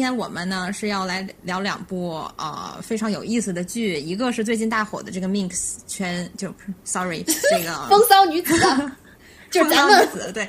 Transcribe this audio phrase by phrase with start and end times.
[0.00, 6.50] 好，今天我们呢是要来聊两部呃非常有意思的剧，一个是最近大火的这个 Mix 圈，就
[6.84, 8.54] Sorry 这个风骚女子，
[9.52, 10.48] 就是咱们子对，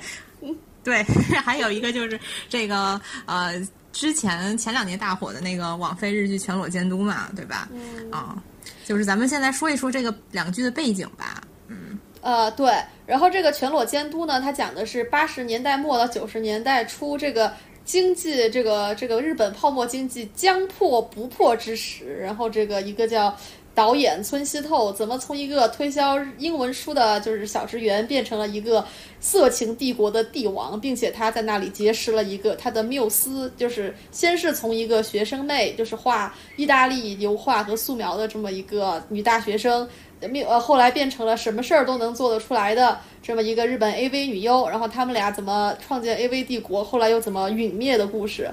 [0.86, 1.04] 对，
[1.44, 3.62] 还有一个就是这个呃
[3.92, 7.68] 之前前两年大火的那个网飞日剧《全裸监督》嘛，对吧？
[7.74, 8.42] 嗯啊，
[8.86, 11.42] 就是咱们现在说一说这个两个剧的背景吧。
[11.68, 12.72] 嗯呃，对，
[13.06, 17.52] 然后这个《全裸监督》呢，它讲的是八十年代末到九十年代初这个
[17.84, 23.36] 经济，这个这个日本泡沫经济将破不破之时，然后这个一个叫
[23.74, 28.86] 导演村西透怎么从一个推销英文书的就是小职员变成了一个
[29.20, 39.88] 色情帝国的帝王，并且他在那里结识了一个他的缪斯，就是先是从一个学生妹，就是画意大利油画和素描的这么一个女大学生。
[40.30, 48.50] 命呃，后来变成了什么事儿都能做得出来的这么一个日本 AV 女优，然后他们俩怎么创建 AV 帝国，后来又怎么陨灭的故事。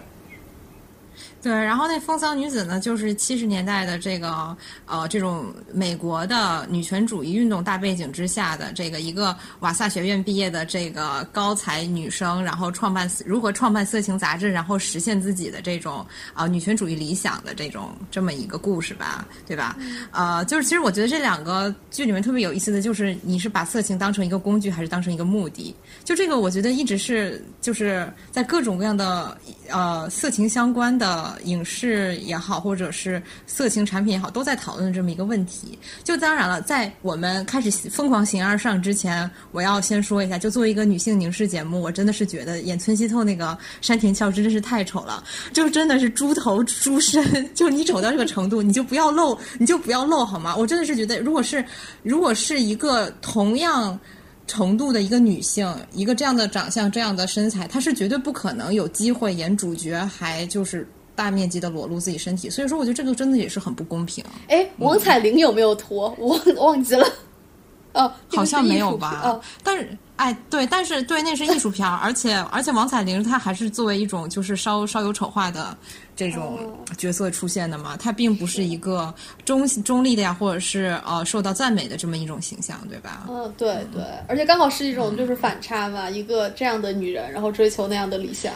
[1.41, 19.77] 对，然后那风骚女子呢，就是七十年代的这个呃，这种美国的女权主义运动大背景之下的这个一个瓦萨学院毕业的这个高才女生，然后创办如何创办色情杂志，然后实现自己的这种啊、女权主义理想的这种这么一个故事吧，对吧？
[20.11, 25.75] 呃，就是其实我觉得这两个剧里面特别有意思的就是，你是把色情当成一个工具，还是当成一个目的？
[26.05, 29.39] 就这个，我觉得一直是就是在各种各样的
[29.71, 35.79] 呃色情相关的影视也好，或者是色情产品也好，都在讨论这么一个问题。
[36.05, 50.55] 就当然了，在我们开始疯狂形而上之前，我要先说一下，就作为一个女性凝视节目，我真的是觉得演村西透那个山田孝之真是太丑了，就真的是猪头猪身，就你丑到这个程度，你就不要露，你就不要露好吗？
[50.57, 51.65] 我真的是觉得，如果是
[52.03, 53.99] 如果是一个同样。
[54.51, 62.49] 程度的一个女性，一个这样的长相、这样的身材，她是绝对不可能有机会演主角，还就是大面积的裸露自己身体。
[62.49, 64.25] 所以说，我觉得这个真的也是很不公平。
[64.47, 66.15] 哎，王彩玲有没有脱？
[66.17, 67.05] 我忘记了。
[67.95, 69.23] 哦，好像没有吧？
[69.25, 75.77] 哦，但是，哎，对，但是对，那是艺术片儿，而且而且王彩玲她还是作为一种就是稍稍有丑化的
[76.15, 76.59] 这种
[76.97, 79.13] 角色出现的嘛，她并不是一个
[79.45, 83.27] 中中立的呀，或者是呃受到赞美的这么一种形象，对吧？
[83.29, 88.53] 嗯，对对，而且刚好是一种就是反差嘛，一个这样的女人，然后追求那样的理想。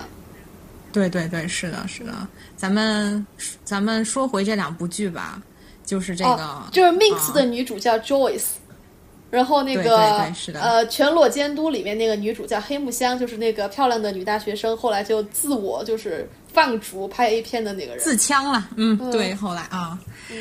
[0.92, 2.12] 对对对，是的，是的。
[2.56, 3.26] 咱们
[3.64, 5.42] 咱们说回这两部剧吧，
[5.84, 8.50] 就是这个，哦、就是 Mix 的女主叫 Joyce。
[9.30, 9.96] 然后那个
[10.60, 18.68] 呃，全裸监督里面那个女主叫黑木香，就是那个漂亮的女大学生，后来就自我就是放逐拍 A 片的那个人，自枪了。
[18.76, 19.98] 嗯，对，后来啊，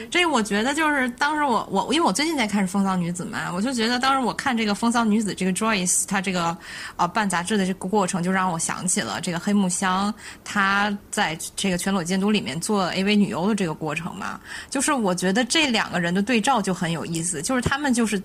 [0.09, 6.55] 这我觉得就是当时我我因为我最近在看《风骚女子》嘛，我就觉得当时我看这个《风骚女子》这个 Joyce 她这个
[6.97, 10.13] 呃办杂志的这个过程，就让我想起了这个黑木香
[10.44, 14.39] 她在这个全裸监督里面做 AV 女优的这个过程嘛，
[14.69, 18.22] 就是我觉得这两个人的对照就很有意思，就是他们就是。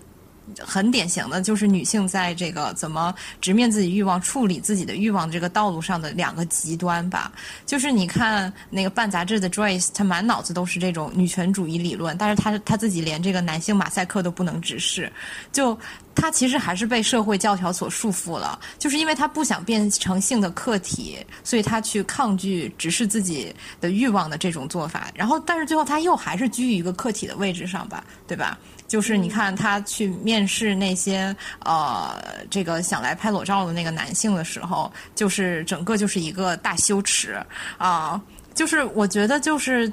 [0.61, 7.33] 很典型的就是女性在这个怎么直面自己欲望、处理自己的欲望这个道路上的两个极端吧。
[7.65, 15.11] 就是你看那个办杂志的 Joyce，她满脑子都是这种女权主义理论，但是她她自己连这个男性马赛克都不能直视，
[15.53, 15.77] 就
[16.15, 18.59] 她其实还是被社会教条所束缚了。
[18.79, 25.11] 就是因为她不想变成性的客体，所以她去抗拒直视自己的欲望的这种做法。
[25.15, 28.59] 然后，但是最后她又还是居于一个客体的位置上吧，对吧？
[28.87, 32.17] 就是你看他去面试那些呃，
[32.51, 37.37] 这个想来拍裸照的那个男性的时候，就是整个就是一个大羞耻
[37.79, 38.21] 啊、
[38.55, 39.93] 就是我觉得就是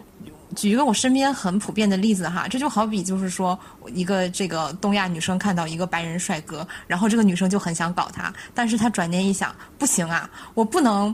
[0.55, 11.13] 举一个我身边很普遍的例子哈，这就好比就是说一个这个东亚女生看到一个白人帅哥，然后这个女生就很想搞他，但是她转念一想，不行啊，我不能。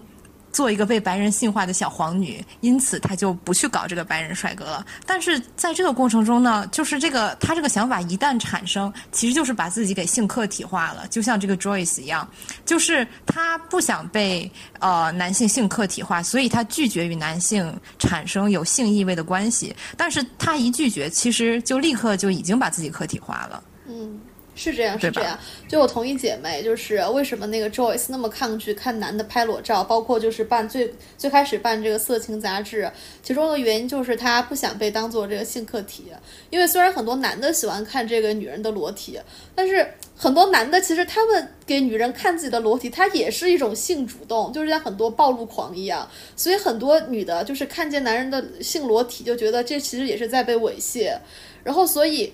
[0.51, 4.85] 做一个被白人性化的小黄女，因此她就不去搞这个白人帅哥了。
[5.05, 12.27] 但是在这个过程中呢，就是这个她这个想法一旦产生，其实就是把自己给性客体化了，就像这个 Joyce 一样，
[12.65, 19.75] 就是她不想被呃男性性客体化，所以她拒绝与男性产生有性意味的关系。
[19.95, 23.63] 但是她一拒绝，其实就立刻就已经把自己客体化了。
[23.87, 24.19] 嗯。
[24.59, 25.39] 是这样，是这样。
[25.69, 32.91] 就我同一姐妹，就是为什么那个 Joyce 那么抗拒看男的拍裸照，包括就是办最最开始办这个色情杂志，
[33.23, 36.07] 其中的原因就是她不想被当做这个性客体。
[36.49, 39.17] 因为虽然很多男的喜欢看这个女人的裸体，
[39.55, 46.05] 但是很多男的其实他们给女人看自己的裸体，他也是一种性主动，就是像很多暴露狂一样。
[46.35, 51.17] 所以很多女的就是看见男人的性裸体，就觉得这其实也是在被猥亵。
[51.63, 52.33] 然后所以。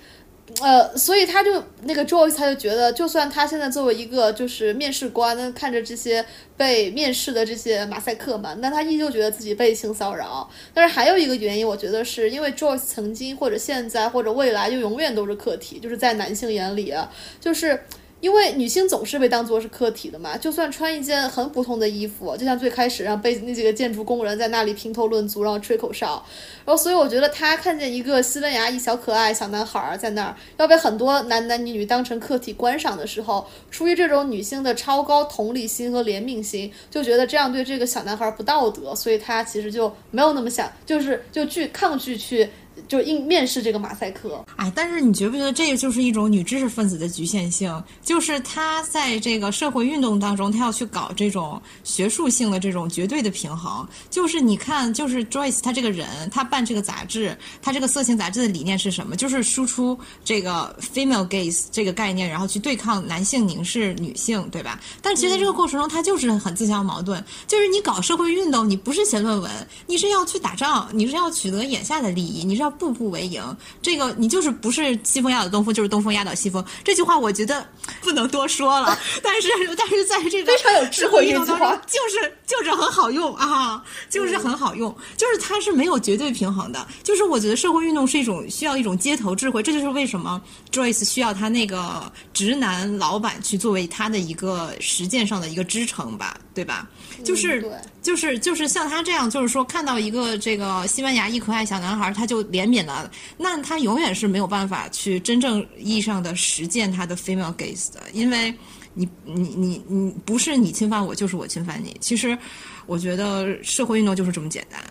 [0.62, 6.24] 呃，所以他就那个 Joyce 他就觉得，就算他现在作为一个就是面试官，看着这些
[6.56, 10.50] 被面试的这些马赛克嘛，那他依旧觉得自己被性骚扰。
[10.74, 16.94] 但是还有一个原因，我觉得是因为 Joyce 曾经或者现在或者未来就永远都是客体，就是在男性眼里，
[17.42, 17.80] 就是。
[18.26, 26.26] 因为女性总是被当作是客体的嘛，就算穿一件很普通的衣服，就像最开始让被那几个建筑工人在那里评头论足，然后吹口哨，
[26.66, 42.50] 然后所以我觉得他看见一个西班牙一小可爱小男孩在那儿要被很多男男女女当成客体观赏的时候，出于这种女性的超高同理心和怜悯心，就觉得这样对这个小男孩不道德，所以他其实就没有那么想，就是就拒抗拒去。
[42.88, 47.84] 就应面试这个马赛克，哎，但是你觉不觉得这就是一种女知识分子的局限性？
[48.04, 53.88] 就是她在这个社会运动当中，她要去搞这种学术性的这种绝对的平衡。
[54.10, 59.16] 就是你看，就是 Joyce 她这个人，她办这个杂志，她这个色情杂志的理念是什么？
[59.16, 64.80] 就是输出这个 female gaze 这个概念，然后去对抗男性凝视女性，对吧？
[65.02, 67.24] 但其实在这个过程中，她就是很自相矛盾。
[67.48, 69.52] 就是你搞社会运动，你不是写论文，
[69.88, 72.76] 你是要去打仗，你是要取得眼下的利益，你是要。
[72.76, 73.42] 步步为营，
[73.82, 76.64] 这个你就是不是西风压倒东风，就是东风压倒西风。
[76.84, 77.66] 这句话我觉得
[78.02, 79.48] 不能多说了， 但是
[79.78, 86.86] 但是在这个非常有智慧运动当中，就是就是很好用啊，就是很好用，就是它是没有绝对平衡的。
[87.02, 90.42] 就是我觉得社会运动是一种需要一种街头智慧，这就是为什么
[90.72, 96.90] Joyce 需要他那个直男老板去作为他的一个实践上的一个支撑吧，对吧？
[97.24, 97.64] 就是
[98.02, 108.54] 就是就是像他这样，就是说看到一个这个西班牙裔可爱小男孩，他就怜悯了，那他永远是没有办法去真正意义上的实践他的 female gaze 的，因为
[108.94, 111.96] 你你你你不是你侵犯我，就是我侵犯你。
[112.00, 112.38] 其实
[112.86, 114.82] 我觉得社会运动就是这么简单，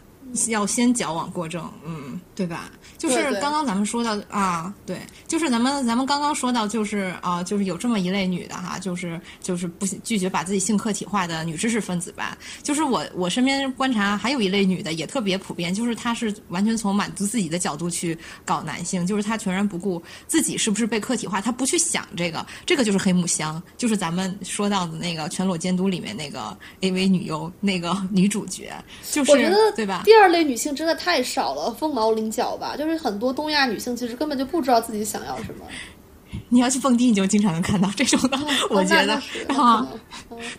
[0.49, 2.71] 要先矫枉过正，嗯，对吧？
[2.96, 12.37] 就是刚刚咱们说到啊，对，就是咱们咱们刚刚说到，就是啊，就是有这么一类女的哈，就是就是不拒绝把自己性客体化的女知识分子吧。
[12.62, 28.73] 就是我我身边观察还有一类女的也特别普遍，就是她是完全从满足自己的角度去搞男性，就是她全然不顾自己是不是被客体化，她不去想这个，这个就是黑木香，就是咱们说到的那个全裸监督里面那个 AV 女优那个女主角，
[29.11, 30.02] 就是我觉得对吧？
[30.05, 32.94] 第二类女性真的太少了，凤毛麟角吧，就是。
[32.99, 35.64] 很多东亚女性其实根本就不知道自己想要什么。
[36.49, 38.37] 你要去蹦迪，你就经常能看到这种的，
[38.69, 39.14] 我觉得
[39.55, 39.87] 啊，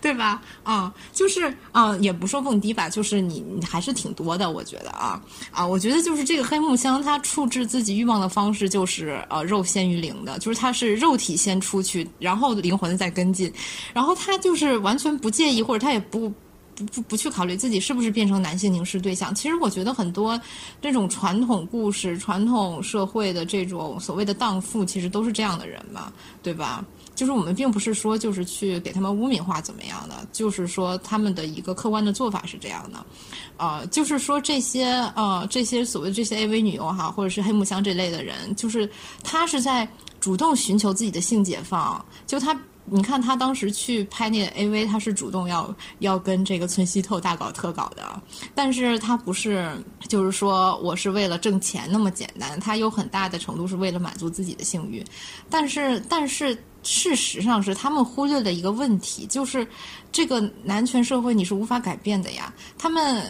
[0.00, 0.40] 对吧？
[0.62, 13.52] 啊，就是啊，也不说蹦迪吧，就是你你还是挺多的，我觉得啊啊，我觉得就是这个黑木香，它处置自己欲望的方式就是呃肉先于灵的，就是它是肉体先出去，然后灵魂再跟进，
[13.92, 16.32] 然后他就是完全不介意，或者他也不。
[16.76, 20.38] 不不不去考虑自己是不是变成男性凝视对象，其实我觉得很多
[20.80, 26.12] 这种传统故事、传统社会的这种所谓的荡妇，其实都是这样的人嘛，
[26.42, 26.84] 对吧？
[27.14, 33.06] 就是我们并不是说就是去给他们污名化怎么样的，就是说他们的一个客观的做法是这样的，
[33.56, 34.84] 呃，就是说这些
[35.16, 38.86] 呃这些所谓这些 AV 女优哈，或者是黑木香这类的人，就是
[39.24, 39.88] 他是在
[40.20, 42.54] 主动寻求自己的性解放，就他。
[42.88, 48.22] 你看他当时去拍那个 AV，他是主动要要跟这个村西透大搞特搞的，
[48.54, 49.76] 但是他不是
[50.08, 55.04] 就是说我是为了挣钱那么简单，他有很大的程度是为了满足自己的性欲，
[55.50, 59.66] 但是但是事实上是他们忽略了一个问题，就是
[60.12, 63.28] 这个男权社会你是无法改变的呀，他们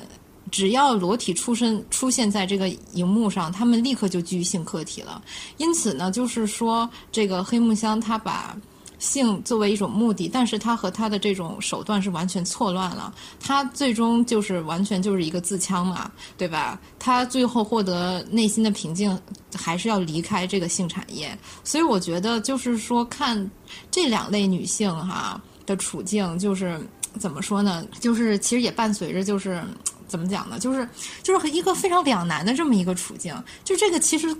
[0.51, 5.23] 只要裸体出身出现在这个荧幕上，他们立刻就基于性客体了，
[5.57, 8.55] 因此呢，就是说这个黑木香他把。
[8.99, 13.15] 性作为一种目的，但是他和他的这种手段是完全错乱了。
[13.39, 16.81] 他最终就是完全就是一个自枪嘛，对吧？
[16.99, 19.19] 他最后获得内心的平静，
[19.55, 21.37] 还是要离开这个性产业。
[21.63, 23.51] 所以我觉得，就是说看
[23.91, 26.81] 这两类女性哈的处境，就是
[27.19, 27.85] 怎么说呢？
[28.01, 29.63] 就是其实也伴随着就是
[30.09, 30.59] 怎么讲呢？
[30.59, 30.89] 就是
[31.23, 33.35] 就是一个非常两难的这么一个处境。
[33.63, 34.35] 就这个其实。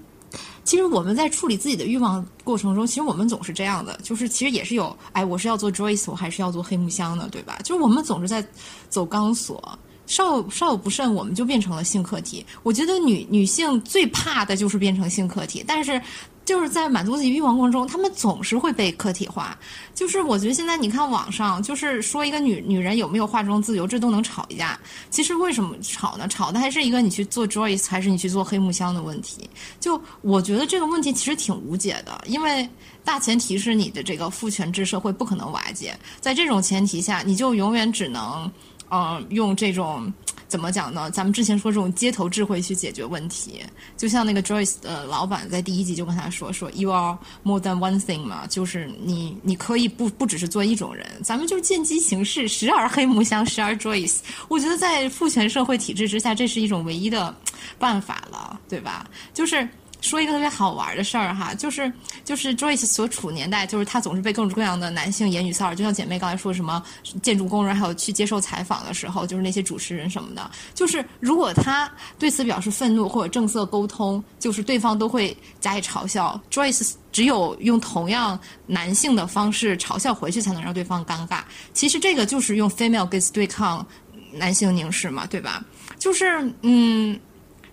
[0.67, 7.59] 其实我们在处理自己的欲望过程中，其实我们总是这样的，就是其实也是有，哎，我是要做 Joyce，我还是要做黑木香的，对吧？
[7.65, 8.47] 就是我们总是在
[8.91, 12.45] 走钢索，稍有稍有不慎，我们就变成了性客体。
[12.63, 15.99] 我觉得女女性最怕的就是变成性客体，但是。
[16.47, 19.59] 就是在满足自己欲望过程中，他们总是会被客体化。
[19.95, 24.79] 就是我觉得现在你看网上，就是说一个女女人有没有化妆自由，这都能吵一架。
[25.11, 26.29] 其实为什么吵呢？
[26.29, 29.51] 吵的还是一个你去做 Joyce 还是你去做黑木香的问题。
[29.81, 32.69] 就我觉得这个问题其实挺无解的，因为
[33.05, 35.99] 大前提是你的这个父权制社会不可能瓦解。
[36.21, 38.49] 在这种前提下，你就永远只能，
[38.89, 40.13] 呃，用这种。
[40.49, 41.11] 怎么讲呢？
[41.11, 43.61] 咱们之前说这种街头智慧去解决问题，
[43.97, 54.19] 就像那个 Joyce 的老板在第一集就跟他说说 You are more than one thing 嘛，就是你你可以不不只是做一种人，咱们就见机行事，时而黑木香，时而 Joyce。
[54.49, 57.35] 我觉得在父权社会体制之下，这是一种唯一的
[57.79, 59.09] 办法了，对吧？
[59.35, 59.69] 就是。
[60.01, 61.93] 说一个特别好玩的事儿哈，就是
[62.25, 66.83] 就是 Joyce 所处年代，就是他总是被各种各样的男性言语骚扰，就像姐妹刚才说什么
[67.23, 76.41] 建筑工人，还有去接受采访的时候，就是那些主持人什么的，就是如果他对此表示愤怒或者正色沟通，就是对方都会加以嘲笑。
[76.51, 81.41] Joyce 只有用同样男性的方式嘲笑回去，才能让对方尴尬。
[81.73, 83.85] 其实这个就是用 female gaze 对抗
[84.33, 85.65] 男性凝视嘛，对吧？
[85.99, 87.19] 就是嗯。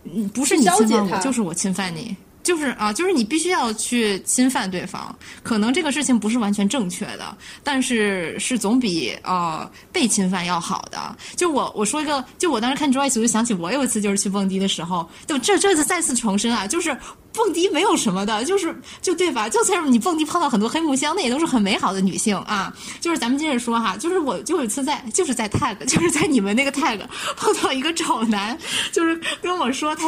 [0.03, 5.15] 嗯，不是你侵犯我，就是我侵犯你，就是啊，就是你必须要去侵犯对方。
[5.41, 11.15] 可能这个事情不是完全正确的，但是是总比呃被侵犯要好的。
[11.35, 16.95] 就我我说一个，就我当时看 Joyce，我就想起我有一次就是去蹦迪的时候，就这这次再次重申啊，就是
[17.33, 19.47] 蹦迪没有什么的，就是就对吧？
[19.47, 22.73] 就算是你蹦迪碰到很多黑木香，那也都是很美好的女性啊。
[22.99, 26.99] 就是咱们接着说哈，就是我就有一次在就是在 tag，就是在你们那个 tag
[27.37, 28.57] 碰到一个丑男，
[28.91, 30.07] 就是跟我说他。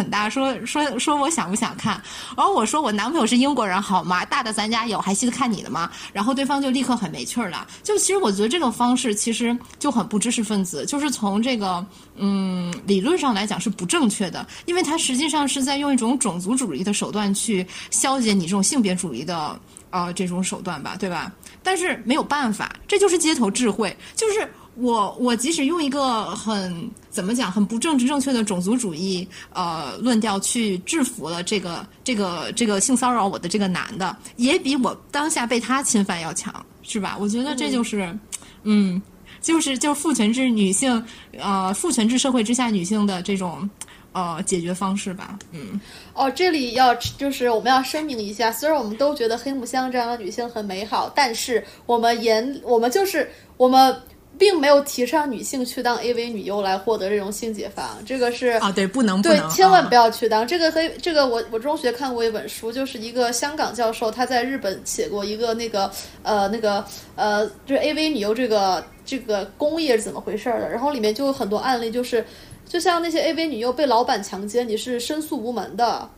[0.00, 2.02] 很大，说说说我想不想看？
[2.34, 4.24] 然后我说我男朋友是英国人，好吗？
[4.24, 5.90] 大的咱家有，还稀得看你的吗？
[6.10, 7.66] 然后对方就立刻很没趣儿了。
[7.82, 11.84] 就其实我觉得这种方式其实就很不知识分子，就是从这个
[12.16, 21.30] 嗯理论上来讲是不正确的，因为他实际上是在用一种种族主义的手段去消解你这种性别主义的呃这种手段吧，对吧？
[21.62, 24.50] 但是没有办法，这就是街头智慧，就是。
[24.80, 37.16] 我我即使用一个很怎么讲很不政治正确的种族主义呃论调去制服了这个这个这个性骚扰我的这个男的，也比我当下被他侵犯要强，是吧？
[37.20, 38.16] 我觉得这就是，
[38.62, 39.00] 嗯，
[39.40, 41.04] 就是就是父权制女性
[41.38, 43.68] 呃父权制社会之下女性的这种
[44.12, 45.78] 呃解决方式吧，嗯。
[46.14, 53.94] 哦，这里要就是我们要声明一下，虽然我们都觉得黑木香这样的女性很美好，但是我们言我们就是我们。
[54.40, 60.72] 并没有提倡女性去当 AV 女优来获得这种性解放，这个是啊，对，不能，对，千万不要去当这个。
[60.72, 65.90] 和这个，我我中学看过一本书，就是一个香港教授他在日本写过一个那个
[66.22, 66.82] 呃那个
[67.16, 72.24] 呃，就是 AV 女优这个这个工业是怎么回事的，然后里面就有很多案例，就是
[72.66, 76.08] 就像那些 AV 女优被老板强奸，你是申诉无门的，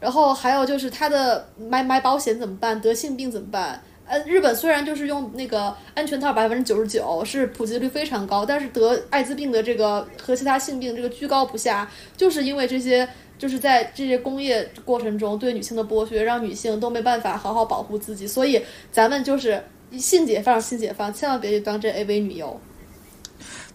[0.00, 3.82] 然后还有就是他的买买保险怎么办，得性病怎么办？
[4.08, 18.60] 呃，日本虽然就是用那个安全套百分之九十九，是普及率非常高，但是得艾滋病的这个和其他性病这个居高不下，就是因为这些就是在这些工业过程中对女性的剥削，让女性都没办法好好保护自己，所以
[18.90, 19.62] 咱们就是
[19.92, 22.58] 性解放，性解放，千万别去当这 AV 女优。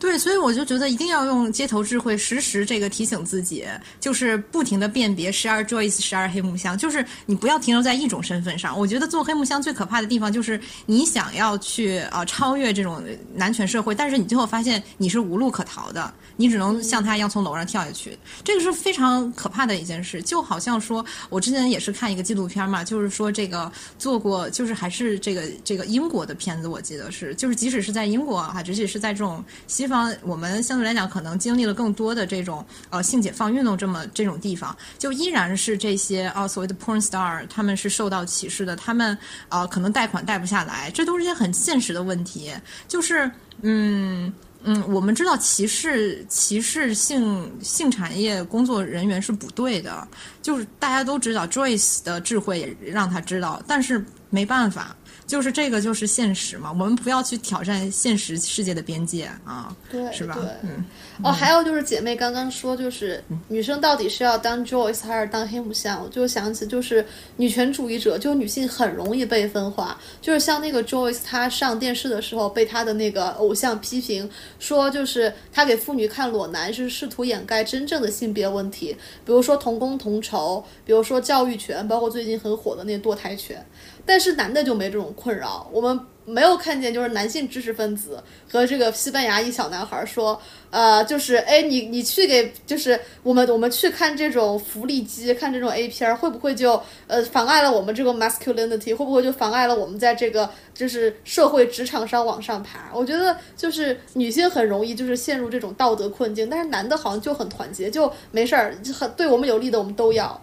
[0.03, 3.63] 对，所以我就觉得一定要用街头智慧，实时这个提醒自己，
[4.01, 8.77] 就是不停的辨别时而 Joyce，时而黑木香，就是你不要停留在一种身份上。
[8.77, 13.01] 我觉得做黑木香最可怕的地方就是你想要去啊超越这种
[13.33, 20.21] 男权社会，但是你最后发现你是无路可逃的，你只能像他一样从楼上跳下去，这个是非常可怕的一件事。
[20.21, 29.92] 就好像说我之前也是看一个纪录片嘛，就是说这个做过，就是还是这个这个英国的片子，我记得是，就是即使是在英国啊，即使是在这种西方。
[29.93, 42.51] 方我们相对来讲可能经历了更多的这种呃性解放运动这么这种地方，就依然是这些啊所谓的 porn star，他们是受到歧视的，他们啊可能贷款贷不下来，这都是些很现实的问题。
[42.87, 43.29] 就是
[43.61, 44.33] 嗯
[44.63, 50.07] 嗯，我们知道歧视歧视性性产业工作人员是不对的，
[50.41, 54.95] 就是大家都知道 Joyce 的智慧也让他知道，但是没办法。
[55.25, 56.69] 就是这个，就是现实嘛。
[56.71, 60.37] 我们不要去挑战现实世界的边界啊，对，是吧？
[60.63, 60.83] 嗯。
[61.23, 66.03] 哦，还有就是姐妹刚刚说，就是女生到底是要当 Joyce 还是当黑木香？
[66.03, 67.05] 我就想起，就是
[67.37, 69.97] 女权主义者，就女性很容易被分化。
[70.21, 83.65] 就是像那个 Joyce，她上电视的时候被她的那个偶像批评说，就是她给妇女看裸男是试图掩盖真正的性别问题，比如说同工同酬，比如说教育权，包括最近很火的那堕胎权。
[84.05, 98.95] 但是男的就没这种困扰，我们没有看见就是男性知识分子和这个西班牙一小男孩说，呃，就是哎，你你去给就是我们我们去看这种福利机，看这种 A 片儿，会不会就呃妨碍了我们这个 masculinity？
[98.95, 102.89] 会不会就妨碍了我们在这个就是社会职场上往上爬？
[102.93, 110.39] 我觉得就是女性很容易就是陷入这种道德困境，但是男的好像就很团结，就没事儿，很对我们有利的我们都要。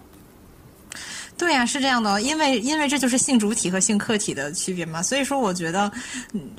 [1.40, 5.90] 对呀、是这样的，因为因为这就是性主体和性客体的区别嘛，所以说我觉得，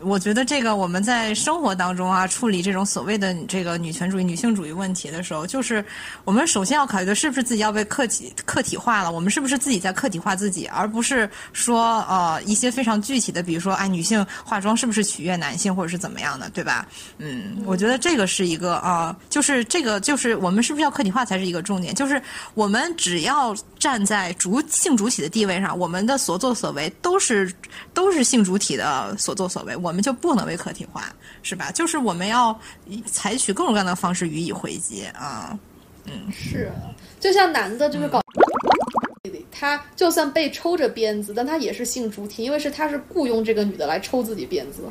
[0.01, 5.85] 我觉得这个我们在生活当中啊，处理这种所谓的这个女权主义、女性主义问题的时候，就是
[6.25, 16.87] 我们首先要考虑的是不是自己要被客体客体化了，我们是不是自己在客体化自己，而不是说呃一些非常具体的，比如说哎女性化妆是不是取悦男性或者是怎么样的，对吧？
[17.19, 22.19] 嗯，我觉得这个是一个啊、就是这个就是我们是不是要客体化才是一个重点，就是
[22.55, 27.53] 我们只要站在主性主体的地位上，我们的所作所为都是
[27.93, 31.13] 都是性主体的所作所为，我们就不能被客体化，
[31.43, 31.69] 是吧？
[31.71, 32.59] 就是我们要
[33.05, 35.55] 采取各种各样的方式予以回击啊。
[36.05, 36.71] 嗯是，
[37.19, 38.19] 就像男的，就是搞。
[39.51, 44.81] 他就算被抽着鞭子，但他也是性主体，因为是他是雇佣这个女的来抽自己鞭子。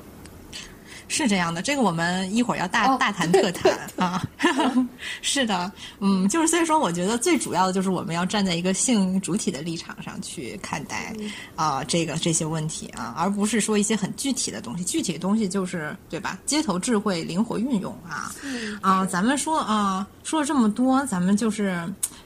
[1.10, 4.22] 是这样的，这个我们一会儿要大、哦大谈特谈啊。
[5.20, 11.12] 是的，嗯，就是所以说，我觉得最主要的就是我们要站在一个性主体的立场上去看待
[11.56, 14.84] 啊、这个这些问题啊，而不是说一些很具体的东西。
[14.84, 16.38] 具体的东西就是对吧？
[16.46, 18.32] 街头智慧灵活运用啊
[18.80, 21.82] 啊，咱们说啊，说了这么多，咱们就是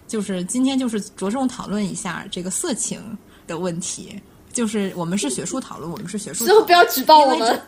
[0.06, 3.00] 就是今天就是着重讨论一下这个色情
[3.46, 4.20] 的问题。
[4.52, 7.60] 就是我们是学术讨论，我们是学术 不要举报我们。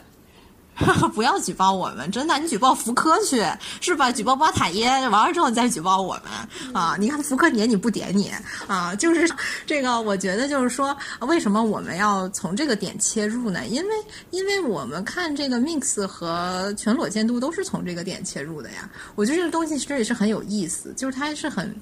[1.15, 3.45] 不要举报我们，真的，你举报福柯去
[3.81, 4.13] 是吧？
[4.13, 6.97] 举报巴塔耶，完了之后再举报我们啊！
[6.99, 8.31] 你看福柯点你不点你
[8.67, 8.95] 啊？
[8.95, 9.29] 就是
[9.67, 13.67] 这个，我觉得就是说，为什么我们要从这个点切入呢？
[13.67, 13.95] 因为
[14.31, 18.89] 因为我们看这个 mix 和全裸监督都是从这个点切入的呀。
[19.15, 21.75] 我觉得这个东西其实也是很有意思，就是它是很。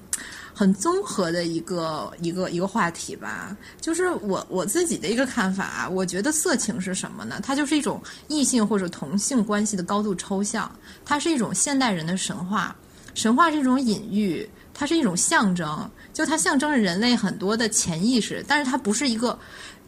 [0.57, 7.41] 很综合的一个一个一个话题吧，就是我我自己的一个看法，我觉得色情是什么呢？
[7.43, 12.73] 它就是一种异性或者同性关系的高度抽象，它是一种现代人的神话，
[13.13, 19.37] 神话是一种隐喻，它是一种象征，就它象征着人类很多的潜意识，但是它不是一个。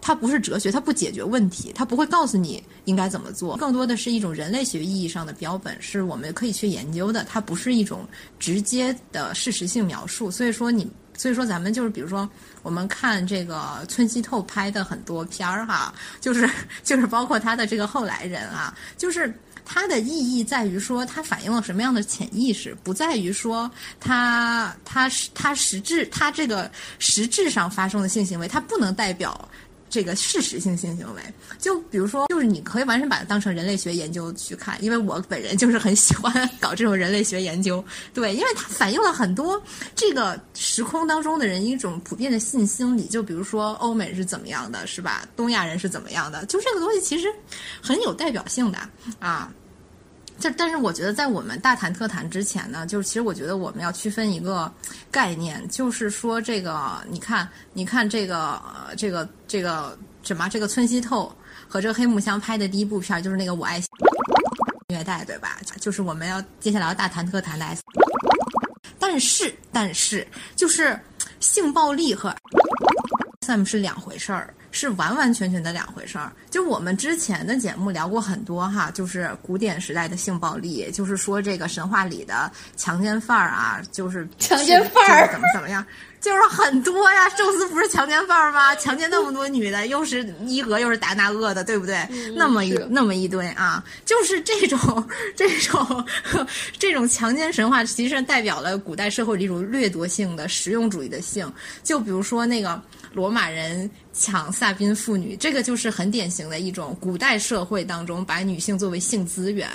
[0.01, 7.23] 它不是哲学，它不解决问题，它不会告诉你应该怎么做，更多的是一种人类学意义上的标本，是我们可以去研究的。
[7.23, 8.07] 它不是一种
[8.39, 12.29] 直接的事实性描述，所以说你，所以说咱们就是比如说，
[12.63, 16.49] 我们看这个村西透拍的很多片儿哈， 就是
[16.83, 19.33] 就是包括他的这个后来人啊，就是。
[19.69, 29.49] 它的意义在于说，它反映了什么样的潜意识，不在于说它它是它实质它这个实质上发生的性行为，它不能代表
[29.89, 31.21] 这个事实性性行为。
[31.59, 37.83] 就比如说，就是你可以完全把它当成人类学研究去看，因为我本人就是很喜欢搞这种人类学研究。
[38.13, 39.61] 对，因为它反映了很多
[39.95, 43.05] 这个时空当中的人一种普遍的信心理。
[43.05, 45.27] 就比如说欧美是怎么样的，是吧？
[45.35, 46.45] 东亚人是怎么样的？
[46.45, 47.27] 就这个东西其实
[47.81, 48.77] 很有代表性的
[49.19, 49.51] 啊。
[50.39, 54.71] 这，但是我觉得在我们大谈特谈之前呢，就是其实我觉得我们要区分一个
[55.09, 58.61] 概念，就是说这个，你看，你看这个，
[58.95, 61.33] 这个，这个什么，这个村西透
[61.67, 63.81] 和这个黑木香拍的第一部片就是那个《我爱
[64.89, 65.57] 虐待》，对吧？
[65.79, 67.81] 就是我们要接下来要大谈特谈的 S。
[68.99, 70.99] 但是，但是，就是
[71.39, 72.35] 性暴力和
[73.41, 74.53] SM 是两回事儿。
[74.77, 76.31] 是完完全全的两回事儿。
[76.51, 85.83] 就我们之前的节目聊过很多哈，就是古典时代的性暴力，就是说这个神话里的强奸犯儿啊，就是强奸犯儿就是怎么怎么样，
[86.21, 87.27] 就是很多呀。
[87.29, 88.75] 宙斯不是强奸犯儿吗？
[88.75, 92.07] 强奸那么多女的，又是伊俄又是达那厄的，对不对？
[92.35, 96.05] 那么一那么一堆啊，就是这种这种
[96.77, 101.51] 这种强奸神话，其实代表了古代社会的一种掠夺性的实用主义的性。
[101.83, 102.79] 就比如说那个
[103.13, 109.69] 罗马人抢萨宾妇女，这个就是很典型的一种古代社会当中把女性作为性资源，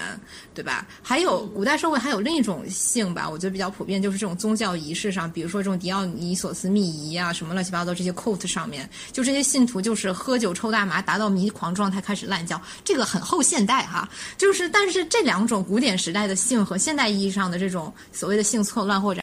[0.52, 0.86] 对吧？
[1.00, 14.08] 还有古代社会还有另一种性吧，我觉得比较普遍，就是这种宗教仪式上，比如说这种迪奥尼索斯密仪啊，什么乱七八糟这些 cult 上面，就这些信徒就是喝酒抽大麻，达到迷狂状态开始滥交，这个很后现代哈。
[14.36, 19.20] 就是但是这两种古典时代的性和现代意义上的这种所谓的性错乱或者。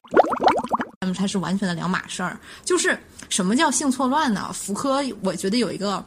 [1.01, 2.37] 他们它是完全的两码事儿。
[2.65, 2.97] 就是
[3.29, 4.51] 什么叫性错乱呢？
[4.53, 6.03] 福柯我觉得有一个，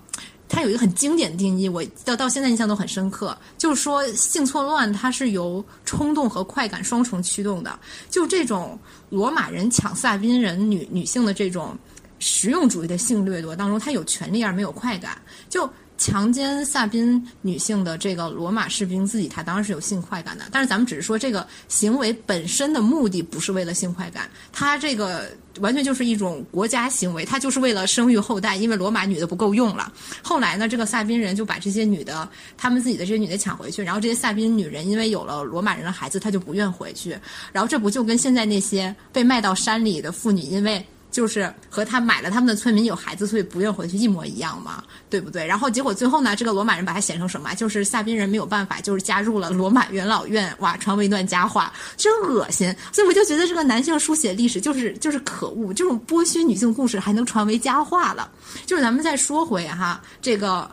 [0.49, 7.79] 他有一个很经典的定义，我到到现在印象都很深刻，就是说性错乱它是由冲动和快感双重驱动的。
[8.11, 11.79] 就这种罗马人抢萨宾人女女性的这种
[12.19, 15.17] 实用主义的性掠夺当中，他有权利而没有快感，
[15.49, 15.69] 就。
[16.03, 29.93] 强奸萨宾女性的这个罗马士兵自己，他当然是有性快感的，但是咱们只是说这个行为本身的目的不是为了性快感，他这个完全就是一种国家行为，他就是为了生育后代，因为罗马女的不够用了。
[30.23, 37.17] 后来呢，这个萨宾人就把这些女的，他们自己的这些女的抢回去，然后这些萨宾女人因为有了罗马人的孩子，她就不愿回去，
[37.53, 45.47] 然后这不就跟现在那些被卖到山里的妇女，因为就是和他买了他们的村民有孩子，所以不愿回去一模一样嘛，对不对？
[45.47, 47.55] 然后结果最后呢，这个罗马人把他写成什么？
[47.55, 52.75] 就是萨宾人没有办法，就是加入了罗马元老院，哇，传为一段佳话，真恶心。
[52.91, 58.31] 所以我就觉得这个男性书写历史就是就是可恶，这种剥削女性故事还能传为佳话了。
[58.67, 60.69] 就是咱们再说回哈这个。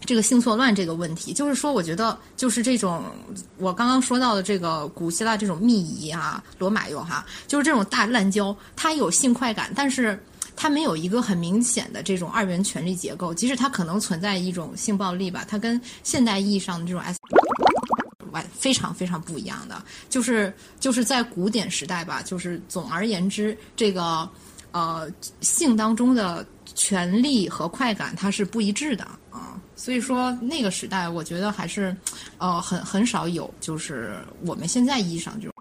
[0.00, 3.04] 这个性错乱这个问题，就是说，我觉得就是这种
[3.58, 10.18] 我刚刚说到的这个古希腊这种密仪啊，罗马用哈，就是这种大滥交，它有性快感，但是
[10.56, 17.18] 它没有一个很明显的这种二元权力结构，即使它可能存在一种性暴力吧，它跟现代意义上的这种 S
[18.32, 24.28] 完非常非常不一样的，就是就是在古典时代吧，就是总而言之，这个
[24.72, 25.06] 呃
[25.40, 29.06] 性当中的权利和快感它是不一致的。
[29.80, 31.96] 所以说，那个时代，我觉得还是，
[32.36, 34.14] 呃，很很少有，就是
[34.44, 35.54] 我们现在意义上这种，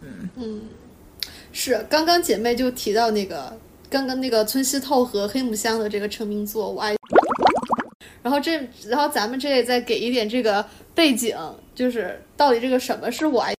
[0.00, 0.62] 嗯嗯，
[1.52, 3.56] 是刚刚姐妹就提到那个，
[3.88, 6.94] 刚刚那个村西透和黑木香的这个成名作《我爱》，
[8.24, 11.38] 然后这，然后咱们这里再给一点这个背景，
[11.76, 13.54] 就是到底这个什么是我爱，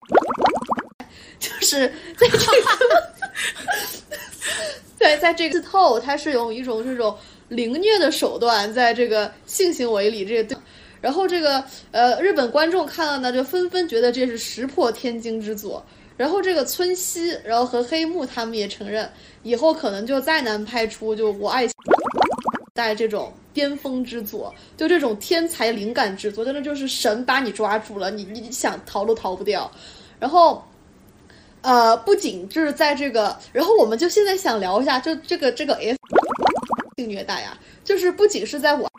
[1.39, 3.13] 就是在这个，
[4.99, 7.17] 对，在这个透，它是用一种这种。
[7.53, 10.57] 凌虐的手段在这个性行为里，这个对，
[10.99, 15.85] 然后这个呃，日本观众看了呢，就纷纷觉得这是石破天惊之作。
[16.15, 19.09] 然后这个村西，然后和黑木他们也承认，
[19.41, 21.67] 以后可能就再难拍出就我爱
[22.73, 29.69] 带这种巅峰之作，就这种天才灵感之作，真的就是神把你抓住了，你你想逃都逃不掉。
[30.19, 30.63] 然后，
[31.61, 35.97] 呃，不仅就是在这个，然后我们就现在想聊一下，就这个这个 F。
[36.97, 38.91] 性虐待呀，就是不仅是在我，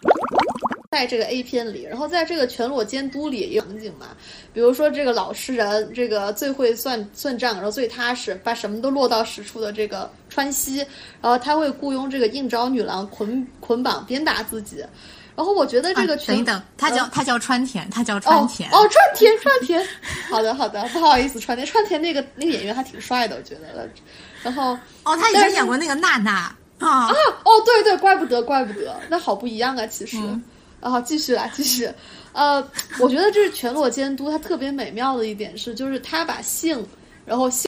[0.90, 4.08] 在这个 A 片里，然后在这个全裸监督里也有场景嘛。
[4.52, 10.78] 比如说这个老实人，这个最会算算账，然后最踏实，把什么都落到实处的这个川西，
[11.20, 14.84] 然后他会雇佣这个应招女郎捆捆绑鞭打自己。
[15.36, 19.84] 然后我觉得这个等等，他叫他叫川田，他叫川田哦，川田川田，
[20.30, 23.88] 好的好的，不好意思，川田川田那个那个演员还挺帅的，我觉得。
[24.44, 26.54] 然后哦，他以前演过那个娜娜。
[26.78, 30.18] 啊哦，对对，怪不得，怪不得，那好不一样啊，其实。
[30.80, 31.88] 然后继续来，继续。
[32.34, 32.62] 呃，
[33.00, 36.86] 我觉得这是全裸监督，它特别美妙的一点是，就是它把性，
[37.24, 37.66] 然后性。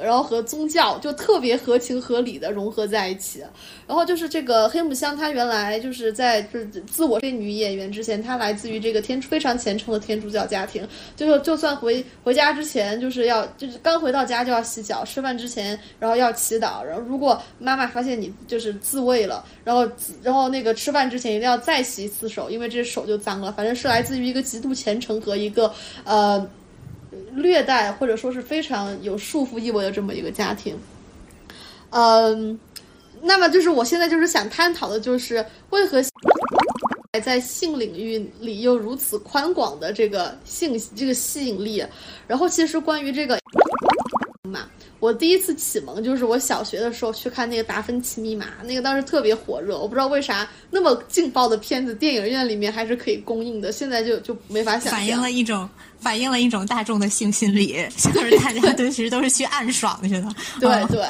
[0.00, 3.40] 然后和宗教就特别合情合理的融合在一起，
[3.86, 19.86] 然后就是这个黑木香，她原来就是在就是自我这女演员之前，她来自于这个天非常虔诚的天主教家庭，就是就算回回家之前就是要就是刚回到家就要洗脚，吃饭之前然后要祈祷，然后如果妈妈发现你就是自慰了，然后
[20.22, 25.70] 然后那个吃饭之前一定要再洗一次手，因为这手就脏了，反正是来自于一个极度虔诚和一个
[26.04, 26.48] 呃。
[27.36, 30.76] 略带或者说是非常有束缚意味的这么一个家庭，
[31.90, 32.58] 嗯，
[33.22, 36.02] 那么就是我现在就是想探讨的就是为何
[37.22, 41.84] 在性领域里又如此宽广的这个性这个吸引力，
[42.26, 43.38] 然后其实关于这个
[44.46, 44.66] 嘛。
[44.98, 49.78] 我第一次启蒙就是我小学的时候去看那个《达芬奇密码》，那个当时特别火热。
[49.78, 53.70] 我不知道为啥那么劲爆的片子，电影院里面还是可以供应的。
[53.70, 54.92] 现在就就没法想象。
[54.92, 60.28] 反映了一种反映了一种大众的性心理， 就是大家都其实都是去暗爽去的。
[60.60, 61.04] 对对，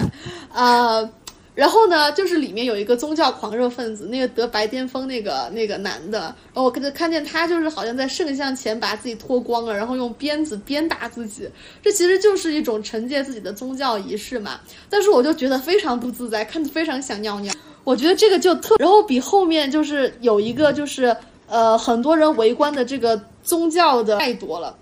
[0.52, 1.08] 呃。
[1.56, 11.48] 然后呢，就是里面有一个宗教狂热分子，那个得白癜风那个那个男的，然后我看看见他就是好像在圣像前把自己脱光了，然后用鞭子鞭打自己，
[11.82, 14.60] 这其实就是一种惩戒自己的宗教仪式嘛。
[14.90, 17.54] 但是我就觉得非常不自在，看着非常想尿尿。
[17.84, 21.16] 我觉得这个就特，然后比后面就是有一个就是
[21.48, 24.76] 呃很多人围观的这个宗教的太多了，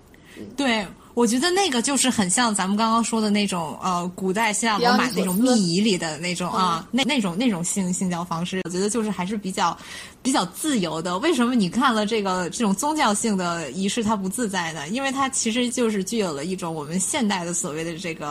[0.57, 0.85] 对。
[1.15, 9.75] 我觉得那个就是很像咱们刚刚说的那种，呃，古代希腊罗马那种密仪里的那种啊，那那种那种性性交方式，我觉得就是还是比较
[10.21, 11.17] 比较自由的。
[11.19, 14.87] 为什么你看了这个这种宗教性的仪式它不自在呢？
[14.89, 18.29] 因为它其实就是具有了一种我们现代的所谓的这个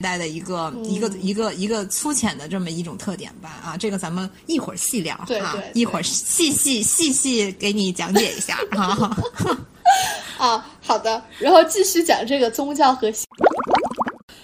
[0.00, 3.58] 代的一个一个一个一个粗浅的这么一种特点吧。
[3.64, 9.16] 啊，这个咱们一会儿细聊啊，一会儿细细细细给你讲解一下 啊。
[10.38, 13.08] 啊，好的，然后继续讲这个宗教和。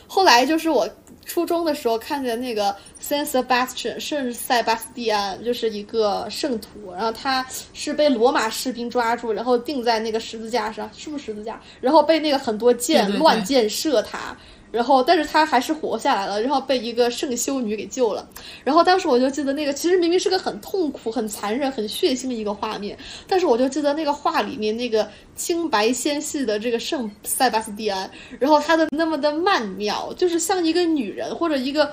[0.07, 0.89] 后来就是我
[1.25, 11.61] 初中的时候看见那个 Saint Sebastian 圣塞巴斯蒂安，就是一个圣徒，然后他是被罗马士兵抓住，然后钉在那个十字架上，是不是十字架？
[11.81, 14.37] 然后被那个很多箭乱箭射他。
[14.77, 18.29] 然后但是他还是活下来了，然后被一个圣修女给救了。
[18.63, 22.95] 然后当时我就记得那个其实明明是个很痛苦、很残忍、很血腥的一个画面，
[23.27, 31.91] 但是我就记得那个画里面那个清白纤细的这个圣塞巴斯蒂安，然后他的那么的曼妙，就是像一个女人或者一个。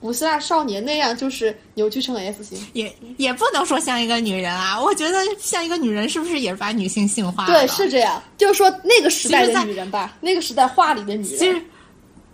[0.00, 4.76] 古希腊少年那样，就是扭曲成 S 型，也也不能说像一个女人啊。
[4.82, 7.46] 我觉得像一个女人，是不是也是把女性性化？
[7.46, 8.20] 对，是这样。
[8.36, 11.38] 就是说那个时代的女人吧，那个时代画里的女人。
[11.38, 11.62] 其实，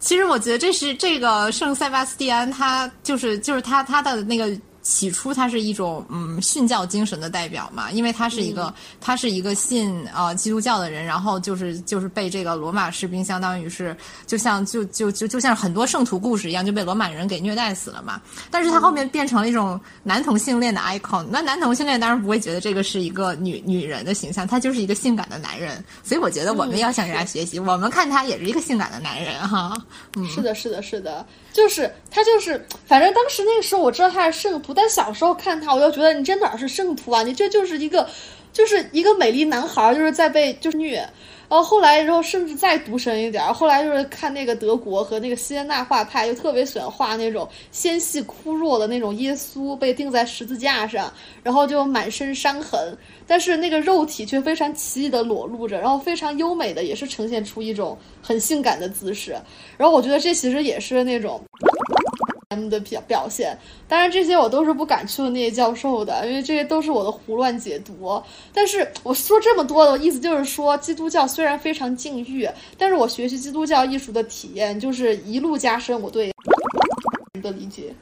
[0.00, 4.58] 其实我觉得这是这个圣塞巴斯蒂安，他就是就是他他的那个。
[4.88, 8.72] 起初，他是一种嗯训教精神的代表嘛，因为他是一个
[9.03, 13.94] 他是一个信呃基督教的人，然后就是就是被这个罗马士兵，相当于是
[14.27, 18.18] 就像就就就就像很多圣徒故事一样，就被罗马人给虐待死了嘛。
[18.51, 25.85] 但是他后面变成了一种男同性恋的 icon，那男同性恋当然不会觉得这个是一个女女人的形象，他就是一个性感的男人。
[26.03, 29.77] 所以我觉得我们要向人家学习，我们看他也是一个性感的男人哈。
[30.16, 31.27] 嗯，是的，是的，是的。
[31.53, 37.25] 就是他，就是反正当时那个时候我知道他是圣徒，但小时候看他，我就觉得你这哪是圣徒啊？
[37.25, 38.09] 你这就是一个，
[38.53, 41.05] 就是一个美丽男孩，就是在被就是虐。
[41.49, 51.12] 然后后来，然后甚至再读深一点，后来就是看那个德国和那个西耶纳画派，就特别喜欢画那种纤细枯弱的那种耶稣被钉在十字架上，
[51.43, 59.35] 然后就满身伤痕，但是那个肉体却非常奇异的裸露着，然后非常优美的也是呈现出一种很性感的姿势。
[59.77, 61.43] 然后我觉得这其实也是那种。
[62.50, 68.22] M 的表表现，当然这些我都是不敢去问那些教授的，因为这些都是我的胡乱解读。
[68.54, 76.32] 但是我说这么多的意思就是说，基督教虽然非常禁欲，但是我学习基督教艺术的体验就是一路加深我对
[77.42, 77.94] 的理解。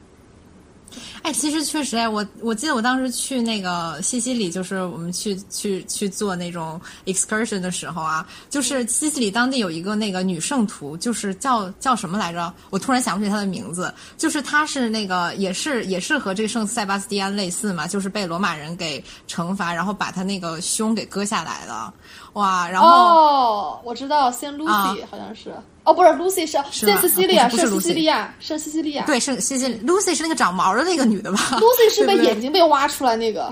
[1.21, 12.53] 哎，其实确实哎，我我记得我当时去那个西西里，就是我们去去去做那种 excursion 的时候啊，就是西西里当地有一个那个女圣徒，就是叫叫什么来着？
[12.69, 13.93] 我突然想不起她的名字。
[14.17, 21.93] 就是她是那个也是也是和这个圣塞巴斯蒂安类似嘛，就是被罗马人给惩罚，然后把她那个胸给割下来了。
[22.37, 25.51] 哇，然后哦，我知道，先 Lucy 好像是。
[25.83, 29.05] 哦，不是，Lucy 是圣西西利亚，圣西西利亚，圣西西利亚。
[29.05, 31.39] 对，圣西西，Lucy 是那个长毛的那个女的吧？
[31.59, 33.51] Lucy 是被眼睛被挖出来那个。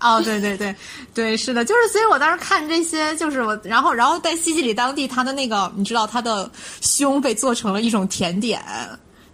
[0.00, 0.74] 哦，对对对，
[1.14, 8.60] 对，是的，就是，所以我当时看这些，就是我，然后，然后在西西里当地，他的那个，你知道，他的胸被做成了一种甜点。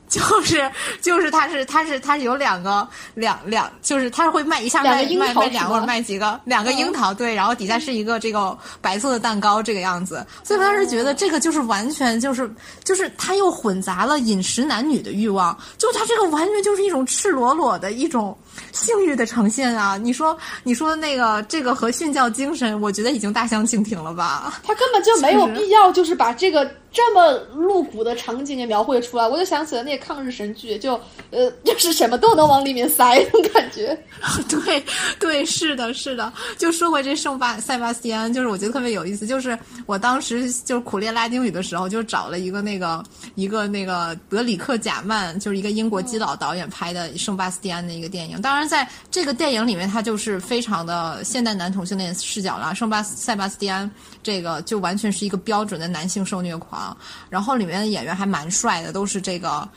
[0.09, 0.71] 就是
[1.03, 12.51] 就是，它是它是它是有两个两两，就是它会卖一下卖卖卖两个卖几个两个樱桃对，然后底下是一个这个白色的蛋糕这个样子，所以我当时觉得这个就是完全就是
[12.85, 18.37] 就是它又混杂了饮食男女的欲望，就它这个完全就是一种赤裸裸的一种
[18.73, 19.97] 性欲的呈现啊！
[19.97, 24.55] 你说你说那个这个和训教精神，我觉得已经大相径庭了吧？
[24.65, 26.69] 他根本就没有必要，就是把这个。
[26.91, 30.99] 这么露骨的场景也描绘出来，我就想起了那个抗日神剧，就
[31.31, 33.97] 呃， 就是什么都能往里面塞那种感觉。
[34.49, 34.83] 对，
[35.19, 36.33] 对，是的，是的。
[36.57, 39.27] 就说回这圣巴塞巴斯蒂安，就是我觉得特别有意思。
[39.27, 48.41] 就是我当时就是苦练拉丁语的时候，就找了一个那个一个那个德里克贾曼，就是一个英国基佬导演拍的圣巴斯蒂安的一个电影。
[48.41, 52.75] 当然，在这个电影里面，他就是非常的现代男同性恋视角了。
[52.75, 53.89] 圣巴塞巴斯蒂安
[54.23, 56.97] 这个就完全是一个标准的男性受虐狂。
[57.29, 59.69] 然后里面的演员还蛮帅的，都是这个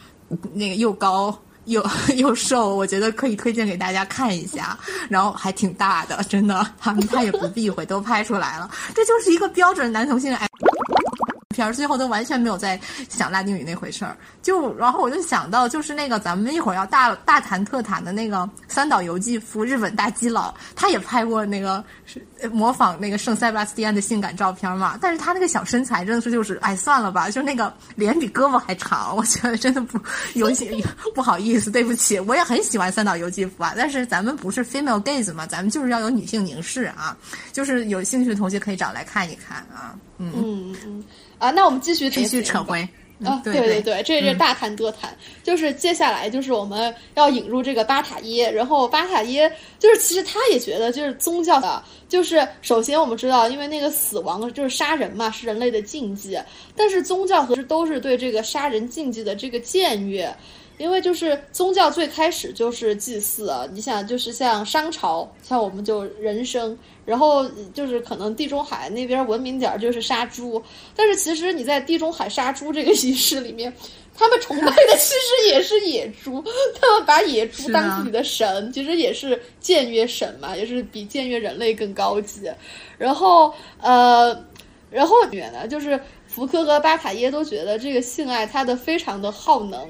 [0.53, 1.85] 那个又高又
[2.17, 4.77] 又瘦，我觉得可以推荐给大家看一下。
[5.09, 8.69] 然后还挺大的，真的，他们他也不避讳，都拍出来了。
[8.95, 10.47] 这就是一个标准男同性爱。
[11.51, 21.83] 片儿最后都完全没有在想拉丁语那回事儿，就然后我就想到就是那个咱们一会儿要大大谈特谈的那个三岛由纪夫日本大基佬，他也拍过那个
[22.51, 29.99] 模仿那个圣塞巴斯蒂安的性感照片嘛，但是他那个小身材真的是就是哎算了吧，就那个脸比胳膊还长，我觉得真的不
[30.33, 30.71] 有些
[31.13, 37.15] 不好意思，对不起，我也很喜欢三岛由纪夫啊，但是咱们不是 female gaze 嘛，咱们就是要有女性凝视啊，
[37.51, 41.03] 就是有兴趣的同学可以找来看一看啊，嗯嗯嗯。
[41.41, 42.87] 啊，那我们继续继续扯回。
[43.23, 56.35] 啊，对对对，这是大谈多谈，就是接下来就是我们要引入这个巴塔耶，然后巴塔耶就是其实他也觉得就是宗教的，就是首先我们知道，因为那个死亡就是杀人嘛，是人类的禁忌，
[56.75, 60.35] 但是宗教和都是对这个杀人禁忌的这个僭越。
[60.77, 70.61] 因为就是宗教最开始就是祭祀啊，你想就是像商朝，像我们就人生，然后就是可能地中海那边文明点儿就是杀猪，
[70.95, 73.73] 但是其实你在地中海杀猪这个仪式里面，
[74.15, 76.43] 他们崇拜的其实也是野猪，
[76.79, 82.51] 他们把野猪当自己的神，其实也是僭越神嘛，也是比僭越人类更高级。
[82.97, 84.45] 然后呃，
[84.89, 85.99] 然后远呢就是。
[86.31, 89.85] 福柯和巴塔耶都觉得这个性爱它的非常的耗能。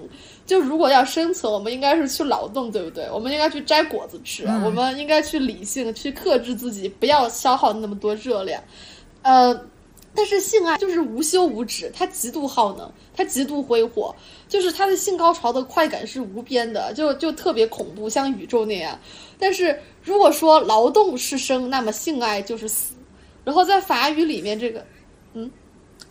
[0.45, 3.09] 就如果要生存，我们应该是去劳动，对不对？
[3.11, 8.61] 我们应该去摘果子吃，我们应该去理性，去克制自己，不要消耗那么多热量。
[9.21, 9.53] 呃，
[10.13, 14.13] 但是性爱就是无休无止，它极度耗能，它极度挥霍，
[14.49, 18.99] 就是它的性高潮的快感是无边的，就就特别恐怖，像宇宙那样。
[19.39, 22.93] 但是如果说劳动是生，那么性爱就是死。
[23.45, 24.85] 然后在法语里面，这个，
[25.33, 25.49] 嗯。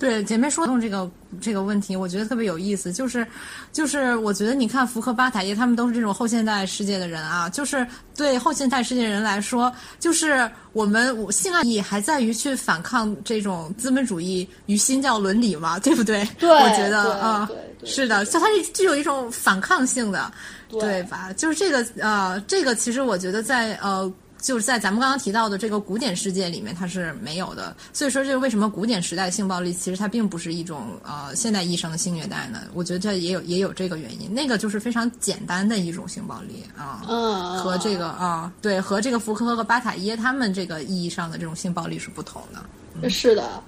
[0.00, 1.08] 对姐妹说动这个
[1.42, 3.24] 这个问题，我觉得特别有意思，就是，
[3.70, 7.86] 就是我觉得你看福克巴塔耶他们都是这种后现代世界的人啊，就是
[8.16, 16.26] 对后现代世界人来说，就是我们性爱意还在于去反抗这种资本主义与新教伦理嘛，对不对？
[16.38, 17.46] 对，我觉得啊，
[17.84, 20.32] 是的，就它是具有一种反抗性的，
[20.70, 21.30] 对吧？
[21.34, 24.10] 就是这个呃，这个其实我觉得在呃。
[24.40, 27.76] 就是在咱们刚刚提到的这个古典世界里面，它是没有的。
[27.92, 32.62] 所以说，这是为什么古典时代的性暴力其实它并不是一种呃现代意义上的性虐待呢？
[32.74, 34.32] 我觉得这也有也有这个原因。
[34.34, 43.10] 那个就是非常简单的一种性暴力啊，嗯，和这个啊，对，和这个福柯和巴塔耶他们这个意义上的这种性暴力是不同的。
[43.10, 43.62] 是的，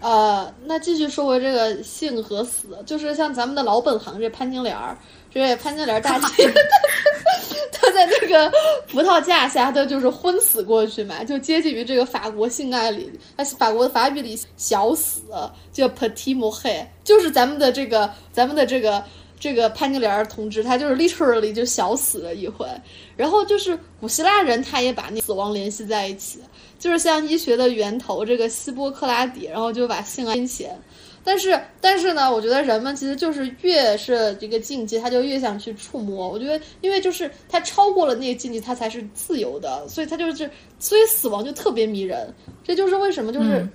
[0.00, 4.96] 呃，那继续说回这个性和死，就是像咱们的老本行这潘金莲儿。
[5.34, 6.52] 这潘金莲大姐，
[7.72, 8.50] 她在那个
[8.88, 15.22] 葡萄架下，她就是昏死过去嘛，就接近于这个法国性爱里，她法国的法语里小死
[15.72, 19.02] 叫 petit mort，就是咱们的这个咱们的这个
[19.40, 22.66] 这个潘金莲同志，他就是 literally 就小死了一回。
[23.16, 26.38] 然后就是古希腊人，他也把那死亡联系在一起，
[26.78, 30.80] 就是像医学的源头这个希波克拉底，然后就把性爱金钱。
[31.24, 36.28] 但是，但是呢，我觉得人们其实就是越是这个禁忌，他就越想去触摸。
[36.28, 42.32] 我觉得，因为就是他超过了那个禁忌，他才是自由的，所以他就是，所以死亡就特别迷人。
[42.64, 43.68] 这就是为什么，就是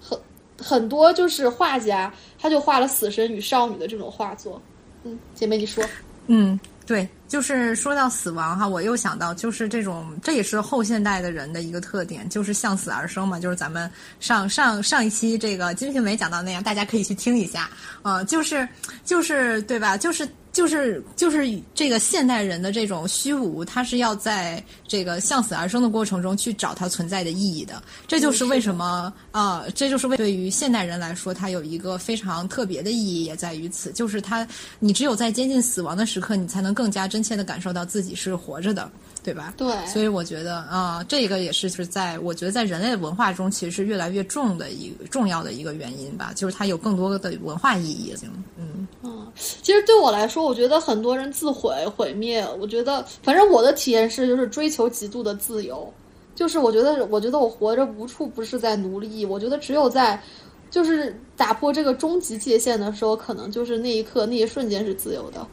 [0.00, 0.18] 很
[0.58, 4.60] 很多就是画家，他就画了死神与少女的这种画作。
[5.04, 5.84] 嗯，姐妹你说，
[6.26, 6.58] 嗯。
[6.84, 13.40] 对，就是说到死亡哈，我又想到，就是这种，这也是后现代的人的一个特点，就是向死而生嘛。
[13.40, 13.90] 就是咱们
[14.20, 17.70] 上上上一期这个《金瓶梅》讲到那样，大家可以去听一下，
[18.02, 18.68] 呃，就是
[19.02, 19.96] 就是对吧？
[19.96, 20.28] 就是。
[20.52, 27.82] 就是就是这个现代人的这种虚无，他是要在这个向死而生的过程中去找它存在的意义的。
[28.06, 34.46] 这就是为什么啊，这就是为对于现代人来说，它有一个非常特别的意义，也在于此，就是它，
[34.78, 38.90] 你只有在接近死亡的时刻，你才能更加真切的感受到自己是活着的。
[39.24, 39.54] 对吧？
[39.56, 48.28] 对，所以我觉得啊，这个也是是在我觉得在人类文化中，其实是越来越重的一个重要的一个原因吧，就是它有更多的文化意义性。
[48.58, 55.88] 嗯嗯，其实对我来说，我觉得很多人自毁毁灭，我觉得反正我的体验是，就是追求极度的自由，
[56.34, 60.20] 就是我觉得我觉得我活着无处不是在奴隶，我觉得只有在
[60.68, 65.46] 就是打破这个终极界限的时候，可能就是那一刻那一瞬间是自由的。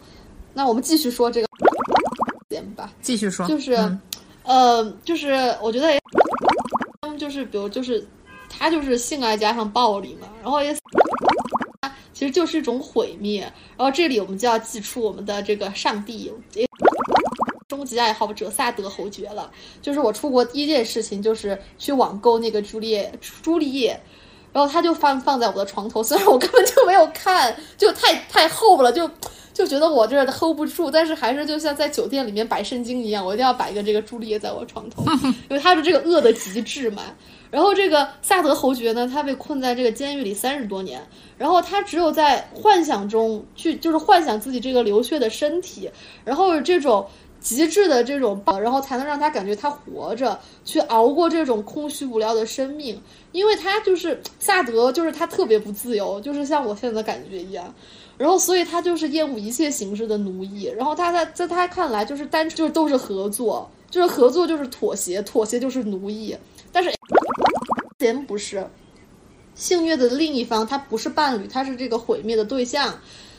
[0.53, 1.47] 那我们继续说这个。
[2.75, 3.73] 吧，继续说，就是，
[4.43, 5.87] 呃，就是我觉得
[7.01, 8.05] 他们，就是比如就是
[8.49, 10.75] 他就是性爱加上暴力嘛，然后也，
[12.13, 13.41] 其实就是一种毁灭。
[13.77, 16.31] 然后这里我们就要祭出我们的这个上帝，
[17.67, 19.49] 终极爱好者萨德侯爵了。
[19.81, 23.99] 就是我出国第一件事情就是去网购那个朱丽叶，朱丽叶，
[24.51, 29.09] 然后他就放放在我的床头，虽然我根本就没有看，就太太厚了，就。
[29.59, 35.03] 就觉得我这 hold 不住，但是还是就像在酒店里面摆圣经一样，我一定要摆一个这个朱丽叶在我床头，
[35.49, 37.01] 因为他是这个恶的极致嘛。
[37.51, 41.05] 然后这个萨德侯爵呢，他被困在这个监狱里三十多年，
[41.37, 45.91] 然后他只有在幻想中去，就是幻想自己这个流血的身体，
[46.23, 47.05] 然后这种
[47.41, 53.01] 极致的这种，然后才能让他感觉他活着，去熬过这种空虚无聊的生命。
[53.33, 57.73] 因为他就是萨德，就是他特别不自由，就是像我现在的感觉一样。
[58.19, 60.65] 然后，所以他就是厌恶一切形式的奴役。
[60.75, 66.35] 然后他在在他看来，就是单就是都是合作，就是合作就是妥协，妥协就是奴役。
[66.69, 66.91] 但是，
[67.99, 68.67] 人不是
[69.55, 72.93] 性虐的另一方，他不是伴侣，他是这个毁灭的对象。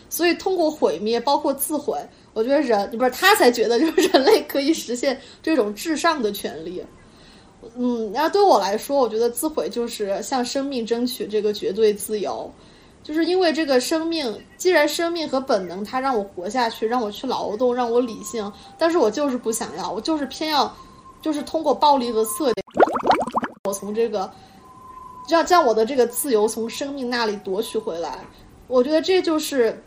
[0.08, 1.96] 所以，通过毁灭，包括自毁，
[2.32, 6.82] 我觉得人不是他才觉得，就是 人类可以实现这种至上的权利。
[7.76, 12.50] 嗯，然后对我来说，我觉得自毁就是向生命争取这个绝对自由。
[13.02, 20.70] 就是因为这个生命，既然生命和本能它让我活下去，让我去劳动，让我理性，但是我就是不想要，我就是偏要，
[21.22, 22.64] 就是通过暴力和色点，
[23.64, 24.30] 我从这个，
[25.28, 28.18] 让将我的这个自由从生命那里夺取回来。
[28.68, 29.82] 我觉得这就是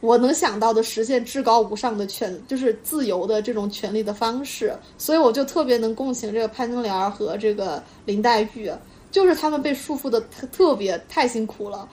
[0.00, 4.76] 我能想到的实现至高无上的权，就是自由的这种权利的方式。
[4.98, 8.70] 所以我就特别能共情这个潘金莲和这个林黛玉，
[9.10, 11.88] 就是他们被束缚的特特别太辛苦了。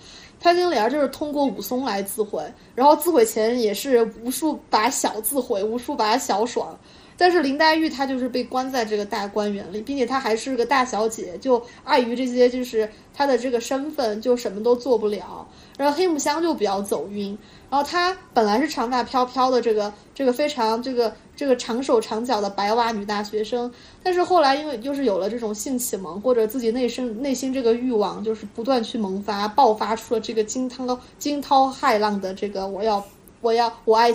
[0.48, 2.42] 潘金莲就是通过武松来自毁，
[2.74, 6.74] 然后自毁前也是无数把小自毁，无数把小爽。
[7.18, 15.46] 但是林黛玉她就是被关在这个大观园里，并且她还是个大小姐，就碍于这些就是她的这个身份，就什么都做不了。
[15.78, 17.38] 然后黑木香就比较走运，
[17.70, 23.72] 然后她本来是长发飘飘的这个这个非常这个这个长手长脚的白袜女大学生，
[24.02, 33.02] 但是后来因为就是有了这种性启蒙，或者自己内生内心这个欲望就是不断去萌发，爆发出了这个惊涛惊涛骇浪的这个我要
[33.42, 34.12] 我要我爱。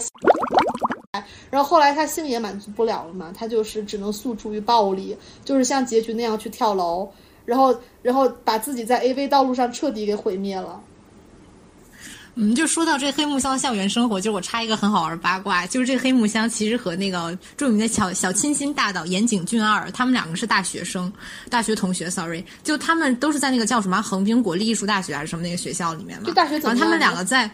[1.48, 7.08] 然后后来他性也满足不了了嘛，他就是只能诉诸于暴力，就是像结局那样去跳楼，
[7.44, 10.80] 然后然后把自己在 A V 道路上彻底给毁灭了。
[12.34, 21.12] 嗯，就说到这黑木乡校园生活，就是我插一个很好玩的八卦，就是这个黑木香其实和那个著名的小小清新大导岩井俊二，他们两个是大学生，
[21.50, 26.24] 大学同学，sorry，就他们都是在那个叫什么横滨国立艺术大学还是什么那个学校里面嘛。
[26.26, 27.50] 这大学怎么他们两个在。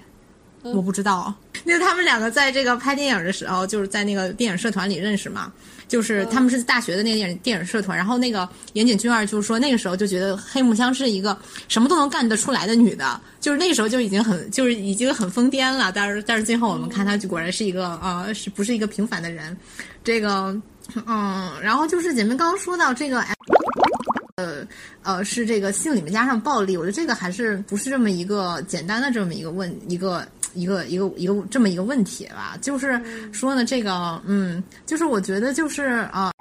[0.60, 5.52] 我不知道，那他们两个在这个拍电影的时候，就是在那个电影社团里认识嘛。
[5.88, 11.36] 就是他们是大学的那个电影电影社团，然后那个岩井俊二就是说那个时候就觉得黑木香是一个
[11.66, 15.90] 什么都能干得出来的女的，就是那个时候就已经很就是已经很疯癫了。
[15.90, 19.56] 但是但是最后我们看她就果然是一个呃是不是一个平凡的人？
[20.04, 20.54] 这个
[21.06, 23.24] 嗯，然后就是姐妹刚刚说到这个。
[24.36, 24.64] 呃
[25.02, 30.24] 呃，是这个性里面加上暴力，我觉得这个还是不是这么一个简单的这么一个问一个
[30.58, 32.58] 一个一个一个这么一个问题吧？
[32.60, 33.00] 就是
[33.32, 35.82] 说呢，这个嗯，就是我觉得就是
[36.12, 36.32] 啊。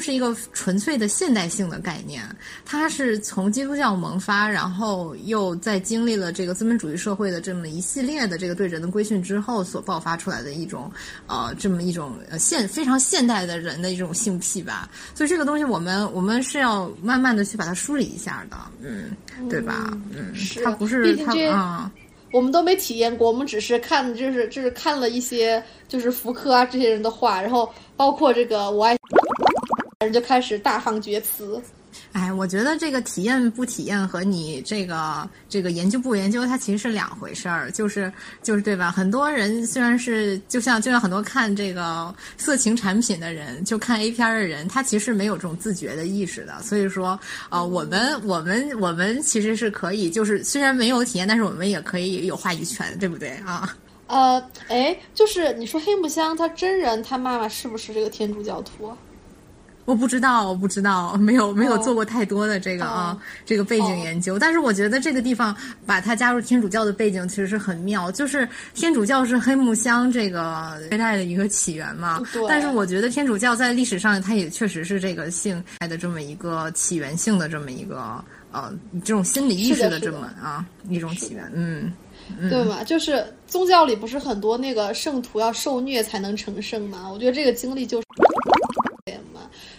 [0.00, 2.24] 是一个纯粹的现代性的概念，
[2.64, 10.90] 它是从基督教萌发，然后又在经历了这个资本主义社会的这么一系列的这个对人的规训之后所爆发出来的一种，
[11.26, 14.88] 呃，这么一种呃现非常现代的人的一种性癖吧。
[15.16, 19.10] 所以这个东西我们我们是要慢慢的去把它梳理一下的，嗯，
[19.50, 19.90] 对吧？
[20.16, 20.32] 嗯，
[20.64, 21.90] 它不是它啊，
[22.32, 28.96] 我们都没体验过，我们只是看就是就是看了一些就是福柯啊这些人的话，然后包括这个我爱。
[30.00, 31.60] 人就开始大放厥词，
[32.12, 38.90] 哎，我觉得这个体验不体验和你这个这个研究不研究，它其实是两回事儿，就是就是对吧？
[38.90, 46.60] 很多人虽然是就像就像很多看这个色情产品的人，就看 A 片的人，他其实没有这种自觉的意识的。
[46.62, 47.18] 所以说，
[47.50, 53.76] 呃，我们我们我们其实是可以，就是虽然没有体验，但是我们也可以有话语权，对不对啊？
[54.06, 58.90] 呃，哎，就是你说黑木香他真人他妈妈是不是这个天主教徒？
[59.88, 64.38] 我不知道，我不知道，没有没有做过太多的这个啊，这个背景研究。
[64.38, 68.12] 但是我觉得这个地方把它加入天主教的背景，其实是很妙。
[68.12, 72.20] 就是天主教是黑木香这个时代的一个起源嘛。
[72.46, 78.22] 但是我觉得天主教在历史上，它也确实是这个性爱的这么一个起源性的这么一个
[78.52, 78.70] 呃
[79.02, 81.50] 这种心理意识的这么啊一种起源。
[81.54, 81.90] 嗯，
[82.50, 82.84] 对嘛？
[82.84, 87.10] 就是宗教里不是很多那个圣徒要受虐才能成圣吗？
[87.10, 88.06] 我觉得这个经历就是。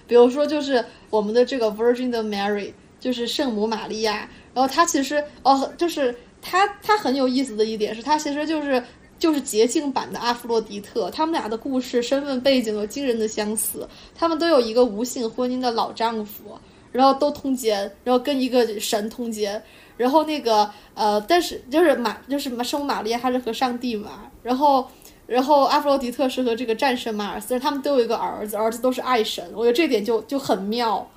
[0.10, 4.28] 比如说，就是我们的这个 Virgin 的 Mary，就是圣母玛利亚。
[4.56, 8.84] 然后她其实哦，就是她她很有意思的一点是，她其实就是
[9.20, 11.12] 就是捷径版的阿弗洛狄特。
[11.12, 13.88] 他们俩的故事、身份背景有惊人的相似。
[14.16, 16.58] 他们都有一个无性婚姻的老丈夫，
[16.92, 19.62] 然后都通奸，然后跟一个神通奸。
[19.96, 24.32] 然后那个呃，但是就是玛就是圣母玛利亚，她是和上帝嘛。
[24.42, 24.90] 然后。
[25.30, 31.08] 然后阿弗洛狄特是和这个战神马尔斯，他们都有一个儿子，儿子都是爱神，我觉得这点就就很妙。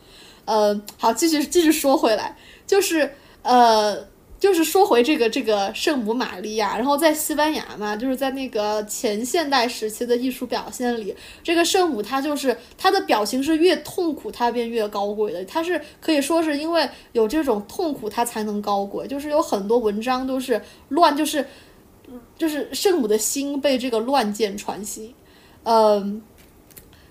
[0.45, 2.37] 呃，好，继续继续说回来，
[2.67, 3.11] 就是
[3.43, 3.97] 呃，
[4.39, 21.47] 就是说回这个这个圣母玛利亚，然后在西班牙嘛，就是在那个前现代时期的艺术表现里，这个圣母她就是她的表情是越痛苦她便越高贵的，她是可以说是因为有这种痛苦她才能高贵，就是有很多文章都是乱，就是。
[22.43, 25.15] 就是圣母的心被这个乱箭穿心，
[25.63, 26.21] 嗯，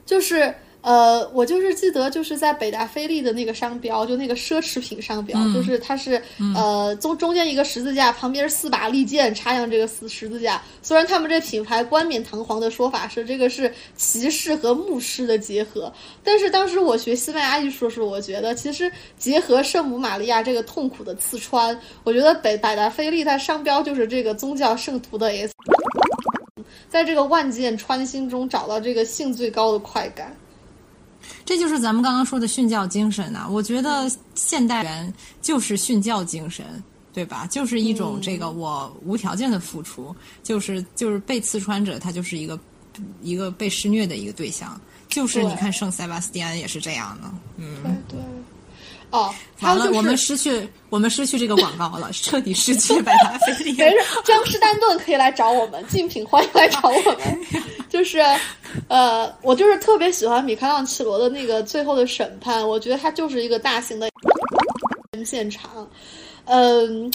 [0.05, 0.53] 就是。
[0.81, 6.21] 呃，我就是记得就是在北大菲利的那个商标，就那个奢侈品商标，就是它是
[6.55, 10.61] 呃中中间一个十字架，旁边四把利剑插向这个十十字架。
[10.81, 25.53] 虽然他们这品牌冠冕堂皇的说法是这个是骑士和牧师的结合，但是当时我学西班牙艺术时，我觉得其实结合圣母玛利亚这个痛苦的刺穿，我觉得北百达翡丽它商标就是这个宗教圣徒的 S，
[26.89, 30.35] 在这个万箭穿心中找到这个性最高的快感。
[31.45, 33.47] 这就是咱们刚刚说的训教精神呐！
[33.49, 36.65] 我觉得现代人就是训教精神，
[37.13, 37.47] 对吧？
[37.47, 42.59] 就是一种这个我无条件的付出，就是就是被刺穿者，他就是一个
[43.21, 44.79] 一个被施虐的一个对象。
[45.09, 48.17] 就是你看圣塞巴斯蒂安也是这样的，嗯，对。
[49.11, 53.73] 哦，完了，就是、我们失去我们失去这个广告了，彻底失去百达翡丽。
[53.73, 57.39] 没事，江诗丹顿可以来找我们，竞品欢迎来找我们。
[57.89, 58.23] 就是，
[58.87, 64.09] 呃，我就是特别喜欢米开朗琪罗的那个最后的审判，我觉得它就是一个大型的
[65.25, 65.87] 现场，
[66.45, 67.11] 嗯。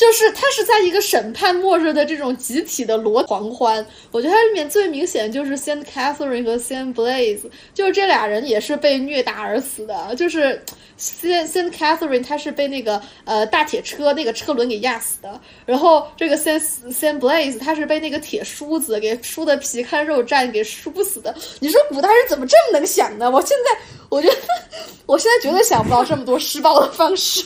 [0.00, 7.42] 就是他是在一个审判末日的这种集体的罗狂欢，我觉得它里面最明显就是 Saint Catherine 和 Saint Blaise，
[7.74, 10.14] 就是这俩人也是被虐打而死的。
[10.16, 10.58] 就是
[10.98, 21.34] Saint Saint Catherine 他是被那个呃大铁车那个车轮给压死的，然后这个 Saint Saint Blaise 他是被那个铁梳子给梳的皮开肉绽给梳死的。
[21.58, 23.30] 你说古代人怎么这么能想呢？
[23.30, 23.78] 我现在
[24.08, 24.36] 我觉得
[25.04, 27.44] 我现在绝对想不到这么多施暴的方式。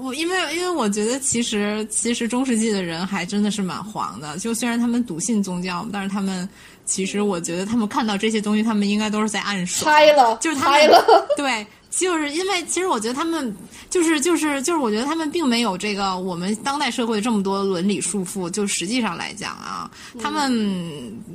[0.00, 6.48] 我因为因为我觉得其实其实中世纪的人还真的是蛮黄的，就虽然他们笃信宗教，但是他们
[6.84, 10.88] 其实我觉得他们看到这些东西，他们应该都是在暗爽，嗨了，就是他们
[11.36, 11.66] 对。
[11.90, 13.54] 就是因为，其实我觉得他们
[13.88, 18.48] 就是就是就是，我觉得他们并没有这个我们当代社会这么多伦理束缚。
[18.50, 20.52] 就实际上来讲啊，他们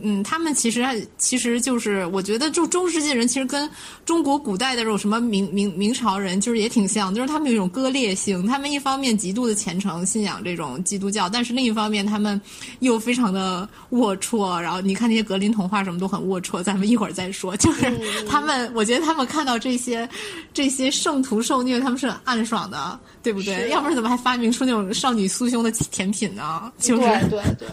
[0.02, 3.70] 嗯，他们其实其实就是，我觉得就中世纪人其实跟
[4.06, 8.46] 中国古代的这种什么明明明朝人就是也挺像，就是他们有一种割裂性。
[8.46, 12.40] 他们一方面极度的虔诚信仰这种基督教，但是另一方面他们
[12.80, 14.60] 又非常的龌龊。
[14.60, 17.58] 然后你看那些格林童话什么都很龌龊，咱们一会儿再说。
[17.58, 17.92] 就是
[18.30, 20.08] 他们，我觉得他们看到这些。
[20.54, 23.70] 这些圣徒受虐，他们是很暗爽的，对不对？
[23.70, 26.72] 要不然怎么还发明出那种少女酥胸的甜品呢？
[26.78, 27.68] 就是对对。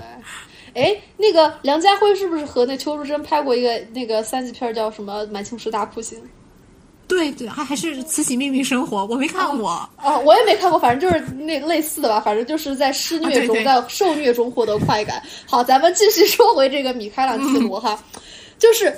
[0.72, 6.18] 哎，那个梁家辉是不是和那邱淑贞拍过一个那个三级片，叫什么《满清十大酷刑》？
[7.06, 9.70] 对对，还还是《慈禧秘密生活》，我没看过。
[10.02, 15.20] 哦，我也没看过，反正就是那类似的吧，反正就是在施虐中、在受虐中获得快感。
[15.44, 18.02] 好，咱们继续说回这个米开朗基罗哈，
[18.58, 18.96] 就是。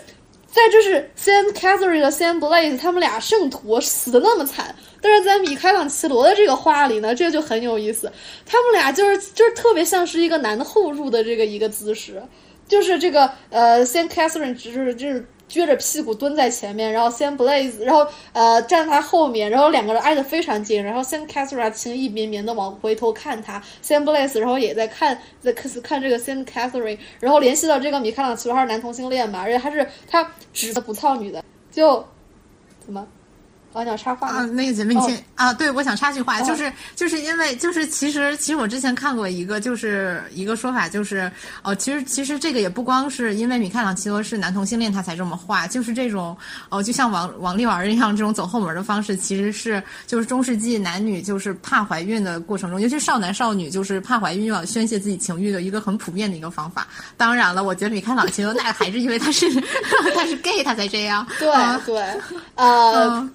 [0.53, 8.12] 在就是 Sam Catherine 和 Sam Blaise 他们俩圣徒死的那么惨，但是在米开朗琪罗的这个画里呢，这就很有意思。
[8.46, 12.22] 他们俩就是就是特别像是一个男后入的这个一个姿势，
[12.68, 15.26] 就是这个呃 Sam Catherine 就是就是。
[15.53, 32.03] 撅着屁股蹲在前面，然后 Saint Blaze，然后呃站在他后面，然后两个人挨得非常近，然后 Saint Catherine 情意绵绵的往回头看他，Saint Blaze，然后也在看在看这个 Saint Catherine，然后联系到这个米开朗基罗他是男同性恋嘛，而且他是他指的不操女的，就
[32.84, 33.07] 怎么？
[33.73, 34.45] 啊，你要插话啊？
[34.45, 41.31] 那个姐妹，你先啊，对，我想插句话，就是就是因为就是其实其实我之前看过一个就是一个说法，就是
[41.62, 46.37] 哦，其实其实这个也不光是因为米开朗基罗是男同性恋他才这么画，就是这种
[46.68, 56.87] 哦，就像王王丽儿一样这种走后门的方式，其实是就是中世纪男女就是怕怀孕的过程中，尤其少男少女就是怕怀孕要宣泄自己情欲的一个很普遍的一个方法。
[57.16, 59.49] 当然了，我觉得米开朗基罗那还是因为他是
[60.14, 61.27] 他是 gay 他才这样。
[61.39, 61.49] 对
[61.87, 62.05] 对，
[62.57, 63.31] 呃。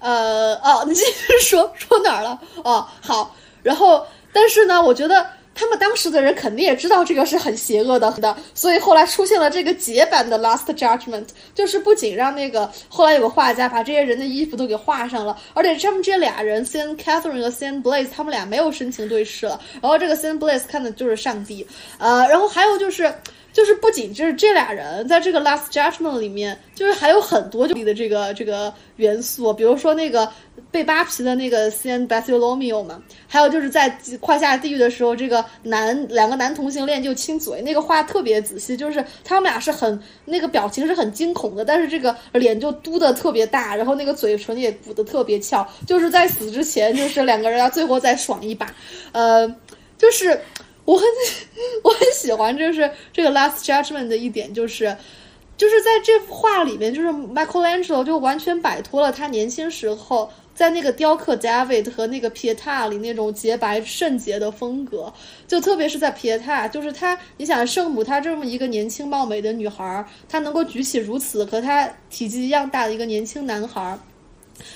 [0.00, 2.38] 呃哦，你继续说说哪儿了？
[2.64, 20.38] 哦，好，然后但是呢，我觉得他们当时的人肯定也知道这个是很邪恶的的，所以后来出现了这个解版的 Last Judgment，就是不仅让那个后来有个画家把这些人的衣服都给画上了，而且他们这俩人 s a n Catherine 和 s a n Blaise 他们俩没有深情对视了，然后这个 s a n
[20.38, 21.66] Blaise 看的就是上帝，
[21.98, 23.12] 呃，然后还有就是。
[23.58, 30.30] 就是不仅就是这俩人在这个 Last Judgment 里面，就是还有很多就的这个这个元素，比如说那个
[30.70, 33.88] 被扒皮的那个 San Bartholomew 嘛，还有就是在
[34.20, 48.72] 胯下地狱的时候，这个男两个男同性恋就亲嘴，那个画特别仔细，就是他们俩是很那个表情是很惊恐的，但是这个脸就嘟的特别大，然后那个嘴唇也鼓的特别翘，就是在死之前，就是两个人要最后再爽一把，
[49.10, 49.52] 呃，
[49.98, 50.40] 就是。
[50.88, 51.06] 我很
[51.84, 54.96] 我很喜欢，就是这个 Last Judgment 的一点，就是
[55.54, 65.12] 就是在这幅画里面，就是 Michelangelo 就完全摆脱了他年轻时候在那个雕刻 David 和那个 Pieta 里那种洁白圣洁的风格，
[65.46, 73.98] 就特别是在 Pieta，就是他，你想圣母她这么一个年轻貌美的女孩，她能够举起如此和她体积一样大的一个年轻男孩。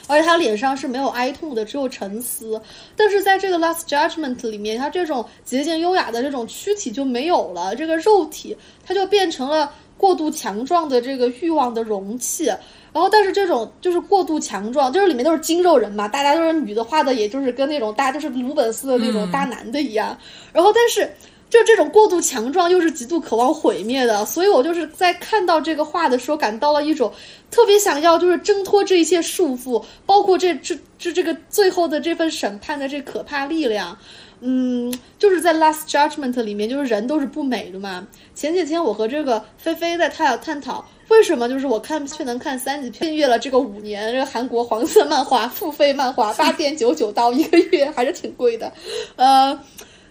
[0.06, 2.60] 而且他脸上是没有哀痛的，只有沉思。
[2.96, 12.46] 但是在这个 Last Judgment 里面，他这种洁净优雅的这种躯体就没有了，这个肉体他就变成了过度强壮的这个欲望的容器。
[12.46, 20.16] 然后，但是这种就是过度强壮，就是里面都是精肉人嘛，大家都是女的画的，也就是跟那种大就是鲁本斯的那种大男的一样。
[20.52, 21.10] 然后，但是。
[21.52, 27.12] 就这种过度强壮，又是极度渴望毁灭的，所以我就是在看到这个画的时候，感到了一种
[27.50, 33.94] 特别想要，就是挣脱这一切束缚，包括这这这这个最后的这份审判的这可怕力量。
[34.40, 38.04] 嗯，就是在 Last Judgment 里面，就是人都是不美的嘛。
[38.34, 40.82] 前几天我和这个菲菲在探探讨。
[41.08, 48.72] 为什么就是我看却能看三级片，订阅了这个五年，这个韩国黄色漫画付费漫画八点九九刀一个月，还是挺贵的，
[49.16, 49.60] 呃。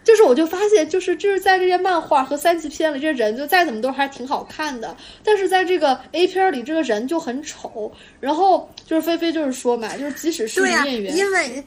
[0.03, 7.91] 就是我就发现，就是就是在这些漫画和三级片里，这人就再怎么都还挺好看的，但是在这个 A 片里，这个人就很丑。
[8.19, 11.63] 然后就是菲菲就是说嘛，就是即使是女演员，因为。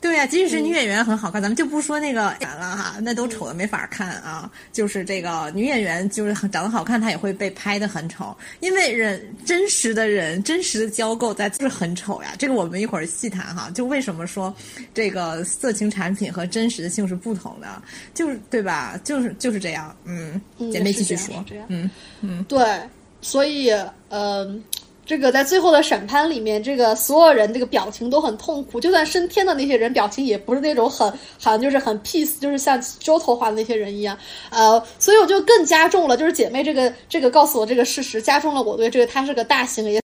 [0.00, 4.50] 对呀，即使是女演员很好看，咱们就不说那个演了哈，那都丑的没法看啊。
[4.72, 12.34] 就是这个女演员，就是长得好看，她也会被拍的很丑，因为人真实的人，真实的交构在就是很丑呀。
[12.38, 13.70] 这个我们一会儿细谈哈。
[13.74, 14.54] 就为什么说
[14.94, 17.82] 这个色情产品和真实的性是不同的，
[18.14, 19.00] 就是对吧？
[19.02, 19.96] 就是就是这样。
[20.04, 20.40] 嗯，
[20.70, 21.44] 姐妹继续说。
[21.68, 21.90] 嗯
[22.20, 22.80] 嗯，对，
[23.20, 23.70] 所以
[24.10, 24.62] 嗯。
[25.06, 31.08] 这个在最后的审判里面，这个所有人这个表情都很痛苦，就算升天的那些人表情也不是那种很
[31.40, 34.18] 好像就是很 peace，就是像周头画的那些人一样，
[34.50, 40.00] 呃，所以我就更加重了，就是姐妹这个这个告诉我这个事实，加重了我对这个他是个大型也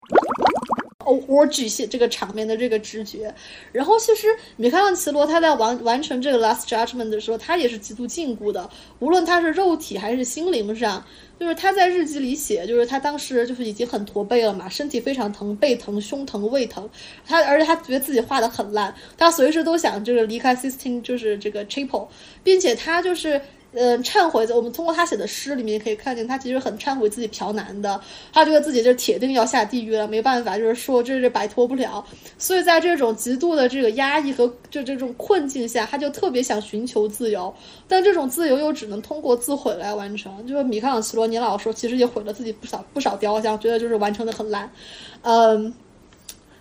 [1.07, 3.35] 哦，我举些这个场面的这个直觉。
[3.73, 11.05] 然后其实米开朗基罗他在完完成这个 Last Judgment 的时候，他也是极度禁锢的，无论他是肉体还是心灵上。
[11.41, 16.89] 就是他在日记里写，就是他当时就是已经很驼背了嘛，身体非常疼，背疼、胸疼、胃疼。
[17.27, 22.07] 他而且他觉得自己画的很烂，他随时都想就是离开 Sistine，就是这个 Chapel，
[22.45, 23.41] 并且他就是。
[23.75, 24.47] 嗯，忏悔。
[24.49, 27.99] 我们通过他写的诗里面也可以看见，他其实很忏悔自己嫖男的。
[28.33, 32.05] 他觉得自己就铁定要下地狱了，没办法，就是说这是摆脱不了。
[32.37, 37.55] 所以在这种极度的这个压抑和就这种困境下，他就特别想寻求自由。
[37.89, 40.47] 但这种自由又只能通过自毁来完成。
[40.47, 44.71] 就是米开朗基罗，你老说其实也毁了自己不少不少雕像，觉得就是完成的很烂。
[45.23, 45.73] 嗯，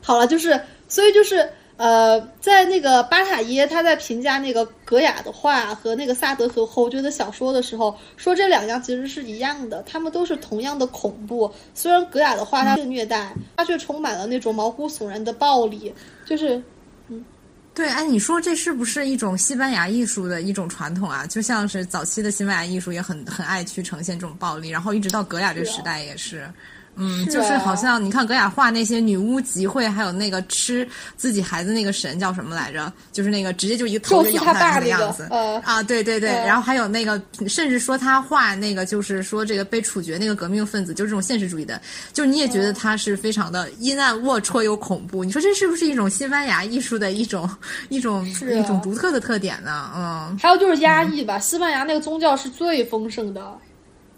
[0.02, 1.50] 好了，就是所以就是。
[1.82, 11.52] 呃，在那个巴塔耶，他在评价那个格雅的画和那个萨德和侯爵的小说的时候，说这两样其实是一样的，他们都是同样的恐怖。
[11.74, 15.92] 虽然格雅的画它是虐待，它却充满了那种毛骨悚然的暴力。
[16.24, 16.62] 就是，
[17.08, 17.26] 嗯，
[17.74, 21.26] 对，哎，你说这是不是一种西班牙艺术的一种传统啊？
[21.26, 26.48] 就像是早期的西班牙艺术也很很爱去呈现这种暴力，然后一直到格雅这个时代也是。
[26.96, 32.92] 嗯，就是好像你看格雅画那些女巫集会，还有那个吃自己孩子那个神叫什么来着？
[33.12, 35.28] 就是那个直接就一个头就咬下来那个样子。
[35.64, 41.82] 啊，对对对，然后还有那个，甚至说他画那个，就是说这个被处决那个革命分子，就是这种现实主义的，
[42.14, 45.24] 就是你也觉得他是非常的阴暗龌龊又恐怖。
[45.24, 47.50] 你说这是不是一种西班牙艺术的一种
[47.90, 49.92] 一种一种独特的特点呢？
[49.96, 53.58] 嗯，还有就是压抑吧，西班牙那个宗教是最丰盛的。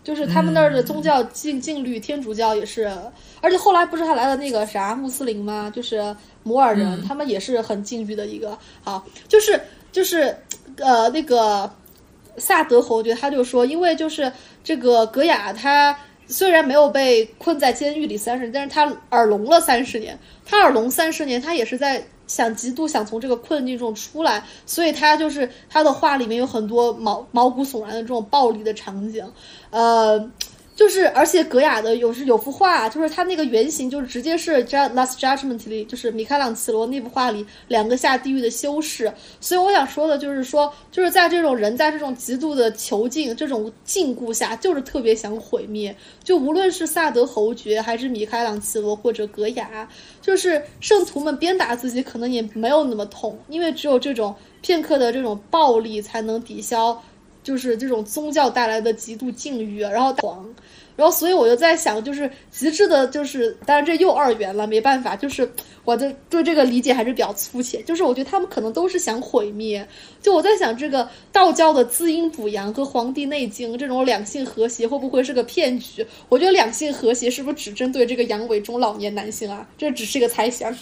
[0.03, 2.91] 就是他们那儿的宗教禁禁律，天主教也是，
[3.39, 5.71] 而且后来不是还来了那个啥穆斯林吗？
[5.73, 8.57] 就是摩尔人，他们也是很禁欲的一个。
[8.83, 9.59] 好，就是
[9.91, 10.35] 就是
[10.77, 11.71] 呃那个
[12.37, 14.31] 萨德侯爵他就说，因为就是
[14.63, 15.97] 这个格雅他
[16.27, 22.03] 虽然没有被困在监狱里三十年，但是他耳聋了三十年，他耳聋三十年，他也是在。
[22.27, 29.25] 想极度想从这个困境中出来，所以他就是他的话里面有很多毛毛骨悚然的这种暴力的场景，
[29.69, 30.29] 呃。
[30.75, 39.13] 就是，而且格雅的有是有幅画，就是他那个原型就是直接是《Last Judgment》里，就是米开朗基罗那幅画里两个下地狱的修士。
[39.39, 45.95] 所以我想说的就是说，就是在这种人在这种极度的囚禁、这种禁锢下，就是特别想毁灭。
[46.23, 49.87] 就无论是萨德侯爵，还是米开朗基罗或者格雅，
[50.21, 56.99] 就是圣徒们鞭打自己，可能也没有那么痛，因为只有这种片刻的这种暴力，才能抵消。
[57.43, 60.43] 就是这种宗教带来的极度禁欲，然后黄，
[60.95, 65.47] 然后所以我就在想，就是极致的，就是当然这又二元了，没办法，就是
[65.83, 69.85] 我的对这个理解还是比较粗浅，就是我觉得他们可能都是想毁灭。
[70.21, 76.05] 就我在想，这个道教的滋阴补阳和《黄帝内经》这种两性和谐会不会是个骗局？
[76.29, 79.67] 我觉得两性和谐是不是只针对这个阳痿中老年男性啊？
[79.77, 80.73] 这只是一个猜想。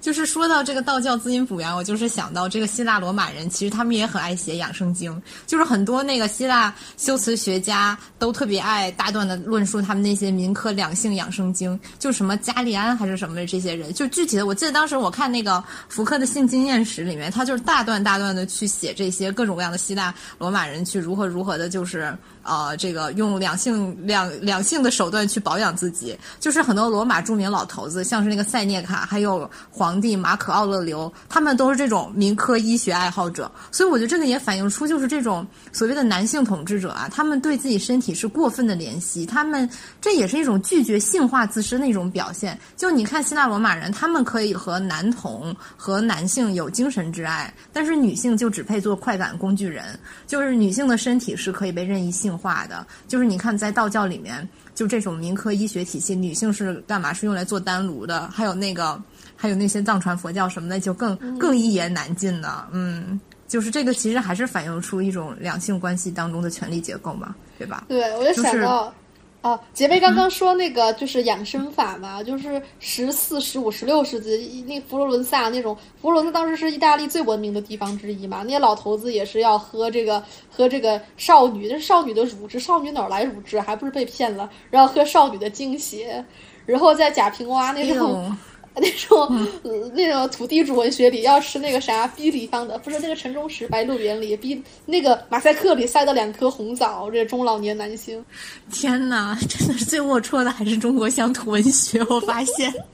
[0.00, 22.16] 就是说到这个道教滋阴补阳，我就是想到这个希腊罗马人，其实他们也很爱写养生经，就是很多那个希腊修辞学家都特别爱大段的论述他们那些民科两性养生经，就什么加利安还是什么的这些人，就具体的，我记得当时我看那个福柯的性经验史里面，他就是大段大段的去写这些各种各样的希腊罗马人去如何如何的，就是。
[22.48, 33.52] 呃，这个用两性两两性的手段去保养自己，就是很多罗马著名老头子，像是那个塞涅卡，还有皇帝马可奥勒留，他们都是这种民科医学爱好者。
[33.70, 39.68] 所以我觉得这个也反映出，就是这种所谓的男性统治者啊，他们对自己身体是过分的怜惜，他们
[40.00, 42.58] 这也是一种拒绝性化自身的一种表现。
[42.78, 52.37] 就你看希腊罗马人，他们可以和男童和男性有精神之爱，但是女性就只配做快感工具人，就是女性的身体是可以被任意性。
[52.38, 54.48] 化的，就是你看，在道教里面。
[54.74, 57.12] 就这种民科医学体系，女性是干嘛？
[57.12, 58.96] 是用来做丹炉的，还有那个，
[59.34, 62.64] 还有那些藏传佛教什么的，就更更一言难尽的。
[62.70, 67.86] 嗯，就是这个其实还是反映出一种两性关系当中的权力结构嘛，对吧？
[67.88, 68.94] 对，我就想到。
[69.40, 83.60] 啊，姐妹刚刚说那个就是养生法嘛，就是十四、十五、十六世纪那佛罗伦萨那种，佛罗伦萨当时是意大利最文明的地方之一嘛，那些老头子也是要喝这个喝这个少女，这是少女的乳汁，少女哪来乳汁？
[83.60, 86.24] 还不是被骗了，然后喝少女的精血，
[86.66, 88.36] 然后在贾平凹那种。
[88.80, 89.48] 那种
[89.94, 98.24] 那种土地主文学里要吃那个啥逼里方的，不是那个城中石《白鹿原》里逼那个马赛克里塞的两颗红枣，这中老年男性。
[98.70, 102.72] 天哪，真的是最龌龊的还是中国乡土文学，我发现。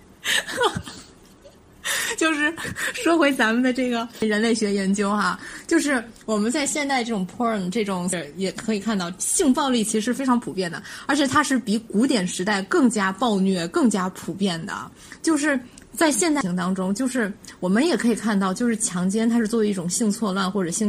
[2.16, 2.54] 就是
[2.94, 15.60] 说回咱们的这个人类学研究哈，就是我们在现代这种 porn 这种也可以看到，性暴力其实非常普遍的，而且它是比古典时代更加暴虐、更加普遍的，就是。
[15.96, 20.88] 在现代性当中，就是我们也可以看到，就是强奸它是作为一种性错乱或者性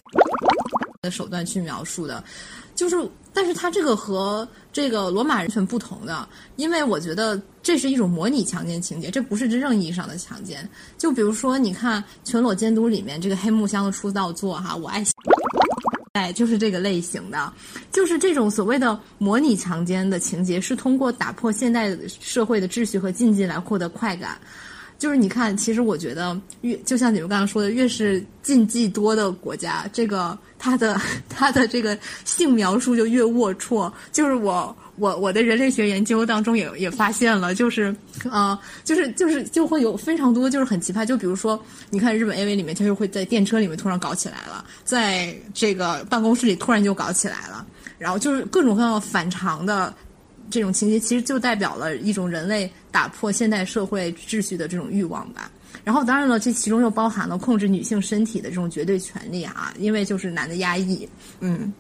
[1.01, 2.23] 的手段去描述的，
[2.73, 2.97] 就是，
[3.31, 10.67] 但是它这个和这个罗马人全不同的，因为我觉得这是一种模拟强奸情节，这不是真正意义上的强奸。
[10.97, 15.05] 就比如说，你看《全裸监督》里面这个黑木香的出道作哈，我爱，
[16.13, 17.53] 哎，就是这个类型的，
[17.91, 24.39] 就是这种所谓的模拟强奸的情节，是通过打破现代社会的秩序和禁忌来获得快感。
[24.97, 33.91] 就是你看，其实我觉得越就像你们刚刚说的，越是禁忌多的国家，这个它的它的这个性描述就越龌龊。
[34.11, 37.93] 就是我我我的人类学研究当中也也发现了，就是
[38.29, 41.05] 啊，就是就是就会有非常多就是很奇葩。
[41.05, 47.65] 就比如说，你看日本 AV 里面，它就会在电车里面突然搞起来了，在这个办公室里突然就搞起来了，
[47.97, 49.93] 然后就是各种各样反常的。
[50.49, 55.51] 这种情节其实就代表了一种人类打破现代社会秩序的这种欲望吧。
[55.83, 61.07] 然后，当然了，这其中又包含了控制女性身体的这种绝对权利啊，因为就是男的压抑，
[61.41, 61.71] 嗯。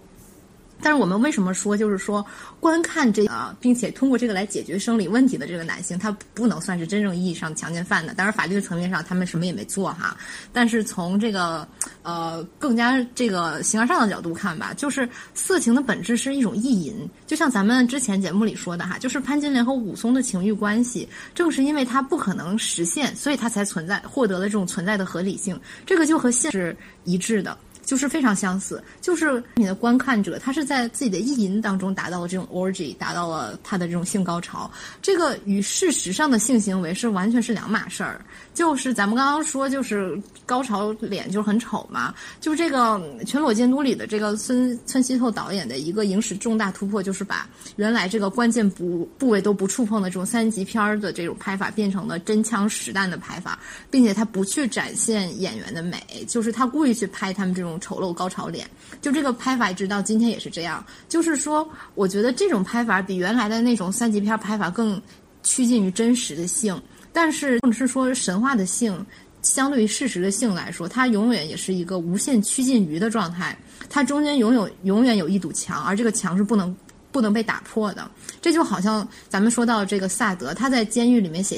[0.85, 2.23] 但是我们为什么说，就是说
[2.59, 8.13] 观看这个，并且通过这个来解决生理问题的这个男性，他不能算是真正意义上的强奸犯呢？
[8.15, 10.15] 当然，法律层面上他们什么也没做哈。
[10.53, 11.67] 但是从这个
[12.03, 25.59] 呃更加这个形而上的角度看吧，就是色情的本质是一种意淫，就像咱们之前节目里说的哈，就是潘金莲和武松的情欲关系，正是因为他不可能实现，所以他才存在，获得了这种存在的合理性。
[25.83, 27.57] 这个就和现实一致的。
[27.85, 34.69] 就是非常相似，就是你的观看者，他是在自己的意淫当中达到了这种 orgy，达到了他的这种性高潮，
[35.03, 38.19] 这个与事实上的性行为是完全是两码事儿。
[38.55, 53.59] 就是咱们刚刚说，就是高潮脸就很丑嘛，就这个《全裸监督》里的这个孙孙希透导演的一个影史重大突破，就是把原来这个关键部部位都不触碰的这种三级片儿的这种拍法，变成了真枪实弹的拍法，
[53.91, 57.74] 并且他不去展现演员的美，就是他故意去拍他们这种。
[57.79, 58.69] 丑陋高潮脸，
[59.01, 60.85] 就这个拍法，直到今天也是这样。
[61.07, 65.01] 就是说，我觉得这种拍法比原来的那种三级片拍法更
[65.43, 66.79] 趋近于真实的性。
[67.13, 69.05] 但是，或者是说神话的性，
[69.41, 73.57] 相对于事实的性来说，它永远也是一个无限趋近于的状态。
[73.89, 76.75] 它中间永有永远有一堵墙，而这个墙是不能
[77.11, 78.09] 不能被打破的。
[78.41, 81.57] 这就好像咱们说到这个萨德，他在监狱里面写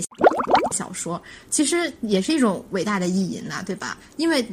[0.75, 3.97] 小说，其实也是一种伟大的意淫呐，对吧？
[4.17, 4.47] 因为。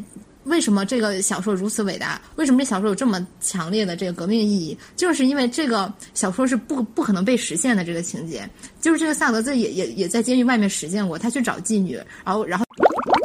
[0.44, 2.20] 为什么这个小说如此伟大？
[2.36, 4.78] 为什么这小说有这么强烈的这个革命意义？
[4.96, 8.48] 就是因为这个小说是不不可能被实现的这个情节。
[8.80, 12.64] 就是这个萨德兹也也也在监狱外面实践过，他去找妓女，然后然后。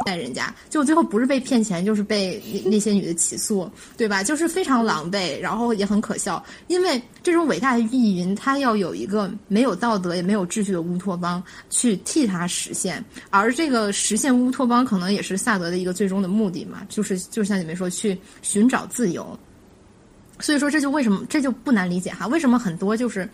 [0.04, 4.22] 带人家，就最后不是被骗钱，就是被那那些女的起诉，对吧？
[4.22, 6.44] 就是非常狼狈，然后也很可笑。
[6.68, 19.38] 因为这种伟大的意淫，它要有一个没有道德也没有秩序的乌托邦去替他实现，而这个实现乌托邦，可能也是萨德的一个最终的目的嘛，就是就像你们说，去寻找自由。
[20.38, 22.26] 所以说，这就为什么这就不难理解哈？
[22.26, 23.28] 为什么很多就是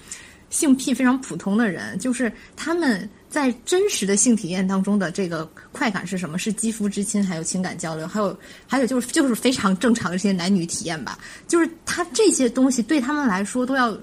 [0.51, 3.09] 性癖非常普通的人，就是他们。
[3.29, 6.39] 在真实的性体验当中的这个快感是什么？
[6.39, 11.19] 是肌肤之亲，还有情感交流，还有还有就是就是非常正常的这些男女体验吧。
[11.49, 13.97] 就是他这些东西对他们来说都要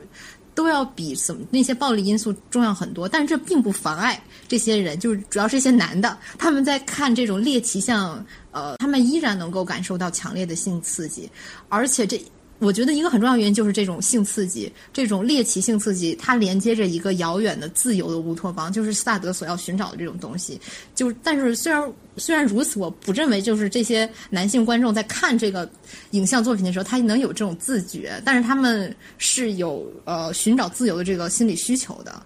[0.53, 3.07] 都要比什么那些暴力因素重要很多。
[3.07, 11.29] 但是这并不妨碍这些人，就是主要是一些男的，他们在看这种猎奇像，呃，他们依然能够感受到强烈的性刺激，
[11.69, 12.23] 而且这。
[12.63, 20.59] 我觉得一个很重要原因就是这种性刺激，这种猎奇性刺激，它连接着一个遥远的自由的乌托邦，就是萨德所要寻找的这种东西。
[20.95, 25.69] 就但是虽然虽然如此，我不认为就是这些男性观众在看这个
[26.11, 32.23] 影像作品的时候，他能有这种自觉，但是他们是有呃寻找自由的这个心理需求的。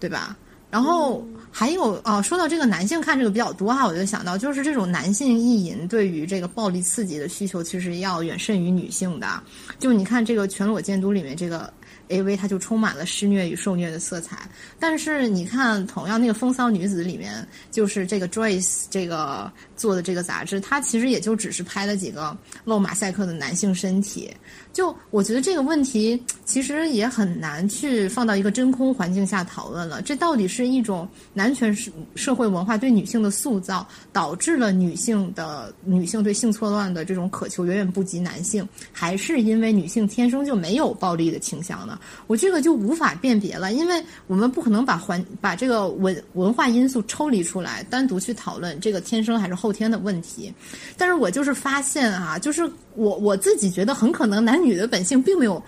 [0.00, 0.36] 对吧？
[0.74, 9.40] 然后还有哦，说到这个男性看这个比较多哈，我就想到就是这种男性意淫对于这个暴力刺激的需求，其实要远甚于女性的。
[9.78, 11.72] 就你看这个全裸监督里面这个。
[12.08, 14.46] A V 它就充满了施虐与受虐的色彩，
[14.78, 24.30] 但是你看，同样那个《风骚女子》里面，就是这个 Joyce 这个做的这个杂志，它其实也就只是拍了几个露马赛克的男性身体。
[24.74, 30.02] 就我觉得这个问题其实也很难去放到一个真空环境下讨论了。
[30.02, 41.96] 这到底是一种男权社社会文化对女性的塑造，导致了女性的女性对性错乱的这种渴求远远不及男性，还是因为女性天生就没有暴力的倾向呢？
[42.26, 50.52] 我这个就无法辨别了，因为我们不可能把环把这个文文化因素抽离出来，单独去讨论这个天生还是后天的问题。
[50.98, 54.63] 但是我就是发现啊，就是我我自己觉得很可能男。
[54.64, 55.62] 女的本性并没有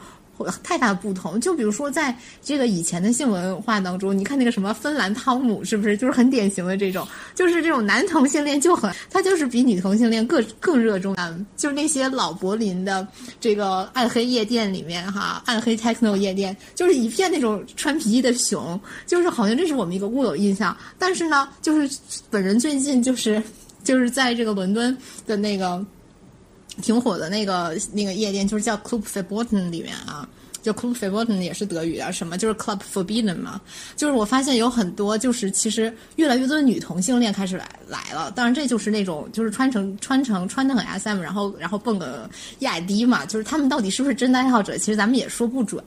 [0.62, 13.09] 太大的不同，就比如说在这个以前的性文化当中，你看那个什么芬兰汤姆，是不是就是很典型的这种，就是这种男同性恋就很，他就是比女同性恋更更热衷啊，就是那些老柏林的
[13.40, 20.76] 这个暗黑夜店里面哈，暗黑 techno 夜店，就是一片那种穿皮衣的熊，就是好像这是我们一个固有印象。
[20.99, 23.42] 但是呢，就是本人最近就是
[23.82, 24.94] 就是在这个伦敦
[25.26, 25.82] 的那个。
[26.83, 30.29] 挺火的那个那个夜店就是叫 Club Verboten 里面啊，
[30.62, 33.61] 就 Club Verboten 也是德语啊，什么就是 Club Forbidden 嘛。
[33.97, 45.83] 就是我发现有很多就是其实越来越多的女同性恋开始来来了，当然这就是那种就是穿成穿成穿的很 SM，然后然后蹦个亚迪嘛，就是他们到底是不是真的爱好者，其实咱们也说不准。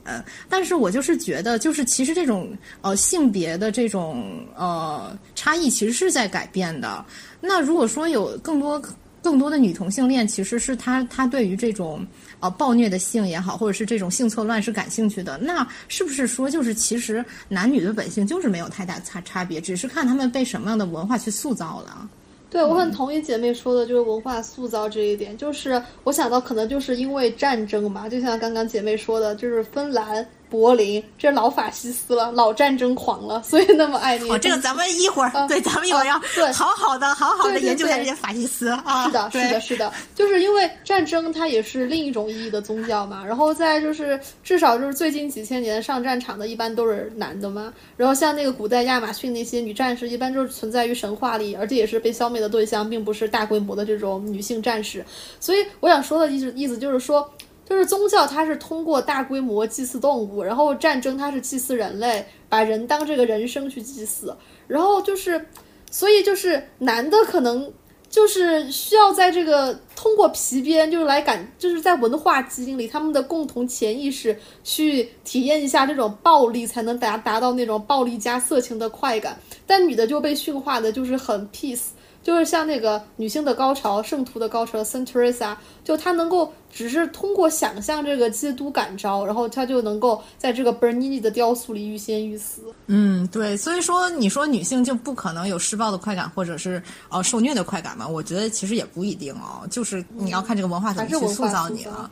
[0.49, 2.49] 但是我就是觉得，就是其实这种
[2.81, 7.05] 呃性别的这种呃差异其实是在改变的。
[7.41, 8.81] 那如果说有更多。
[9.21, 12.05] 更多的女同性恋其实是她，她对于这种
[12.39, 15.37] 呃暴虐的性也好，或者是这种性错乱是感兴趣的。
[15.37, 22.09] 那是不是说，就是其实男女的本性就是没有太大差差别，只是看他们被什么样的文化去塑造了？
[22.49, 25.37] 对，我很同意姐妹说的，就是文化塑造这一点。
[25.37, 30.25] 就是我想到，可能就是因为战争嘛，就像刚刚姐妹说的，就是芬兰。
[30.49, 34.29] 柏林，这老法西斯了，老战争狂了，所以那么爱你。
[34.29, 36.19] 哦，这个咱们一会儿，对，咱们一会儿要
[36.53, 39.05] 好好的、好好的研究一下这些法西斯啊。
[39.05, 43.23] 是的，是的，是的，就是因为战争它也是另一种意义的宗教嘛。
[43.25, 47.73] 然后再就是，至少就是最近几千年上战场的一般都是男的嘛。
[47.95, 55.05] 然后像那个古代亚马逊那些女战士，一般就是存在于神话里，而且也是被消灭的对象，并不是大规模的这种女性战士。
[55.39, 57.29] 所以我想说的意思意思就是说。
[57.69, 64.35] 就是宗教，它是通过大规模祭祀动物，然后战争它是祭祀人类，把人当这个人生去祭祀，
[64.67, 65.45] 然后就是，
[65.91, 67.71] 所以就是男的可能
[68.09, 81.89] 就是需要在这个通过皮鞭，就是来感，就是在文化基因里，他们的共同潜意识去体验一下这种暴力，才能达达到那种暴力加色情的快感，但女的就被驯化的，就是很 peace。
[82.29, 92.61] 就是像那个女性的高潮，圣徒的高潮，Saint Teresa，就她能够只是通过想象这个基督感召，然后她就能够在这个 Bernini 的雕塑里欲仙欲死。
[92.85, 98.07] 嗯，对，所以说你说女性就不可能有施暴的快感，或者是呃受虐的快感嘛？
[98.07, 102.11] 我觉得其实也不一定哦，就是你要看这个文化怎么去塑造你了。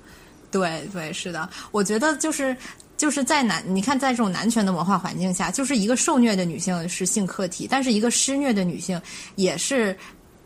[0.50, 2.58] 对对，是的，我觉得就是
[2.98, 9.02] 就是在男，你看在这种男权的文化环境下，就是一个受虐的女性是性客体，但是一个施虐的女性
[9.36, 9.98] 也是。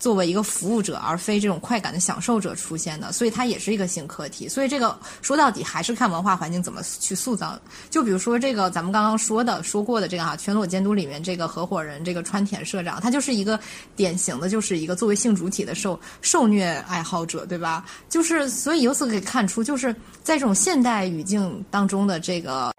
[0.01, 4.49] 作为一个服务者，而非这种快感的享受者出现的，所以它也是一个性课题。
[4.49, 7.57] 所以这个说到底还是看文化环境怎么去塑造。
[7.91, 13.59] 就比如说这个咱们刚刚说的说过的这个哈，全裸监督里面这个合伙人这个川田社长，他就是一个
[13.95, 17.85] 典型的，就是一个作为性主体的受受虐爱好者，对吧？
[18.09, 19.93] 就是所以由此可以看出，就是
[20.23, 22.71] 在这种现代语境当中的这个。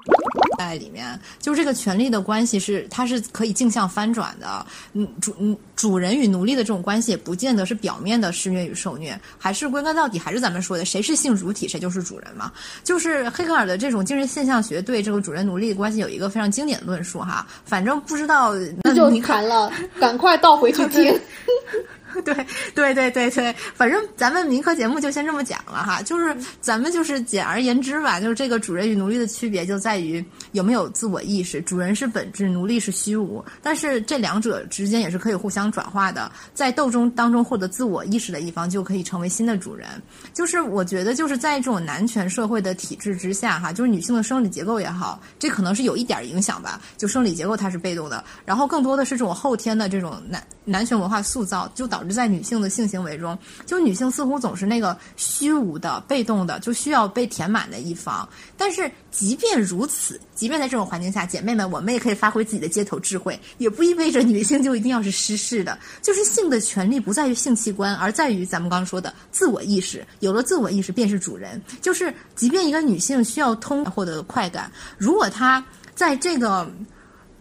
[0.59, 4.65] 在里面，就是这个权力的关系是，它是可以镜像翻转的。
[4.93, 12.53] 嗯，主嗯主人与奴隶的这种关系，也不见得是表面的施虐与受虐，还是归根到底还是咱们说的，谁是性主体，谁就是主人嘛。
[12.85, 17.45] 就是黑格尔的这种精神现象学对这个主人奴隶的关系有一个非常经典的论述哈。
[17.65, 18.55] 反正不知道
[18.85, 21.13] 那就谈了， 赶快倒回去听。
[22.25, 22.35] 对
[22.75, 39.89] 对对对对，反正咱们民科节目就先这么讲了哈，就是咱们就是简而言之吧，就是这个主人与奴隶的区别就在于有没有自我意识，主人是本质，奴隶是虚无，但是这两者之间也是可以互相转化的，在斗争当中获得自我意识的一方就可以成为新的主人。
[40.33, 50.43] 就是我觉得就是在这种男权社会的体制之下哈，就是女性的生理结构也好，这可能是有一点影响吧，就生理结构它是被动的，然后更多的是这种后天的这种男。
[50.65, 53.37] 男权文化塑造，就导致在女性的性行为中，
[53.67, 58.29] 就女性似乎总是那个虚无的、被动的，就需要被填满的一方。
[58.57, 65.77] 但是即便如此，即便在这种环境下，姐妹们，我们也可以发挥自己的街头智慧，也不意味着女性就一定要是失势的。
[66.01, 70.07] 就是性的权利不在于性器官，而在于咱们刚刚说的自我意识。
[70.21, 71.61] 有了自我意识，便是主人。
[71.81, 76.71] 就是即便一个女性需要通获得快感，如果她在这个。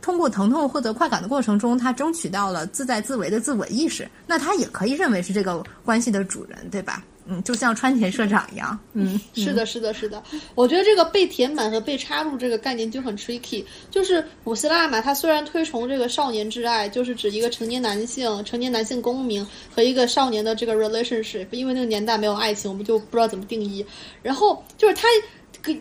[0.01, 7.03] 通过疼痛获得快感的过程中，他争取到了自在自为的自我意识，那他也可以认为是这个关系的主人，对吧？
[7.27, 8.77] 嗯，就像川田社长一样。
[8.93, 10.21] 嗯， 是的，是的，是的。
[10.55, 13.63] 我觉得这个被填满和被插入这个概念就很 tricky。
[13.91, 23.85] 就是古希腊嘛，他虽然推崇这个少年之爱，就是指一个成年男性、成年男性公民和一个少年的这个 relationship，因为那个年代没有爱情，我们就不知道怎么定义。
[24.23, 25.07] 然后就是他。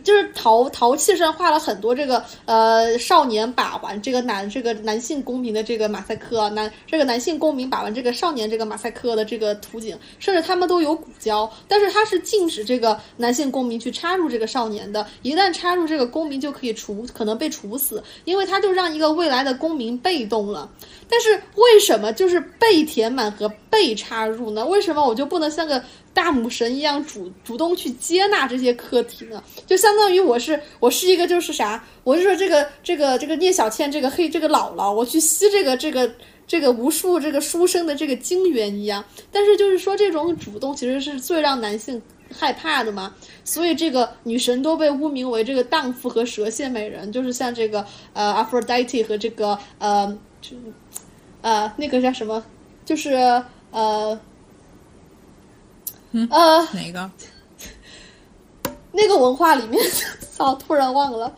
[0.02, 20.68] 就是陶陶器上画了很多这个呃少年把玩这个男这个男性公民的这个马赛克男这个男性公民把玩这个少年这个马赛克的这个图景，甚至他们都有骨胶，但是他是禁止这个男性公民去插入这个少年的，一旦插入这个公民就可以处可能被处死，因为他就让一个未来的公民被动了。
[21.08, 24.64] 但是为什么就是被填满和被插入呢？
[24.64, 25.82] 为什么我就不能像个？
[26.12, 36.12] 大母神一样主主动去接纳这些课题呢，就相当于我是我是一个就是啥，我就说这个这个这个聂小倩这个黑这个姥姥，我去吸这个这个
[36.48, 39.04] 这个无数这个书生的这个精元一样。
[39.30, 42.02] 但是就是说这种主动其实是最让男性
[42.36, 50.56] 害怕的嘛，所以这个女神都被污名为这个荡妇和蛇蝎美人，就是像这个呃 Aphrodite 和这个呃就
[51.40, 52.44] 呃那个叫什么，
[52.84, 53.12] 就是
[53.70, 54.20] 呃。
[56.12, 57.10] 呃，哪个？
[58.92, 59.80] 那个文化里面，
[60.36, 61.32] 操，突然忘了，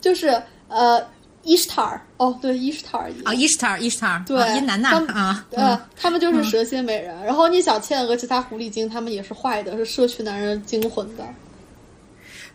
[0.00, 1.00] 就是呃，
[1.44, 11.24] 伊什塔尔，哦，对，伊什塔尔啊，伊什塔尔，伊什塔尔，对，伊南娜啊，呃，他们就是蛇蝎美人，然后聂小倩和其他狐狸精，他们也是坏的，是摄取男人精魂的。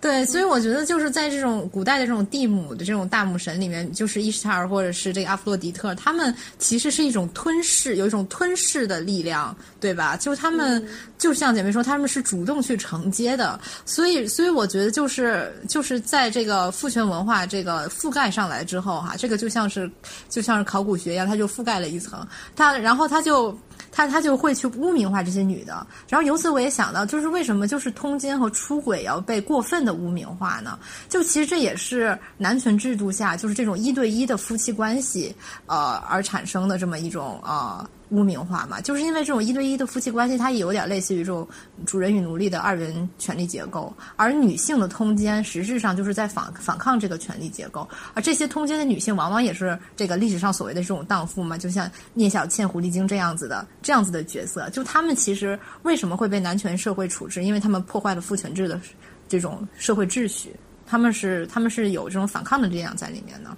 [0.03, 10.17] 对，所以我觉得就是在这种古代的这种地母的这种大母神里面，就是伊什塔尔或者是这个阿弗洛狄特，他们其实是一种吞噬，有一种吞噬的力量，对吧？
[10.17, 10.85] 就他们
[11.17, 19.89] 就像姐妹说，他们是主动去承接的，所以，所以我觉得就是就是在这个父权文化这个覆盖上来之后，哈，这个就像是
[20.27, 22.27] 就像是考古学一样，它就覆盖了一层，
[22.57, 23.57] 它然后它就。
[23.95, 30.79] 他他就会去污名化这些女的，然后由此我也想到，就是为什么就是通奸和出轨要被过分的污名化呢？
[31.07, 35.33] 就其实这也是男权制度下，就是这种一对一的夫妻关系，
[35.67, 37.87] 呃，而产生的这么一种啊。
[38.14, 41.47] 污名化嘛，就是因为这种一对一的夫妻关系，它也有点类似于这种
[41.86, 57.43] 主人与奴隶的二元权力结构，而女性的通奸实质上就是在反反抗这个权力结构，而这些通奸的女性往往也是这个历史上所谓的这种荡妇嘛，就像聂小倩、狐狸精这样子的这样子的角色，就他们其实为什么会被男权社会处置？
[57.43, 58.80] 因为他们破坏了父权制的
[59.28, 60.55] 这种社会秩序。
[60.86, 63.49] 他们是他们是有这种反抗的力量在里面的，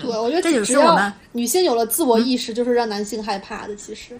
[0.00, 3.74] 对，我觉得这就是我们女性有了自我意识，就是让男性害怕的。
[3.74, 4.18] 其实，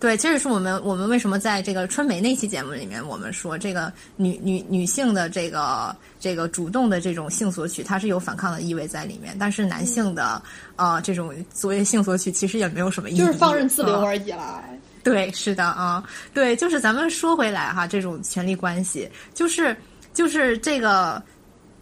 [0.00, 10.42] 对，这就是我们我们为什么在这个春梅那期节目里面，我们说这个女女女性的这个这个主动的这种性索取，它是有反抗的意味在里面，但是男性的
[10.76, 14.64] 呃这种所谓性索取，其实也没有什么意义，就是放任自流而已啦。
[15.02, 19.76] 对，是的啊，对，就是咱们说回来哈，这种权力关系，就是
[20.12, 21.22] 就是这个。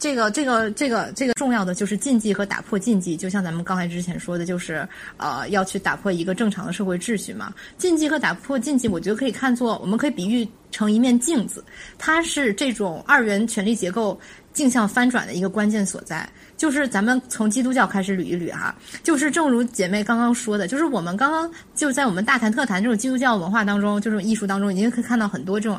[0.03, 4.86] 这个这个这个这个重要的就是禁忌和打破禁忌，就像咱们刚才之前说的，就是
[5.16, 7.55] 呃要去打破一个正常的社会秩序嘛。
[7.78, 11.64] 禁忌和打破禁忌，我觉得可以看作，我们可以比喻成一面镜子，
[11.98, 14.18] 它是这种二元权力结构
[14.53, 16.28] 镜像翻转的一个关键所在。
[16.57, 18.74] 就是咱们从基督教开始捋一捋哈，
[19.05, 25.78] 就是正如姐妹刚刚说的，就是我们刚刚就在我们大谈特谈这种基督教文化当中，就是艺术当中，已经可以看到很多这种。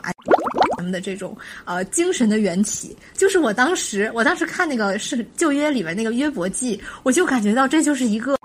[0.84, 8.38] 们的这种呃精神的缘起，就是我当时我当时看那个是旧约里边那个约伯记，我就感觉到这就是一个。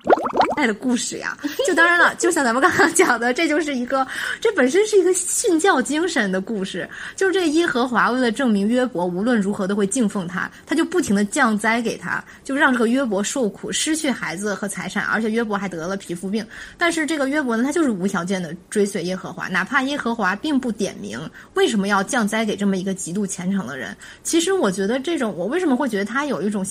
[0.58, 4.04] 爱的故事呀，就当然了，就像咱们刚刚讲的，这就是一个，
[4.40, 6.88] 这本身是一个信教精神的故事。
[7.14, 16.44] 就是这耶和华为了证明约伯无论如何都会敬奉他，他就不停的降灾给他，就让这个约伯受苦，失去孩子和财产，而且约伯还得了皮肤病。
[16.76, 21.20] 但是这个约伯呢，他就是无条件的追随耶和华，哪怕耶和华并不点名
[21.54, 23.96] 为什么要降灾给这么一个极度虔诚的人。
[24.24, 26.66] 其实我觉得这种，我为什么会觉得他有一种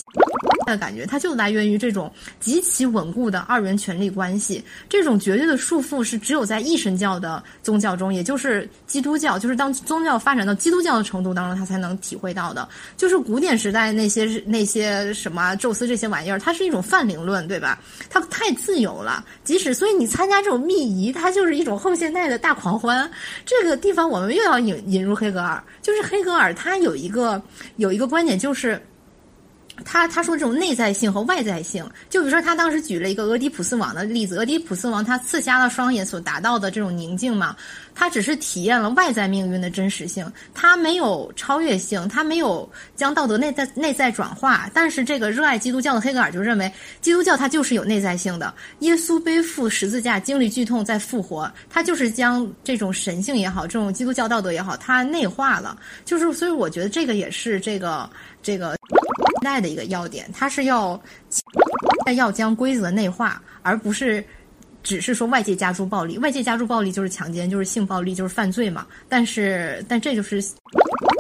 [0.66, 2.12] 的感觉，他就来源于这种
[2.42, 3.76] 极其稳固的二元。
[3.78, 4.63] 权力关系。
[4.89, 12.67] 这种绝对的束缚是只有在一神教的宗教中，也就是基督教，就是当宗教发展到基督教的程度当中，他才能体会到的。
[12.95, 17.80] 就是古典时代那些那些什么宙斯这些玩意儿，它是一种泛灵论，对吧？
[18.09, 23.09] 它太自由了，即使所以你参加这种密仪，它就是一种后现代的大狂欢。
[23.45, 27.41] 这个地方我们又要引引入黑格尔，就是黑格尔他有一个
[27.75, 28.82] 有一个观点就是。
[29.86, 37.55] 他他说这种内在性和外在性，就比如说他当时举了一个俄狄浦斯王的例子，俄狄浦斯王他刺瞎了双眼所达到的这种宁静嘛，
[38.00, 44.70] 他只是体验了外在命运的真实性，他没有超越性，他没有将道德内在内在转化。
[44.72, 46.72] 但是这个热爱基督教的黑格尔就认为，
[47.02, 55.76] 基督教它就是有内在性的，耶稣背负十字架经历剧痛再复活，他就是将这种神性也好，这种基督教道德也好，它内化了。
[56.06, 58.08] 就是所以我觉得这个也是这个
[58.43, 58.78] 这个。
[59.43, 61.00] 代的一个要点，它是要
[62.16, 64.26] 要将规则内化，而不是
[64.88, 66.18] 只是说外界加诸暴力。
[66.20, 68.88] 外界加诸暴力就是强奸，就是性暴力，就是犯罪嘛。
[69.10, 70.42] 但是，但这就是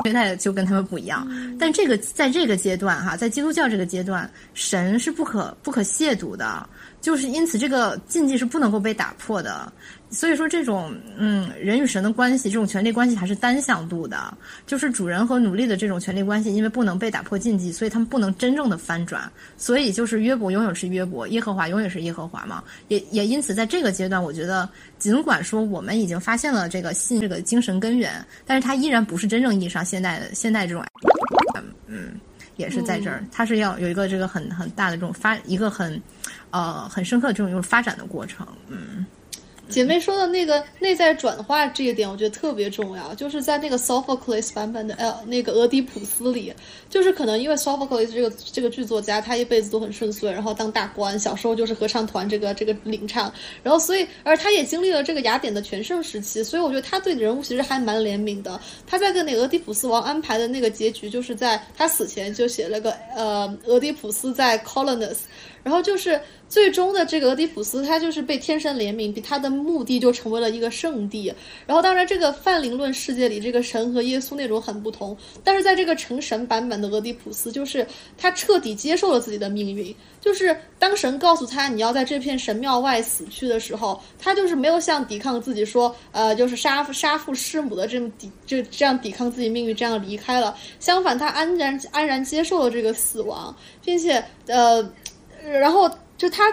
[0.05, 1.27] 现在就跟他们不一样。
[1.59, 6.65] 但这个在这个阶段哈，在基督教这个阶段，神是不可不可亵渎的，
[7.01, 9.69] 就是因此这个禁忌是不能够被打破的。
[10.09, 14.35] 所以说，这种嗯，人与神的关系，这种权力关系还是单向度的，
[14.65, 19.29] 就是主人和奴隶的这种权力关系，因为不能被打破禁忌，所以他们不能真正的翻转。
[19.57, 22.63] 所以，就是约伯永远是约伯，耶和华永远是耶和华嘛。
[22.87, 30.85] 也也因此，在这个阶段，我觉得，尽管说我们已经发现了这个信这个精神根源，但是它依然不是真正意义上现代的现代这种，
[31.85, 32.13] 嗯，
[32.55, 36.01] 也是在这儿，它是要有一个这个很很大的这种发一个很，
[36.51, 39.05] 呃，很深刻的这种就是发展的过程，嗯。
[39.69, 43.13] 姐妹说的那个内在转化这一点，我觉得特别重要。
[43.15, 46.53] 就是在那个 Sophocles 版本的呃那个俄狄浦斯里，
[46.89, 58.59] 就是可能因为 Sophocles 这个这个剧作家，他一辈子都很顺遂，然后当大官，小时候就是合唱团这个这个领唱，然后所以而他也经历了这个雅典的全盛时期，所以我觉得他对人物其实还蛮怜悯的。
[58.85, 65.17] 他在跟那俄狄浦斯王安排的那个结局，就是在他死前就写了个呃俄狄浦斯在 Colonus。
[65.63, 71.33] 然后就是最终的这个俄狄浦斯，他就是被天神怜悯，比他的墓地就成为了一个圣地。
[71.65, 75.17] 然后当然，这个泛灵论世界里，这个神和耶稣那种很不同。
[75.43, 77.85] 但是在这个成神版本的俄狄浦斯，就是
[78.17, 79.95] 他彻底接受了自己的命运。
[80.19, 90.55] 就是当神告诉他你要在这片神庙外死去的时候，他就是没有像抵抗自己说，呃，就是杀杀父弑母的这么抵就这样抵抗自己命运，这样离开了。
[90.79, 94.87] 相反，他安然安然接受了这个死亡，并且呃。
[95.43, 96.43] 然后就他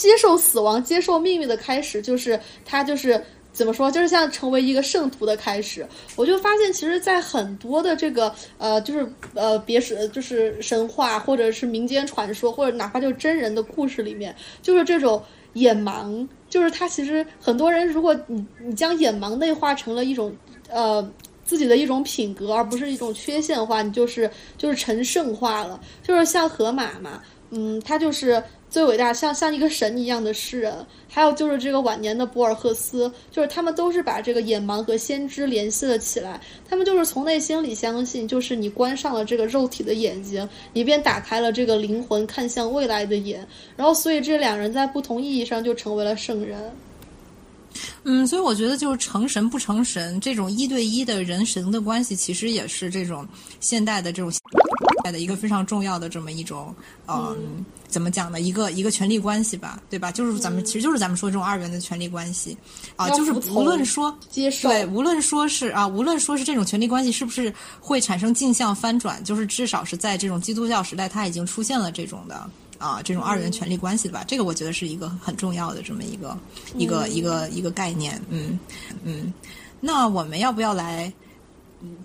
[0.00, 3.22] 接受死亡、接受命运的开始，就是他就是
[3.52, 5.86] 怎么说，就是像成为一个圣徒的开始。
[6.16, 15.22] 我就发现，其实，在很多的这个呃，就是呃，别是就是神话或者是民间传说，或者哪怕就是真人的故事里面，就是这种
[15.52, 20.34] 眼盲，就是他其实很多人，如果你你将眼盲内化成了一种
[20.70, 21.06] 呃
[21.44, 27.20] 自己的一种品格，而不是一种缺陷化，你就是就是成圣化了，就是像河马嘛。
[27.52, 28.40] 嗯，他就是
[28.70, 30.86] 最伟大，像像一个神一样的诗人。
[31.12, 36.40] 还有就是这个晚年的博尔赫斯，就是他们都是把这个眼盲和先知联系了起来。
[36.68, 43.44] 他们就是从内心里相信，就是你关上了这个肉体的眼睛，你便打开了这个灵魂看向未来的眼。
[43.76, 46.70] 然后，所以这两人在不同意义上就成为了圣人。
[48.04, 53.26] 嗯，所以我觉得就是成神不成神这种一对一的人神的关系，其实也是这种
[53.60, 54.30] 现代的这种
[55.02, 55.10] 代。
[55.10, 56.72] 的一个非常重要的这么一种，
[57.08, 58.40] 嗯，怎么讲呢？
[58.40, 60.12] 一个一个权力关系吧，对吧？
[60.12, 62.56] 就是咱们其实就是咱们说这种二元的权力关系
[62.96, 72.48] 啊，就是无论说接受对，无论说是啊，无论说是这种权力关系是不是会产生镜像翻转，就是至少是在这种基督教时代，它已经出现了这种的
[72.80, 74.24] 啊，这种二元权力关系吧。
[74.26, 76.36] 这个我觉得是一个很重要的这么一个
[76.74, 78.20] 一个一个一个概念。
[78.30, 78.58] 嗯
[79.04, 79.32] 嗯，
[79.80, 81.12] 那我们要不要来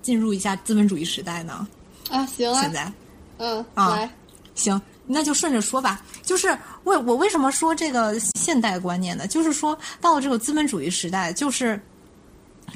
[0.04, 1.66] 进入一下资本主义时代呢？
[2.12, 2.94] 啊，行啊，现在，
[3.38, 4.08] 嗯，啊，
[4.54, 6.04] 行，那就顺着说吧。
[6.22, 9.26] 就是为我为什么说这个现代观念呢？
[9.26, 11.82] 就是说到了这个资本主义时代，就是。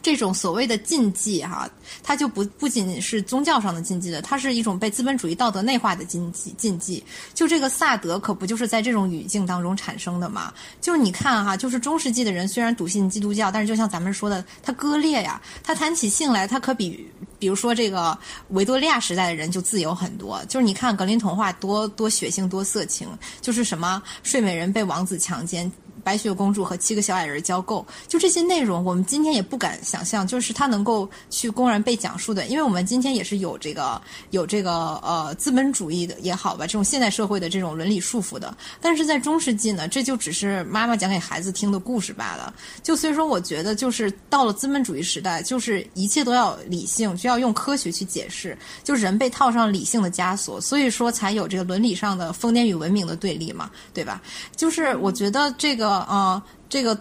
[0.02, 1.70] 这种所谓的禁忌，哈，
[2.02, 6.54] 它就不不仅仅是宗教上的禁忌的，它是一种被资本主义道德内化的禁忌。
[6.58, 7.04] 禁忌，
[7.34, 10.54] 就这个萨德可不就是在这种语境当中产生的吗？
[10.80, 17.08] 就是你看哈，就是中世纪的人虽然笃信基督教，但是就像咱们说的，他割裂呀，他谈起性来，他可比，
[17.38, 18.18] 比如说这个
[18.50, 20.44] 维多利亚时代的人就自由很多。
[20.48, 23.08] 就是你看格林童话多多血腥多色情，
[23.42, 25.70] 就是什么睡美人被王子强奸。
[26.10, 38.58] 白雪公主和七个小矮人交媾，就这些内容，我们今天也不敢想象，就是它能够去公然被讲述的，因为我们今天也是有这个有这个呃资本主义的也好吧，这种现代社会的这种伦理束缚的。
[38.82, 42.52] 但是在中世纪呢，这就只是妈妈讲给孩子听的故事罢了。
[42.82, 54.20] 就所以说，我觉得就是到了资本主义时代，就是一切都要理性，就要用科学去解释，就人被套上理性的枷锁，所以说才有这个伦理上的疯癫与文明的对立嘛，对吧？
[54.56, 56.98] 就是我觉得这个呃，这个，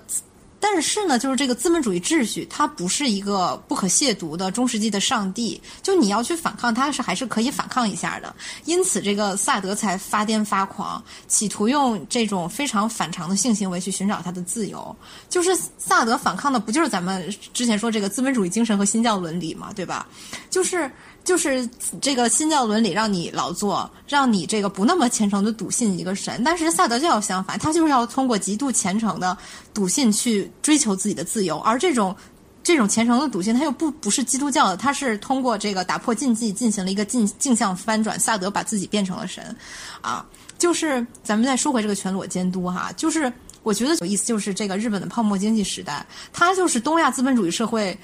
[0.60, 8.34] 但是呢，就是这个资本主义秩序，它不是一个不可亵渎的中世纪的上帝，就你要去反抗，它是还是可以反抗一下的。
[8.64, 14.96] 因此，这个萨德才发癫发狂，企图用这种非常反常的性行为去寻找他的自由。
[15.28, 20.06] 就是萨德反抗的，不就是咱们之前说这个资本主义精神和新教伦理嘛，对吧？
[20.50, 20.90] 就是。
[21.28, 21.68] 就是
[22.00, 26.42] 这个新教伦理让你劳作，让你这个不那么虔诚的笃信一个神。
[26.42, 29.36] 但是萨德教相反，他就是要通过极度虔诚的
[29.74, 31.58] 笃信去追求自己的自由。
[31.58, 32.16] 而这种
[32.62, 38.18] 这种虔诚的笃信，他又不不是基督教的，他是通过这个打破禁忌进行了一个镜镜像翻转。
[38.18, 39.54] 萨德把自己变成了神，
[40.00, 40.24] 啊，
[40.56, 43.30] 就是咱们再说回这个全裸监督哈，就是
[43.62, 47.94] 我觉得有意思，就是这个日本的泡沫经济时代，它就是东亚资本主义社会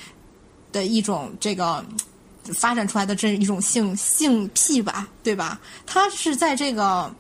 [0.73, 1.83] 的一种这个。
[2.53, 5.61] 发展出来的这一种性性癖吧，对吧？
[5.87, 7.13] 它是在这个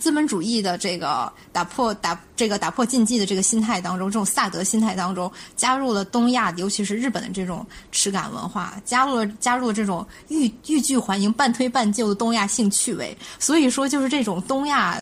[0.00, 13.16] 资本主义的这个打破打这个打破禁忌的这个心态当中，这种萨德心态当中，加入了东亚，尤其是日本的这种耻感文化，加入了加入了这种欲欲拒还迎、半推半就的东亚性趣味。
[13.38, 14.98] 所以说，就是这种东亚，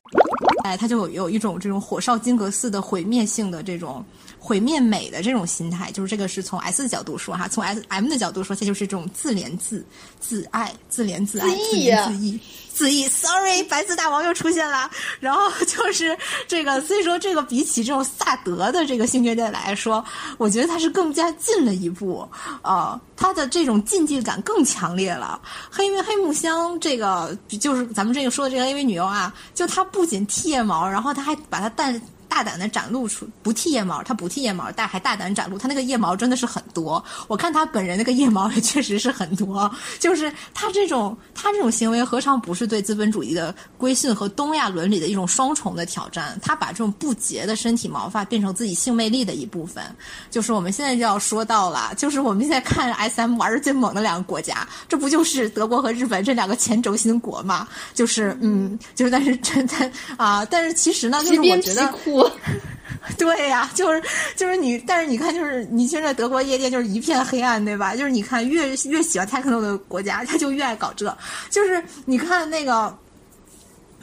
[0.65, 4.05] 哎，它就有有一种这种火烧金阁寺的毁灭性的这种。
[4.44, 9.86] 毁灭美的这种心态，就是这个是从 S 的角度说哈，从 S M 的角度说，它就是这种自怜自
[10.19, 12.40] 自爱、自怜自爱、自怜自意、
[12.74, 13.09] 自意。
[13.09, 14.90] Sorry，白字大王又出现了。
[15.20, 20.05] 然后就是这个，所以说这个比起这种萨德的这个性虐待来说，
[20.39, 22.28] 我觉得它是更加近了一步。
[22.62, 25.40] 呃，它的这种禁忌感更强烈了。
[25.70, 32.01] 黑为黑木香这个就是咱们这个说的这个 AV 女优啊，就她不仅剃腋毛，然后她还把它戴。
[32.32, 37.04] 大胆的展露出不剃腋毛，他不剃腋毛，但还大胆展露，他那个腋毛真的是很多。
[37.28, 39.70] 我看他本人那个腋毛也确实是很多。
[40.00, 46.38] 就是他这种他这种行为，何尝不是对资本主义的规训和东亚伦理的一种双重的挑战？
[46.40, 49.84] 他把这种不洁的身体毛发变成自己性魅力的一部分。
[50.30, 57.68] 就是我们现在就要说到了，就是我们现在看 S M 玩的最猛的两个国家，这不就是德国和日本这两个前轴心国吗？
[57.92, 61.92] 就是嗯，就是但是真的啊，但是其实呢，就是我觉得。
[63.19, 64.01] 对呀，就是
[64.36, 67.97] 就是你，但是你看，就是你现在德国夜店就是一片黑暗，对吧？
[67.97, 71.15] 就是你看，越越喜欢 techno 的国家，他就越爱搞这。
[71.51, 72.97] 就是你看那个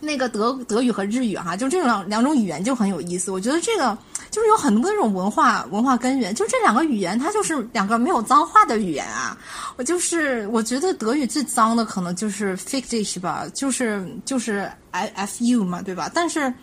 [0.02, 3.32] 那个德德语和日语哈，就这种两两种语言就很有意思。
[3.32, 3.98] 我觉得这个
[4.30, 9.38] 就是有很多那种文化文化根源，就这两个语言，它就是两个没有脏话的语言啊。
[9.78, 16.12] 我就是我觉得德语最脏的可能就是 fictish 吧，就是就是 i f u 嘛，对吧？
[16.14, 16.54] 但是。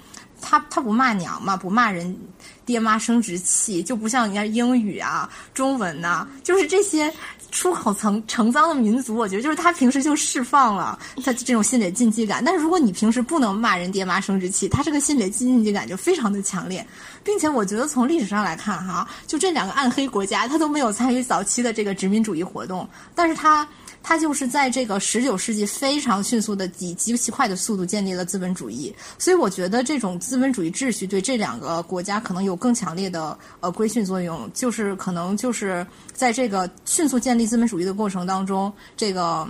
[0.40, 2.16] 他他不骂娘嘛，不骂人
[2.64, 7.12] 爹妈生殖器，就不像人家英语啊、中文呐，就是这些
[7.50, 12.44] 出口成成脏的民族，我觉得就是他平时就释放了他这种心理禁忌感。
[12.44, 16.86] 但是如果你平时不能骂人爹妈生殖器，他这个心理禁忌感就非常的强烈，
[17.24, 23.66] 并且我觉得从历史上来看哈，就这两个暗黑国家，他都没有参与早期的这个殖民主义活动，但是他。
[24.08, 39.44] 它就是在这个十九世纪非常迅速的以极其快的速度建立了资本主义，所以我觉得这种资本主义秩序对这两个国家可能有更强烈的呃规训作用，就是可能就是在这个迅速建立资本主义的过程当中，这个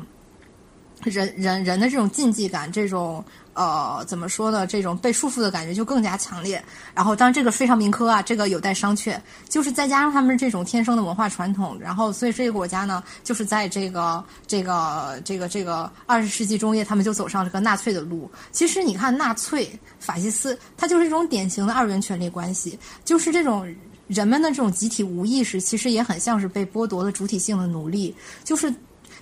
[1.02, 3.24] 人人人的这种禁忌感，这种。
[3.56, 4.66] 呃，怎么说呢？
[4.66, 6.62] 这种被束缚的感觉就更加强烈。
[6.94, 9.18] 然后，当然这个非常民科啊，这个有待商榷。
[9.48, 18.30] 就是再加上他们这种天生的文化传统，然后所以这个国家呢，就是在这个这个这个这个二十世纪中叶，他们就走上这个纳粹的路。
[18.52, 19.66] 其实你看，纳粹、
[19.98, 23.66] 法西斯，它就是一种典型的二元权利关系，就是这种
[24.06, 28.14] 人们的这种集体无意识，其实也很像是被剥夺了主体性的奴隶，
[28.44, 28.70] 就是。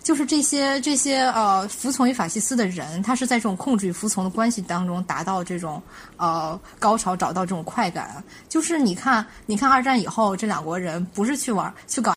[0.05, 5.83] 就是这些这些呃服从于法西斯的人，他是在这种控制与服从的关系当中达到这种
[6.19, 8.23] 呃高潮，找到这种快感。
[8.47, 12.15] 就是你看，你看二战以后，这两国人不是去玩去搞，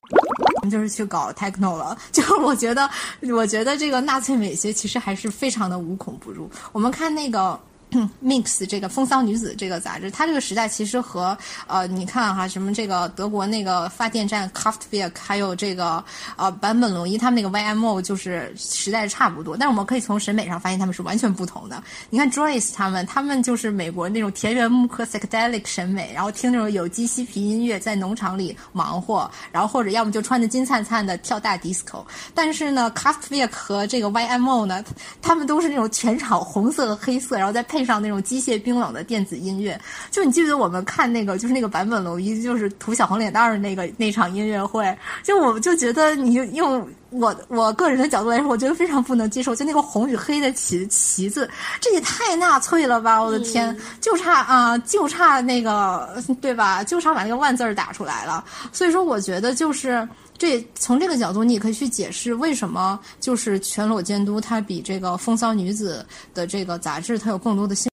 [0.69, 1.97] 就是去搞 techno 了。
[2.11, 2.89] 就我觉得，
[3.33, 6.51] 我觉得这个纳粹美学其实还是非常的无孔不入。
[6.73, 7.57] 我们看那个
[8.21, 11.37] Mix 这个风骚女子这个杂志，它这个时代其实和
[11.67, 16.03] 呃，你看哈，什么这个德国那个发电站 Kraftwerk，还有这个
[16.35, 19.55] 呃坂本龙一他们那个 YMO，就是时代差不多。
[19.55, 21.81] 但是我们可以从审美上发现他们是完全不同的。
[22.09, 32.03] 你看 Joyce 他们，他们就是美国那种田园牧歌 psychedelic 审美，然后听那种有机嬉皮音乐，在农场里忙活，然后或者要么就穿的金灿灿的跳大 disco。
[32.33, 34.83] 但是呢，Kraftwerk 和这个 YMO 呢，
[35.21, 37.76] 他们都是那种全场红色和黑色，然后再配。
[37.77, 39.79] 配上那种机械冰冷的电子音乐，
[40.09, 51.47] 就你记不记得我们看那个，就是那个坂本龙一，就是涂小红脸蛋儿的那个那场音乐会，就我就觉得你用我我个人的角度来说，我觉得非常不能接受，就那个红与黑的旗旗子，
[51.79, 53.21] 这也太纳粹了吧！
[53.21, 56.83] 我的天，就差啊，就差那个对吧？
[56.83, 58.43] 就差把那个万字儿打出来了。
[58.71, 60.07] 所以说，我觉得就是。
[60.37, 67.91] 这从这个角度，你也可以去解释为什么就是全裸监督它比这个风骚女子的这个杂志它有更多的性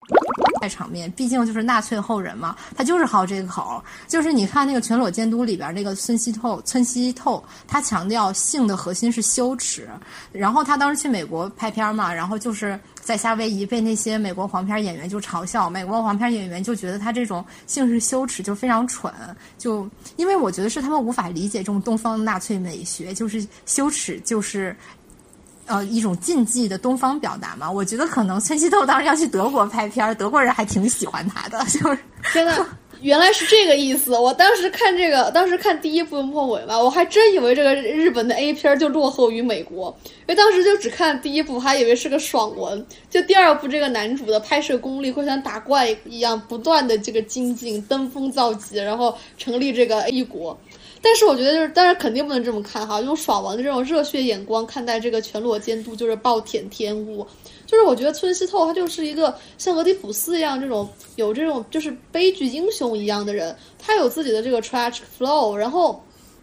[0.60, 1.10] 在场面。
[1.12, 3.82] 毕竟就是纳粹后人嘛，他就是好这个口。
[4.06, 9.88] 就是你看那个全裸监督里边那个村西透，村西透他强调性的核心是羞耻。
[10.32, 12.78] 然后他当时去美国拍片嘛，然后就是。
[13.04, 19.12] 在夏威夷被那些美国黄片演员就嘲笑，美国黄片演员就觉得他这种性是羞耻，就非常蠢。
[19.58, 19.86] 就
[20.16, 24.74] 因为我觉得是他们无法理解这种东方纳粹美学，就是羞耻就是
[25.66, 27.70] 呃一种禁忌的东方表达嘛。
[27.70, 31.98] 我觉得可能崔西豆当时要去德国拍片儿，德国人还挺喜欢他的，就是
[32.32, 32.66] 真的。
[33.04, 42.86] 原来是这个意思，我当时看这个，当时看第一部末尾吧，我还真以为这个日本的 A 片就落后于美国，因为当时就只看第一部，还以为是个爽文。
[43.10, 50.58] 就第二部这个男主的拍摄功力会像打怪一样不断的这个精进，登峰造极，然后成立这个 A 国。
[51.02, 57.26] 但是我觉得就是，当然肯定不能这么看哈，用爽文的这种热血眼光看待这个全裸监督，就是暴殄天物。
[57.74, 66.00] 就是我觉得村西透他就是一个像俄狄浦斯一样这种有这种就是悲剧英雄一样的人，他有自己的这个 tragic flow，然后，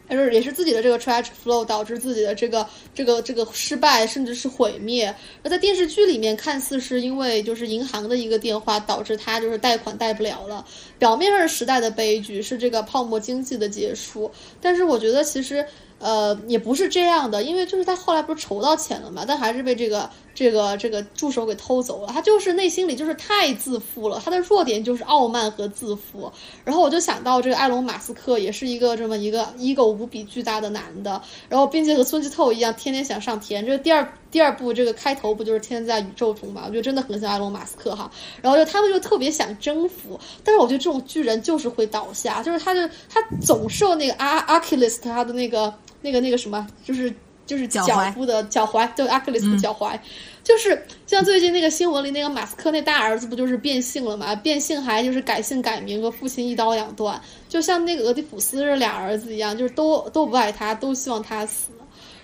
[0.09, 5.15] 就是也是自己的这个 tragic flow 导致自己的这个这个这个失败甚至是毁灭。
[5.41, 10.65] 而在电视剧里面看似是因为就是银行的一个电话导致他就是贷款贷不了了，
[10.99, 14.29] 表面上是时代的悲剧，是这个泡沫经济的结束，
[14.59, 15.65] 但是我觉得其实
[15.99, 20.09] 呃也不是这样的，因为就是他后来不是筹到钱了嘛，但还是被这个。
[20.33, 26.31] 这个这个助手给偷走了，他就是内心里就是太自负了，他的弱点就是傲慢和自负。
[26.63, 33.65] 然后我就想到这个埃隆·马斯克也是一个这么一个 ego 无比巨大的男的，然后并且和孙继透一样，天天想上天。
[33.65, 36.63] 这个第二第二部这个开头不就是天天在宇宙中嘛？
[36.65, 38.09] 我觉得真的很像埃隆·马斯克哈。
[38.41, 47.13] 然后就他们就特别想征服，但是我觉得这种巨人就是会倒下，就是他就他总受那个阿阿克利斯他的那个那个那个什么就是。
[47.45, 49.99] 就是脚部的脚踝，就阿克里斯的脚踝，
[50.43, 54.33] 就是像最近那个新闻里那个马斯克那大儿子不就是变性了嘛？
[54.35, 61.71] 变性还就是改姓改名，和父亲一刀两断，就像那个俄狄浦斯这俩儿子一样，就是都都不爱他，都希望他死。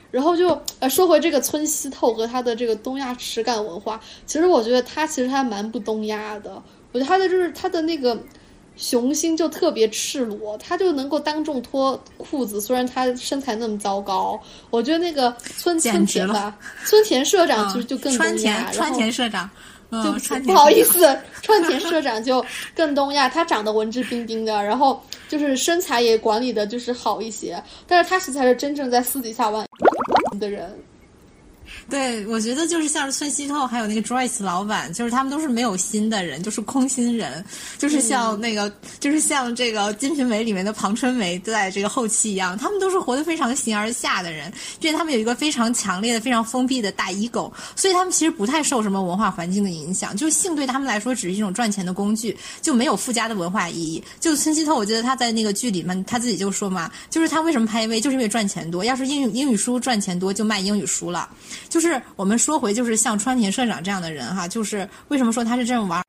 [0.09, 6.61] 然后就呃说回这个村西透和他的这个东亚耻感文化，其实我觉得他其实还蛮不东亚的，
[6.93, 8.17] 我觉得他的就是他的那个。
[8.77, 12.61] 雄心就特别赤裸，他就能够当众脱裤子。
[12.61, 14.39] 虽然他身材那么糟糕，
[14.69, 16.55] 我觉得那个村村田吧，
[16.85, 18.71] 村田社长其实就更东亚。
[18.71, 19.49] 川田社长，
[19.91, 22.45] 就不好意思，川田社长就
[22.75, 23.27] 更东亚。
[23.27, 29.65] 他长得文质彬彬的，然后就是身材也管理的就是好一些，但是他实才是真正在私底下玩
[30.39, 30.77] 的人。
[31.89, 37.43] 对，我觉得就是像是孙熙透，还有那个 Joyce 老板，就是他们都是没有心的人，就是空心人，
[37.77, 38.69] 就是像那个，
[38.99, 44.51] 就是像这个《金瓶梅》里面的庞春梅在这个后期一样，他们都是活得非常形而下的人，
[44.81, 54.03] 并且他们有一个非常强烈的、非常封闭的大 ego，所以他们其实不太受什么文化环境的影响，就是性对他们来说只是一种赚钱的工具，就没有附加的文化意义。
[54.19, 61.29] 就孙熙透，我觉得他在那个剧里面他自己就说嘛，就是他为什么拍 AV，就是因为赚钱多，要是英语英语书赚钱多，就卖英语书了。
[61.69, 66.03] 就就是我们说回，就是像川田社长这样的人哈，就是为什么说他是这种玩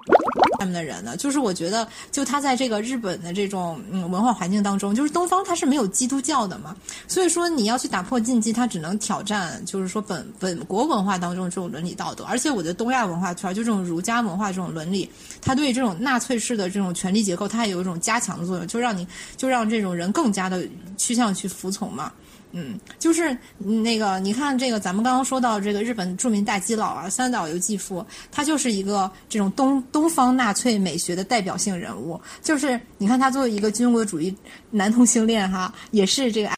[0.59, 1.15] 他们的人呢？
[1.15, 6.75] 就是我觉得，就他在这个日本的这种嗯文化环境当中，就是东方他是没有基督教的嘛，
[7.07, 12.25] 所以说你要去打破禁忌，他只能挑战，就是说本本国文化当中这种伦理道德。
[12.25, 15.07] 而且我觉得东亚文化圈就这种儒家文化这种伦理，
[15.43, 20.67] 它对这种纳粹式的这种权力结构，它也有一种加强的作用，就让你就让这种人更加的
[20.97, 22.11] 趋向去服从嘛。
[22.53, 32.21] 嗯，就是那个，你看这个，咱们刚刚说到这个日本著名大基佬啊，三岛由纪夫，他就是一个这种东东方纳粹美学的代表性人物。
[32.43, 34.35] 就是你看他作为一个军国主义
[34.71, 36.51] 男同性恋哈， 也是这个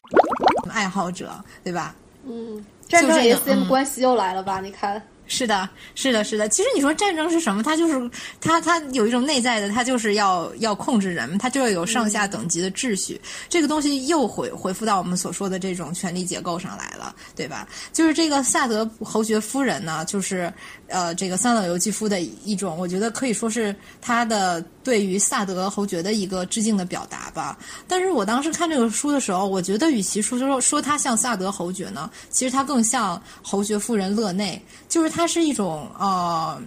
[0.69, 1.95] 爱好者，对吧？
[2.25, 4.61] 嗯，战争 SM 关系又来了吧？
[4.61, 5.01] 你看。
[5.31, 6.49] 是的，是的，是的。
[6.49, 7.63] 其实你说战争是什么？
[7.63, 13.19] 它就是它，它有一种内在的，它就是要要控制人们，它就要有上下等级的秩序。
[13.47, 17.65] 这个东西又回回复到我们所说的这种权力结构上来了，对吧？
[17.93, 20.51] 就是这个萨德侯爵夫人呢，就是
[20.91, 27.57] 呃，这个三岛由纪夫的一种，我觉得可以说是他的对于萨德侯爵的一个致敬的表达吧。
[27.87, 35.31] 但是我当时看这个书的时候，我觉得与其说说说他像萨德侯爵呢，其实他更像侯爵夫人勒内，就是他。
[35.31, 36.61] 是一种呃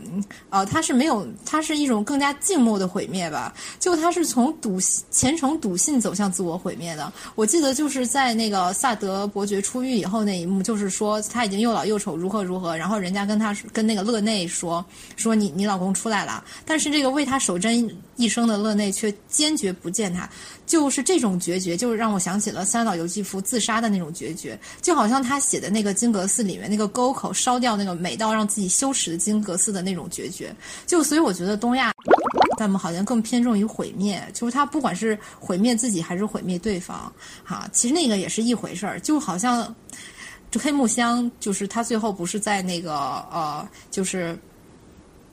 [0.49, 3.53] 呃，他是没有，他是一种更加静默的毁灭吧。
[3.79, 4.81] 就他是从笃
[5.11, 7.13] 虔诚笃信走向自我毁灭的。
[7.35, 12.75] 我记得就是在那个萨德伯爵出狱以后那一幕，就是说他已经又老又丑，如何如何。
[12.75, 14.85] 然后人家跟他跟那个勒乐内说
[15.17, 20.29] 说你你老公出来了，但是这个为他守贞一生的乐内却坚决不见他。
[20.67, 30.55] 就是这种决绝，就是让我想起了三岛由纪夫自杀的那种决绝，就好像他写的那个金阁寺里面那个沟口烧掉那个美到让自己羞耻的金阁寺的那种决绝。
[30.87, 31.93] 就所以我觉得东亚，
[32.57, 37.13] 他们好像更偏重于毁灭，就是他不管是毁灭自己还是毁灭对方，
[37.45, 38.99] 哈，其实那个也是一回事儿。
[39.01, 39.75] 就好像
[40.59, 42.95] 黑木香，就是他最后不是在那个
[43.31, 44.39] 呃，就是。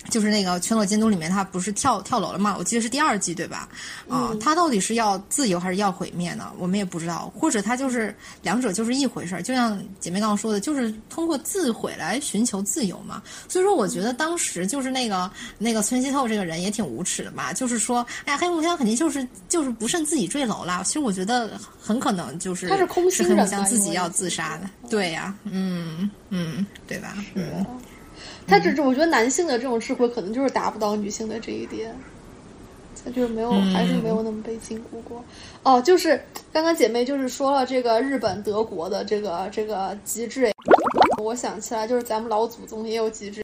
[0.10, 2.56] 就是那个《全裸监督》里面，他不是跳跳楼了嘛？
[2.58, 3.70] 我记得是第二季，对吧？
[4.10, 6.52] 啊，他到底是要自由还是要毁灭呢？
[6.58, 9.42] 我们也不知道，或者他就是两者就是一回事儿。
[9.42, 13.22] 就像姐妹刚刚说的，就是通过自毁来寻求自由嘛。
[13.48, 17.54] 所以说，我觉得当时就是那个那个村西透这个人也挺无耻的嘛。
[17.54, 20.82] 就是说，哎呀，黑木香肯定就是就是不慎自己坠楼了。
[20.86, 24.70] 其实我觉得很可能就是他是空心黑木香自己要自杀的。
[24.90, 27.16] 对呀，嗯嗯，对吧？
[27.36, 27.66] 嗯。
[28.52, 31.96] 他只是我觉得男性的这种智慧可能就是达不到女性的这一点，
[33.02, 35.24] 他就是没有，还是没有那么被禁锢过。
[35.64, 36.22] 哦，就是
[36.52, 40.52] 刚刚姐妹就是说了这个日本德国的这个这个极致，
[41.24, 43.42] 我想起来就是咱们老祖宗也有极致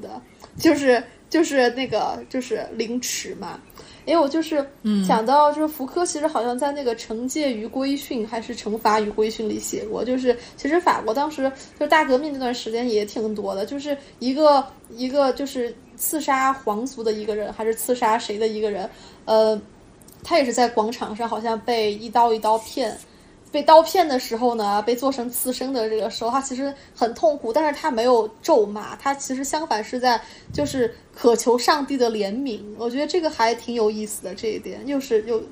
[0.00, 0.08] 的，
[0.56, 3.58] 就是就是那个就是凌迟嘛。
[4.10, 4.56] 因为我就是
[5.06, 11.44] 想到，就是福柯其实好像在那个《惩戒与规训》还是《惩罚与规训》里写过，就是其实法国当时
[11.78, 18.90] 就是大革命那段时间也挺多的，就是一个一个就是刺杀皇族的一个人，还是刺杀谁的一个人，
[19.26, 19.60] 呃，
[20.24, 22.98] 他也是在广场上好像被一刀一刀片。
[23.50, 30.20] 被刀片的时候呢，被做成刺身的这个时候，他其实很痛苦，但是他没有咒骂，他其实相反是在
[30.52, 32.60] 就是渴求上帝的怜悯。
[32.78, 35.42] 我觉得这个还挺有意思的这一点，又是又，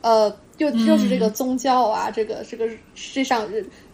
[0.00, 3.48] 呃，又又是这个宗教啊，这个这个实际上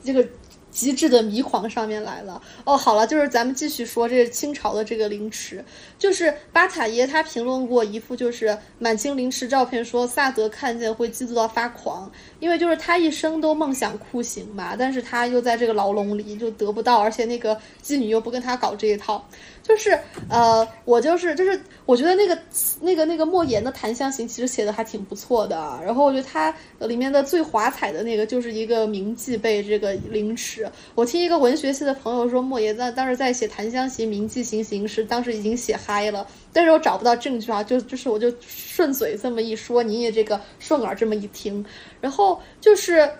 [0.04, 0.26] 这个。
[0.72, 5.62] 极致的迷狂上面来了哦，好了，就是咱们继续说这清朝的这个凌迟，
[5.98, 17.54] 就是巴塔耶他评论过一幅就是满清凌迟照片，说萨德看见会嫉妒到发狂，因为就是他一生都梦想酷刑嘛，但是他又在这个牢笼里就得不到，而且那个
[17.84, 19.22] 妓女又不跟他搞这一套。
[19.62, 19.96] 就是
[20.28, 22.36] 呃，我就是就是，我觉得那个
[22.80, 25.56] 那个那个莫言的《檀香刑》其实写的还挺不错的。
[25.84, 30.61] 然后我觉得他里面的最华彩的那个就是一个名妓被这个凌迟。
[30.94, 41.64] 我听一个文学系的朋友说，莫言在当时在写《檀香刑》名妓行刑时，当时已经写嗨了，但是我找不到证据啊，就就是我就顺嘴这么一说，你也这个顺耳这么一听，
[42.00, 43.10] 然后就是。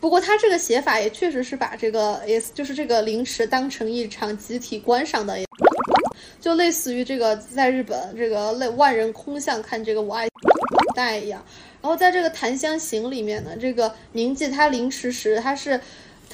[0.00, 5.38] 不过他这个写法也确实是把这个 S 就是这个凌迟当成一场集体观赏的，
[6.38, 10.28] 就类似于这个在日本这个类万人空巷看这个我爱
[10.94, 11.42] 代一样。
[11.80, 15.80] 然后在这个《檀香刑》里面呢，这个铭记他凌迟时，他是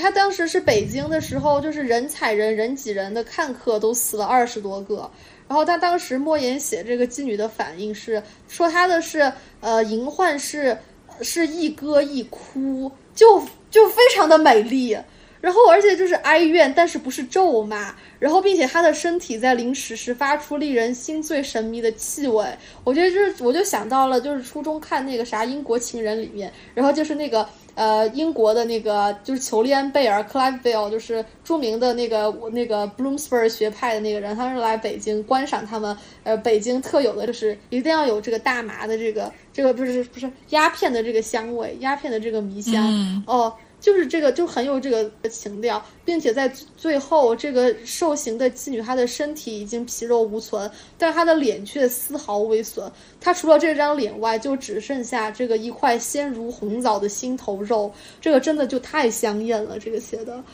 [0.01, 5.09] 他当时是北京的时候，就是人踩人人挤人的看客都死了二十多个。
[5.47, 10.77] 然后他当时莫言写这个妓女的反应是说他的是呃淫患是
[11.21, 13.41] 是一歌一哭就。
[13.71, 14.99] 就非常的美丽，
[15.41, 22.45] 然后而且就是哀怨，但是不是咒骂，然后并且他的身体在临时时发出令人心醉神迷的气味，
[22.83, 27.49] 我觉得就是我就想到了就是初中看那个啥英国情人里面，然后就是那个
[27.81, 39.33] 呃英国的那个就是裘利安贝尔 Cliveville，就是著名的那个那个 Bloomsbury 学派的那个人，他是来北京观赏他们呃北京特有的就是一定要有这个大麻的这个。
[39.53, 46.47] 这个不是不是鸦片的这个香味，鸦片的这个迷香哦，就是这个就很有这个情调，并且在
[46.77, 52.91] 最后这个受刑的妓女，她的身体已经皮肉无存，但是她的脸却丝毫未损，
[53.21, 60.45] 她除了这张脸外，就只剩下这个一块鲜如红枣的心头肉，这个真的就太香艳了，这个写的，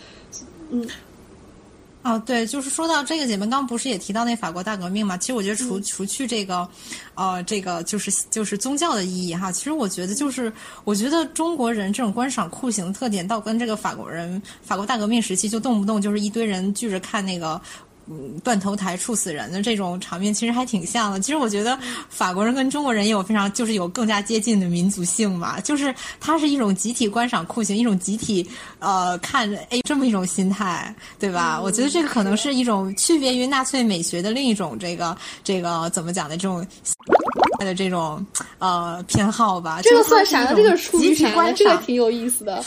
[0.71, 0.89] 嗯。
[2.07, 5.17] 哦，对，就是说到这个姐妹，刚不是也提到那法国大革命嘛？
[5.17, 6.69] 其实我觉得除除去这个，
[7.17, 9.51] 呃，这个就是就是宗教的意义哈。
[9.51, 10.53] 其实我觉得就是，
[10.85, 17.61] 我觉得中国人这种观赏酷刑的特点，倒跟这个法国人法国大革命时期就动不动就是一堆人聚着看那个。
[18.45, 21.21] 断头台处死人的这种场面，其实还挺像的。
[21.21, 21.79] 其实我觉得
[22.09, 31.61] 法国人跟中国人也有非常就是有更加接近的民族性嘛，就是它是一种集体观赏酷刑，一种集体呃看哎这么一种心态，对吧？
[31.61, 36.67] 我觉得这个可能是一种区别于纳粹美学的另一种这个这个怎么讲的这种
[37.59, 38.25] 的这种
[38.59, 39.81] 呃偏好吧。
[39.83, 40.53] 这个算啥呢？
[40.55, 42.65] 这个出集体观这个挺有意思的。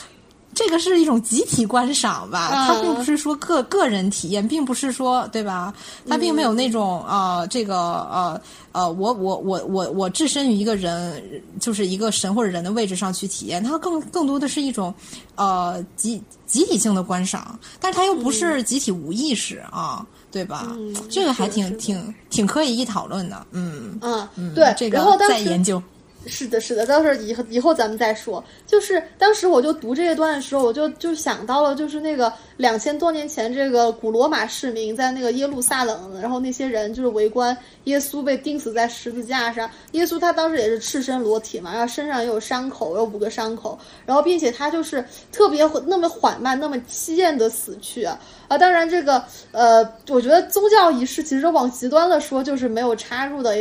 [0.59, 5.73] 这个是一种集体观赏吧，它并不是说个个人体验，并不是说对吧？
[6.05, 8.41] 它并没有那种呃，这个呃
[8.73, 11.23] 呃，我我我我我置身于一个人，
[11.61, 14.93] 就是一个神或者人的位置上去体验，它更更多的是一种
[15.35, 20.75] 呃集集体性的观赏，但是它又不是集体无意识啊，对吧？
[21.09, 25.81] 这个还挺挺挺可以一讨论的，嗯嗯，对，这个然后再研究。
[26.25, 28.43] 是的，是的，到时候以后以后咱们再说。
[28.67, 39.69] 就是当时我就读这一段的时候，我就就想到了，就是那个两千多年前，这个古罗马市民在那个耶路撒冷，然后那些人就是围观耶稣被钉死在十字架上。
[39.93, 48.19] 耶稣他当时也是赤身裸体嘛，然后身上也有伤口，有五个伤口，然后并且他就是特别那么缓慢、那么凄艳的死去啊。
[48.59, 53.55] 当然这个呃，我觉得宗教仪式其实往极端了说，就是没有插入的。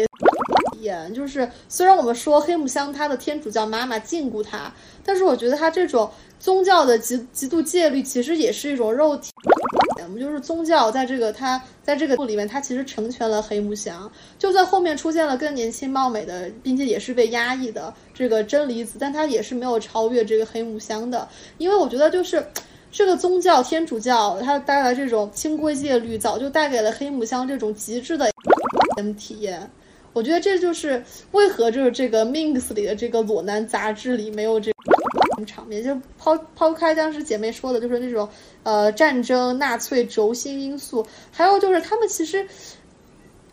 [0.83, 4.73] 演就是，虽然我们说黑木香她的天主教妈妈禁锢她，
[5.05, 9.31] 但是我觉得她这种宗教的极极度戒律，其实也是一种肉体。
[10.03, 14.11] 我们就是宗教在这个他在这个部里面，他其实成全了黑木香。
[14.39, 21.29] 就算后面出现了更年轻貌美的，并且也是被压抑的这个真离子，但他也是没有超越这个黑木香的。
[21.59, 22.43] 因为我觉得就是
[22.91, 28.33] 这个宗教天主教，它带来这种清规戒律，早就带给了黑木香这种极致的
[29.19, 29.71] 体验。
[30.19, 31.01] 我觉得这就是
[31.31, 34.73] 为何就是这个《Minx》里的这个裸男杂志里没有这
[35.47, 38.29] 场面，就抛抛开当时姐妹说的，就是那种
[38.65, 42.45] 呃战争、纳粹轴心因素，还有就是他们其实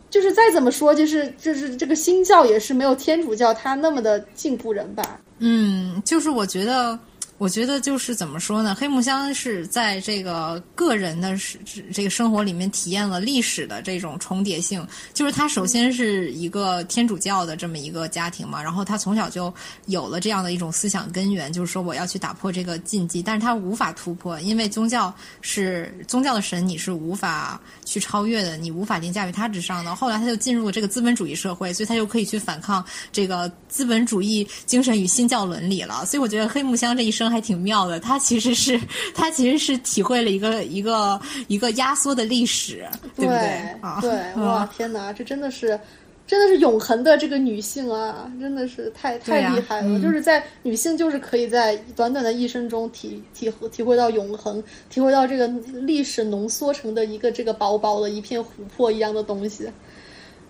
[0.09, 5.21] 就是再怎么说，就是就是这个新教也是没有天主教他那么的进步人吧。
[5.37, 6.97] 嗯，就是我觉得。
[7.37, 8.73] 我觉得就是怎么说呢？
[8.73, 11.59] 黑木香是在这个个人的是
[11.93, 14.87] 这个生活里面体验了历史的这种重叠性。
[15.13, 19.53] 就是他首先是一个天主教的这么一个家庭嘛，然后他从小就
[19.87, 29.93] 有了这样的一种思想根源，就是说我要去打破这个禁忌，但是他无法突破，因为宗教是宗教的神，你是无法去超越的，你无法凌驾于他之上的。
[29.93, 32.81] 后来他就进入了这个资本主义社会，所以他就可以去反抗
[33.11, 36.05] 这个资本主义精神与新教伦理了。
[36.05, 37.24] 所以我觉得黑木香这一生。
[37.29, 38.79] 还挺妙的，他其实是
[39.13, 42.85] 他其实是体会了一个一个一个压缩的历史，
[43.15, 44.01] 对不对？
[44.01, 45.79] 对， 哇，天哪，这真的是
[46.27, 49.99] 真的是永恒的这个女性啊，真的是太太厉害了！
[49.99, 58.45] 就是在女性就是可以在短短的一生中体体体会到永恒，体会到这个历史浓缩成的一个这个薄薄的一片琥
[58.75, 59.69] 珀一样的东西。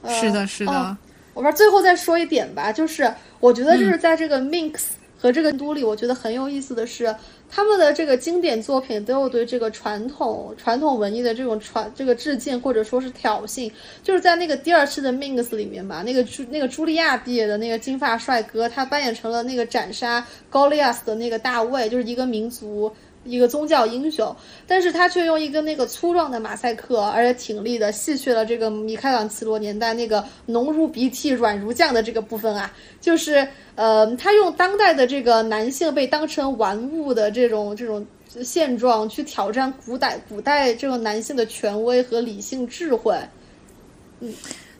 [0.07, 0.97] 是的，是的。
[1.33, 4.83] 我说最后再说一点吧，就是我觉得就是在这个 mix。
[5.25, 7.15] 和这个都里，我觉得很有意思的是，
[7.49, 13.71] 他们的这个经典作品都有对这个传统传统文艺的这种传这个致敬，或者说是挑衅。
[14.03, 22.95] 就是在那个第二期的《Mings》里面吧，那个朱那个茱莉亚毕业的那个金发帅哥，他扮演成了那个斩杀高利亚斯的那个大卫，就是一个民族。
[23.25, 24.33] 一个宗教英雄，
[24.65, 32.71] 但是他却用一个那个粗壮的马赛克，而且挺立的，戏谑了这个米开朗基罗年代那个浓如鼻涕、软如酱的这个部分啊，
[33.01, 33.45] 就是
[33.75, 38.05] 呃，他用当代的这个男性被当成玩物的这种这种
[38.43, 43.17] 现状去挑战古代古代这个男性的权威和理性智慧，
[44.19, 44.33] 嗯。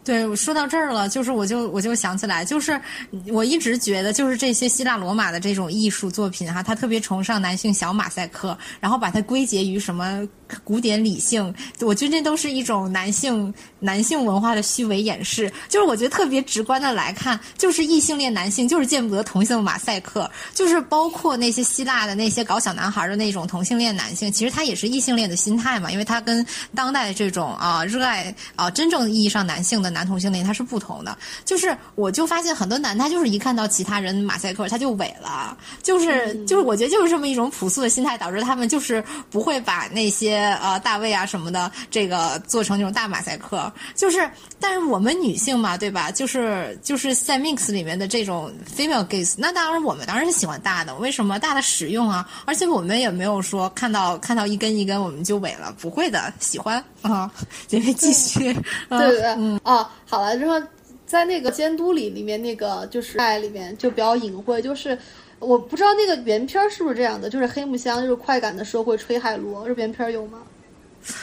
[0.06, 2.80] 对，我说到这儿了，就是我就我就想起来，就是
[3.28, 10.22] 我一直觉得，就是这些希腊罗马的这种艺术作品哈，他特别崇尚男性小马赛克，然后把它归结于什么
[10.64, 15.52] 古典理性，我觉得这都是一种男性男性文化的虚伪掩饰。
[15.68, 26.46] 就是我觉得特别直观的来看，就是异性恋男性就是见不得同性马赛克，就是包括那些希腊的那些搞小男孩的那种同性恋男性，其实他也是异性恋的心态嘛，因为他跟
[26.76, 29.96] 当代的这种啊热爱啊真正意义上男性的。
[29.96, 39.02] 男同性恋他是不同的，就是我就发现很多男他就是一看到其他人马赛克他就萎了，就是就是我觉得就是这么一种朴素的心态导致他们就是
[39.32, 44.30] 不会把那些呃大卫啊什么的这个做成那种大马赛克，就是
[44.60, 46.12] 但是我们女性嘛对吧？
[46.12, 52.28] 就是就是在 mix 里面的这种 female gaze，那当然我们当然是喜欢大的，为什么大的实用啊？
[52.46, 57.32] 而且我们也没有说看到看到一根一根我们就萎了，不会的，喜欢啊，
[57.68, 58.54] 姐妹继续，
[58.90, 59.88] 对对对，嗯哦。
[60.08, 60.62] 好了，之后
[61.06, 64.98] 在那个监督里里面，那个就是爱里面就比较隐晦，就是
[65.46, 70.40] 我不知道那个原片是不是这样的，就是黑木香就是快感的社会吹海螺，这原片有吗？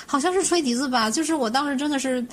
[0.06, 2.24] 好像是吹笛子吧，就是我当时真的是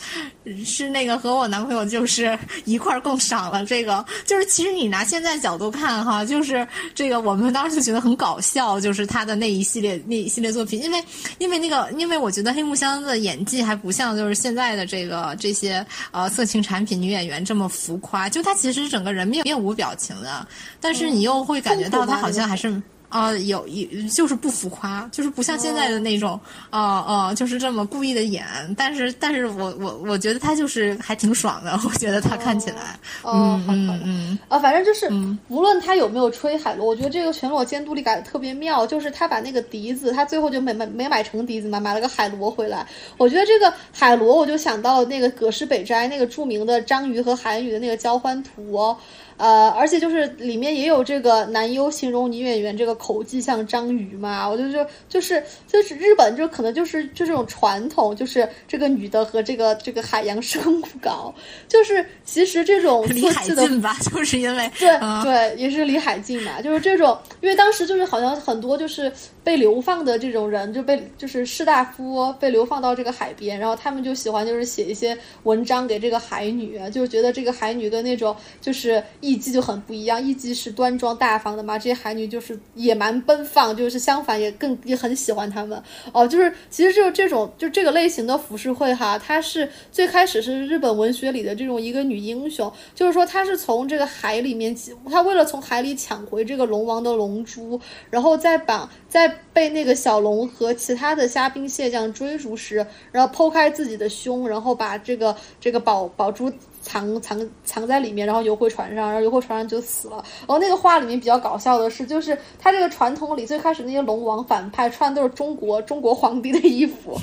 [0.65, 11.03] 是那个和我男朋友就是 一块儿共赏了这个，就是其实你拿现在角度看哈，就是这个我们当时就觉得很搞笑，就是他的那一系列那一系列作品，因为
[11.37, 20.47] 因为那个因为我觉得黑木香的演技还不像就是现在的这个这些呃色情产品女演员这么浮夸，就她其实整个人面面无表情的，
[20.79, 22.81] 但是你又会感觉到她好像还是。
[23.09, 26.39] 啊，有一就是不浮夸，就是不像现在的那种，
[26.71, 28.45] 哦哦，就是这么故意的演。
[28.77, 31.79] 但是，但是我我我觉得他就是还挺爽的。
[31.83, 35.09] 我觉得他看起来，嗯嗯嗯，啊，反正就是，
[35.47, 38.85] 无论他有没有吹海螺，我觉得这个全裸监督力改的特别妙。
[38.85, 42.85] 就是他把那个笛子，他最后就没没没买成笛子嘛，买了个海螺回来。
[43.17, 48.95] 我觉得这个海螺，我就想到了那个葛饰北斋那个著名的章鱼和韩鱼的那个交欢图。
[49.39, 61.33] 呃，而且就是里面也有这个男优形容女演员这个口技像章鱼嘛，我就就就是就是日本就可能就是就这种传统，就是这个女的和这个这个海洋生物搞，
[61.69, 64.89] 就是其实这种 离海近吧，就是因为对
[65.23, 69.09] 对也是离海近嘛，就是这种，因为当时就是好像很多就是
[69.43, 79.03] 被流放的这种人就被就是士大夫被流放到这个海边，然后他们就喜欢就是写一些文章给这个海女，就觉得这个海女跟那种就是。
[79.21, 85.81] 艺妓就很不一样，艺妓是端庄大方的嘛，这些海女就是野蛮奔放，就是相反也更也很喜欢他们
[86.13, 94.75] 哦，就是其实就是这种就这个类型的浮世绘哈，它是最开始是日本文学里的这种一个女英雄，就是说她是从这个海里面，
[95.09, 97.79] 她为了从海里抢回这个龙王的龙珠，
[98.09, 106.51] 然后再把在被那个小龙和其他的虾兵蟹将追逐时，然后剖开自己的胸，然后把这个这个宝宝珠。
[106.81, 110.23] 藏藏藏在里面，然后游回船上，然后游回船上就死了。
[110.39, 117.19] 然后那个画里面比较搞笑的是，就是他这个传统里最开始那些龙王反派穿的都是中国中国皇帝的衣服，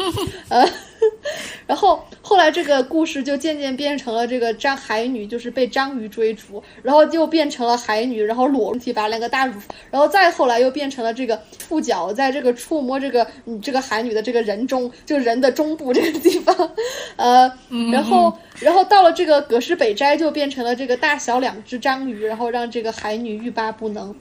[0.51, 0.63] 呃，
[1.66, 9.55] 然后后来这个故事就渐渐变成了这个章海女就是被章鱼追逐，然后又变成了海女，然后裸体把两个大乳，
[9.90, 13.27] 然后再后来又变成了这个触角在这个触摸这个
[13.62, 16.70] 这个海女的这个人中，就人的中部这个地方，
[17.16, 17.53] 呃，
[17.93, 18.36] 然后。
[18.59, 24.16] 然后到了这个葛饰北斋，就变成了这个大小两只章鱼，然后让这个海女欲罢不能。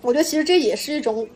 [0.00, 1.28] 我觉得其实这也是一种，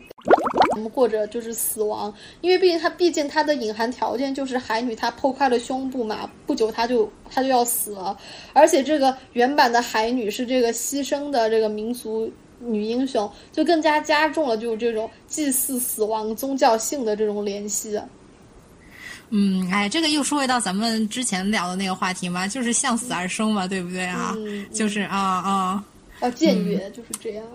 [0.75, 8.17] 我们过着就是死亡，因为毕竟它毕竟它的隐含条件就是海女她剖开了胸部嘛，不久她就她就要死了。
[8.53, 17.99] 而且这个原版的海女是这个牺牲的这个民族女英雄，就更加加重了就是这种祭祀死亡宗教性的这种联系。
[19.29, 24.35] 嗯，哎，这个又说回到咱们之前聊的那个话题嘛，就是向死而生嘛，对不对啊？
[24.73, 25.83] 就是啊啊，
[26.21, 27.45] 要僭越就是这样。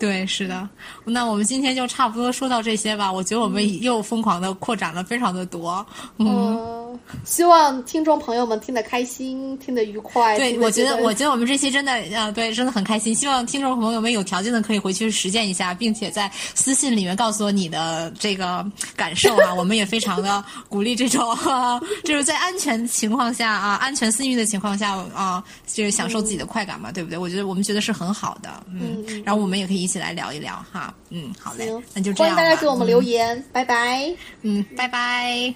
[0.00, 0.66] 对，是的。
[1.04, 3.12] 那我们今天就差不多说到这些吧。
[3.12, 5.86] 我觉得我们又疯狂的扩展了非常的多。
[6.16, 10.38] 嗯，希望听众朋友们听得开心，听得愉快。
[10.38, 13.14] 对，我觉得，我觉得我们这期真的，呃，对，真的很开心。
[13.14, 18.64] 希望听众朋友们有条件的可以回去实践一下，并且在私信里面告诉我你的这个
[18.96, 19.52] 感受啊。
[19.52, 21.36] 我们也非常的鼓励这种，
[22.04, 27.18] 就是在安全情况下啊，安全私域的情况下啊，就是享受自己的快感嘛，对不对？
[27.18, 28.48] 我觉得我们觉得是很好的。
[28.72, 30.94] 嗯，然后我们也可以一起来聊一聊哈。
[31.10, 32.36] 嗯，好嘞，那就这样。
[32.36, 34.14] 欢迎大家给我们留言，拜拜。
[34.42, 35.52] 嗯，拜拜。